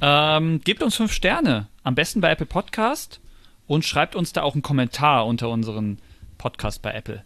Ähm, 0.00 0.60
gebt 0.62 0.82
uns 0.82 0.96
fünf 0.96 1.12
Sterne. 1.12 1.68
Am 1.82 1.94
besten 1.94 2.20
bei 2.20 2.30
Apple 2.30 2.46
Podcast. 2.46 3.20
Und 3.66 3.84
schreibt 3.84 4.14
uns 4.14 4.32
da 4.32 4.42
auch 4.42 4.54
einen 4.54 4.62
Kommentar 4.62 5.26
unter 5.26 5.48
unseren 5.48 5.98
Podcast 6.38 6.82
bei 6.82 6.92
Apple. 6.92 7.24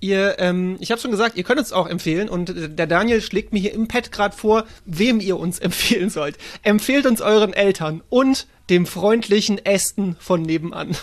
Ihr, 0.00 0.36
ähm, 0.38 0.76
ich 0.80 0.90
habe 0.90 1.00
schon 1.00 1.10
gesagt, 1.10 1.36
ihr 1.36 1.44
könnt 1.44 1.58
uns 1.58 1.72
auch 1.72 1.86
empfehlen 1.86 2.28
und 2.28 2.50
äh, 2.50 2.68
der 2.68 2.86
Daniel 2.86 3.22
schlägt 3.22 3.52
mir 3.52 3.60
hier 3.60 3.72
im 3.72 3.88
Pad 3.88 4.12
gerade 4.12 4.36
vor, 4.36 4.64
wem 4.84 5.20
ihr 5.20 5.38
uns 5.38 5.58
empfehlen 5.60 6.10
sollt. 6.10 6.36
Empfehlt 6.62 7.06
uns 7.06 7.20
euren 7.20 7.52
Eltern 7.52 8.02
und 8.10 8.46
dem 8.70 8.86
freundlichen 8.86 9.64
Ästen 9.64 10.16
von 10.18 10.42
nebenan. 10.42 10.96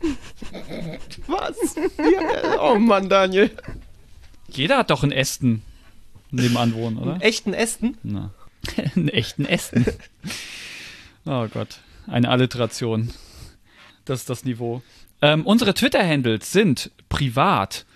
Was? 1.26 1.56
Ja, 1.76 2.60
oh 2.60 2.78
Mann, 2.78 3.08
Daniel. 3.08 3.50
Jeder 4.48 4.78
hat 4.78 4.90
doch 4.90 5.02
einen 5.02 5.12
Ästen 5.12 5.62
nebenan 6.30 6.74
wohnen, 6.74 6.98
oder? 6.98 7.18
Echten 7.20 7.54
Ästen? 7.54 7.96
Na. 8.02 8.30
einen 8.94 9.08
echten 9.08 9.44
Ästen. 9.44 9.86
Oh 11.26 11.48
Gott. 11.48 11.78
Eine 12.06 12.28
Alliteration. 12.28 13.10
Das 14.04 14.20
ist 14.20 14.28
das 14.28 14.44
Niveau. 14.44 14.82
Ähm, 15.22 15.46
unsere 15.46 15.72
Twitter-Handles 15.72 16.52
sind 16.52 16.90
privat. 17.08 17.86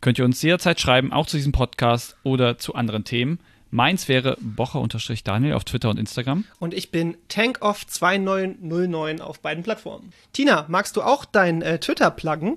Könnt 0.00 0.18
ihr 0.18 0.24
uns 0.24 0.40
jederzeit 0.42 0.80
schreiben, 0.80 1.12
auch 1.12 1.26
zu 1.26 1.36
diesem 1.36 1.52
Podcast 1.52 2.16
oder 2.22 2.58
zu 2.58 2.74
anderen 2.74 3.04
Themen. 3.04 3.40
Meins 3.70 4.08
wäre 4.08 4.36
Bocher-Daniel 4.40 5.52
auf 5.52 5.64
Twitter 5.64 5.90
und 5.90 5.98
Instagram. 5.98 6.44
Und 6.58 6.72
ich 6.72 6.90
bin 6.90 7.16
Tankoff2909 7.30 9.20
auf 9.20 9.40
beiden 9.40 9.62
Plattformen. 9.62 10.12
Tina, 10.32 10.64
magst 10.68 10.96
du 10.96 11.02
auch 11.02 11.24
dein 11.24 11.60
äh, 11.60 11.78
Twitter 11.78 12.10
pluggen? 12.10 12.56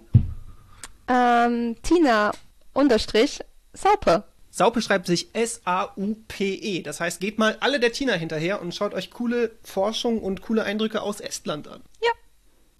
Ähm, 1.10 1.76
Tina 1.84 2.32
unterstrich 2.74 3.42
Saupe. 3.74 4.24
Saupe 4.52 4.82
schreibt 4.82 5.08
sich 5.08 5.34
S-A-U-P-E. 5.34 6.78
E. 6.78 6.82
Das 6.82 7.00
heißt, 7.00 7.20
geht 7.20 7.40
mal 7.40 7.58
alle 7.60 7.80
der 7.80 7.92
Tina 7.92 8.14
hinterher 8.14 8.62
und 8.62 8.76
schaut 8.76 8.94
euch 8.94 9.12
coole 9.12 9.52
Forschung 9.64 10.20
und 10.20 10.42
coole 10.42 10.64
Eindrücke 10.64 11.02
aus 11.02 11.20
Estland 11.20 11.68
an. 11.68 11.82
Ja, 12.02 12.12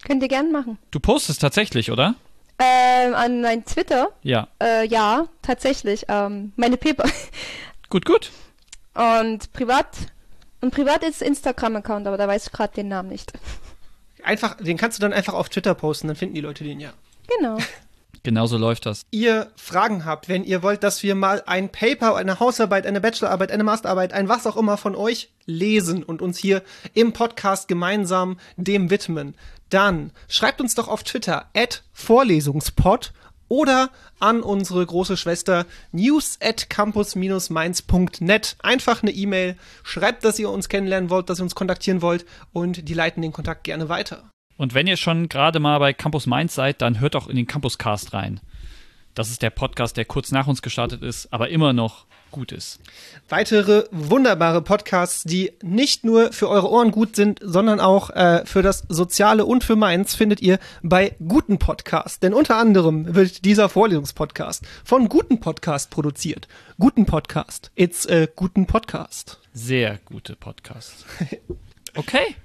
könnt 0.06 0.22
ihr 0.22 0.28
gerne 0.28 0.50
machen. 0.50 0.78
Du 0.90 1.00
postest 1.00 1.40
tatsächlich, 1.40 1.90
oder? 1.90 2.14
Ähm, 2.62 3.14
an 3.14 3.40
mein 3.40 3.64
Twitter, 3.64 4.10
Ja. 4.22 4.46
äh, 4.62 4.86
ja, 4.86 5.26
tatsächlich, 5.42 6.04
ähm, 6.08 6.52
meine 6.56 6.76
Paper. 6.76 7.08
Gut, 7.90 8.04
gut. 8.06 8.30
Und 8.94 9.52
privat, 9.52 9.86
und 10.60 10.70
privat 10.72 11.02
ist 11.02 11.20
Instagram-Account, 11.22 12.06
aber 12.06 12.16
da 12.16 12.26
weiß 12.28 12.46
ich 12.46 12.52
gerade 12.52 12.72
den 12.74 12.88
Namen 12.88 13.08
nicht. 13.08 13.32
Einfach, 14.22 14.56
den 14.58 14.76
kannst 14.76 14.98
du 14.98 15.00
dann 15.02 15.12
einfach 15.12 15.34
auf 15.34 15.48
Twitter 15.48 15.74
posten, 15.74 16.06
dann 16.06 16.16
finden 16.16 16.34
die 16.36 16.40
Leute 16.40 16.62
den 16.64 16.78
ja. 16.80 16.92
Genau. 17.38 17.58
Genau 18.24 18.46
so 18.46 18.56
läuft 18.56 18.86
das. 18.86 19.02
Ihr 19.10 19.50
Fragen 19.56 20.04
habt, 20.04 20.28
wenn 20.28 20.44
ihr 20.44 20.62
wollt, 20.62 20.84
dass 20.84 21.02
wir 21.02 21.16
mal 21.16 21.42
ein 21.46 21.70
Paper, 21.70 22.14
eine 22.14 22.38
Hausarbeit, 22.38 22.86
eine 22.86 23.00
Bachelorarbeit, 23.00 23.50
eine 23.50 23.64
Masterarbeit, 23.64 24.12
ein 24.12 24.28
was 24.28 24.46
auch 24.46 24.56
immer 24.56 24.76
von 24.76 24.94
euch 24.94 25.30
lesen 25.44 26.04
und 26.04 26.22
uns 26.22 26.38
hier 26.38 26.62
im 26.94 27.12
Podcast 27.12 27.66
gemeinsam 27.66 28.38
dem 28.56 28.90
widmen, 28.90 29.34
dann 29.72 30.12
schreibt 30.28 30.60
uns 30.60 30.74
doch 30.74 30.88
auf 30.88 31.02
Twitter 31.02 31.48
at 31.54 31.82
Vorlesungspod 31.92 33.12
oder 33.48 33.90
an 34.18 34.42
unsere 34.42 34.84
große 34.84 35.16
Schwester 35.16 35.66
news 35.92 36.38
at 36.40 36.70
campus-mainz.net. 36.70 38.56
Einfach 38.62 39.02
eine 39.02 39.10
E-Mail, 39.10 39.56
schreibt, 39.82 40.24
dass 40.24 40.38
ihr 40.38 40.50
uns 40.50 40.68
kennenlernen 40.68 41.10
wollt, 41.10 41.28
dass 41.28 41.40
ihr 41.40 41.44
uns 41.44 41.54
kontaktieren 41.54 42.02
wollt 42.02 42.24
und 42.52 42.88
die 42.88 42.94
leiten 42.94 43.22
den 43.22 43.32
Kontakt 43.32 43.64
gerne 43.64 43.88
weiter. 43.88 44.30
Und 44.56 44.74
wenn 44.74 44.86
ihr 44.86 44.96
schon 44.96 45.28
gerade 45.28 45.58
mal 45.58 45.78
bei 45.78 45.92
Campus 45.92 46.26
Mainz 46.26 46.54
seid, 46.54 46.80
dann 46.82 47.00
hört 47.00 47.16
auch 47.16 47.28
in 47.28 47.36
den 47.36 47.46
Campuscast 47.46 48.12
rein. 48.12 48.40
Das 49.14 49.28
ist 49.28 49.42
der 49.42 49.50
Podcast, 49.50 49.96
der 49.96 50.04
kurz 50.04 50.30
nach 50.30 50.46
uns 50.46 50.62
gestartet 50.62 51.02
ist, 51.02 51.32
aber 51.32 51.50
immer 51.50 51.72
noch 51.72 52.06
gut 52.32 52.50
ist. 52.50 52.80
weitere 53.28 53.84
wunderbare 53.92 54.60
Podcasts, 54.62 55.22
die 55.22 55.52
nicht 55.62 56.02
nur 56.02 56.32
für 56.32 56.48
eure 56.48 56.68
Ohren 56.70 56.90
gut 56.90 57.14
sind, 57.14 57.38
sondern 57.40 57.78
auch 57.78 58.10
äh, 58.10 58.44
für 58.44 58.62
das 58.62 58.84
Soziale 58.88 59.44
und 59.46 59.62
für 59.62 59.76
meins, 59.76 60.16
findet 60.16 60.42
ihr 60.42 60.58
bei 60.82 61.14
Guten 61.26 61.58
Podcast. 61.58 62.22
Denn 62.24 62.34
unter 62.34 62.56
anderem 62.56 63.14
wird 63.14 63.44
dieser 63.44 63.68
Vorlesungspodcast 63.68 64.64
von 64.84 65.08
Guten 65.08 65.38
Podcast 65.38 65.90
produziert. 65.90 66.48
Guten 66.80 67.06
Podcast. 67.06 67.70
It's 67.76 68.08
a 68.08 68.26
Guten 68.26 68.66
Podcast. 68.66 69.38
Sehr 69.54 70.00
gute 70.06 70.34
Podcast. 70.34 71.06
Okay, 71.94 72.36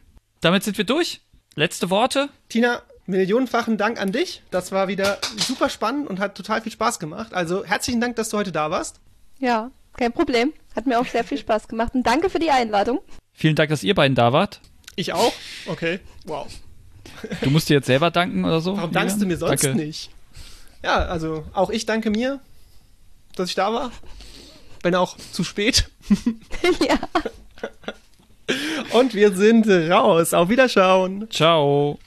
damit 0.41 0.63
sind 0.65 0.77
wir 0.77 0.83
durch. 0.83 1.21
Letzte 1.55 1.89
Worte. 1.89 2.27
Tina, 2.49 2.81
millionenfachen 3.05 3.77
Dank 3.77 3.97
an 3.97 4.11
dich. 4.11 4.43
Das 4.51 4.73
war 4.73 4.89
wieder 4.89 5.19
super 5.37 5.69
spannend 5.69 6.09
und 6.09 6.19
hat 6.19 6.35
total 6.35 6.61
viel 6.61 6.73
Spaß 6.73 6.99
gemacht. 6.99 7.33
Also 7.33 7.63
herzlichen 7.63 8.01
Dank, 8.01 8.17
dass 8.17 8.27
du 8.27 8.37
heute 8.37 8.51
da 8.51 8.69
warst. 8.71 8.99
Ja, 9.39 9.71
kein 9.97 10.11
Problem. 10.11 10.53
Hat 10.75 10.85
mir 10.85 10.99
auch 10.99 11.05
sehr 11.05 11.23
viel 11.23 11.37
Spaß 11.37 11.67
gemacht. 11.67 11.93
Und 11.95 12.03
danke 12.03 12.29
für 12.29 12.39
die 12.39 12.51
Einladung. 12.51 12.99
Vielen 13.33 13.55
Dank, 13.55 13.69
dass 13.69 13.83
ihr 13.83 13.95
beiden 13.95 14.15
da 14.15 14.33
wart. 14.33 14.61
Ich 14.95 15.13
auch? 15.13 15.33
Okay. 15.67 15.99
Wow. 16.25 16.47
Du 17.41 17.49
musst 17.49 17.69
dir 17.69 17.75
jetzt 17.75 17.87
selber 17.87 18.11
danken 18.11 18.45
oder 18.45 18.61
so. 18.61 18.75
Warum 18.77 18.91
dankst 18.91 19.21
du 19.21 19.25
mir 19.25 19.37
sonst 19.37 19.63
Danke. 19.63 19.77
nicht? 19.77 20.09
Ja, 20.83 20.97
also 21.05 21.43
auch 21.53 21.69
ich 21.69 21.85
danke 21.85 22.09
mir, 22.09 22.39
dass 23.35 23.49
ich 23.49 23.55
da 23.55 23.73
war. 23.73 23.91
Wenn 24.83 24.95
auch 24.95 25.17
zu 25.31 25.43
spät. 25.43 25.89
ja. 26.87 26.97
Und 28.93 29.13
wir 29.13 29.31
sind 29.33 29.67
raus. 29.67 30.33
Auf 30.33 30.49
Wiederschauen. 30.49 31.29
Ciao. 31.29 31.99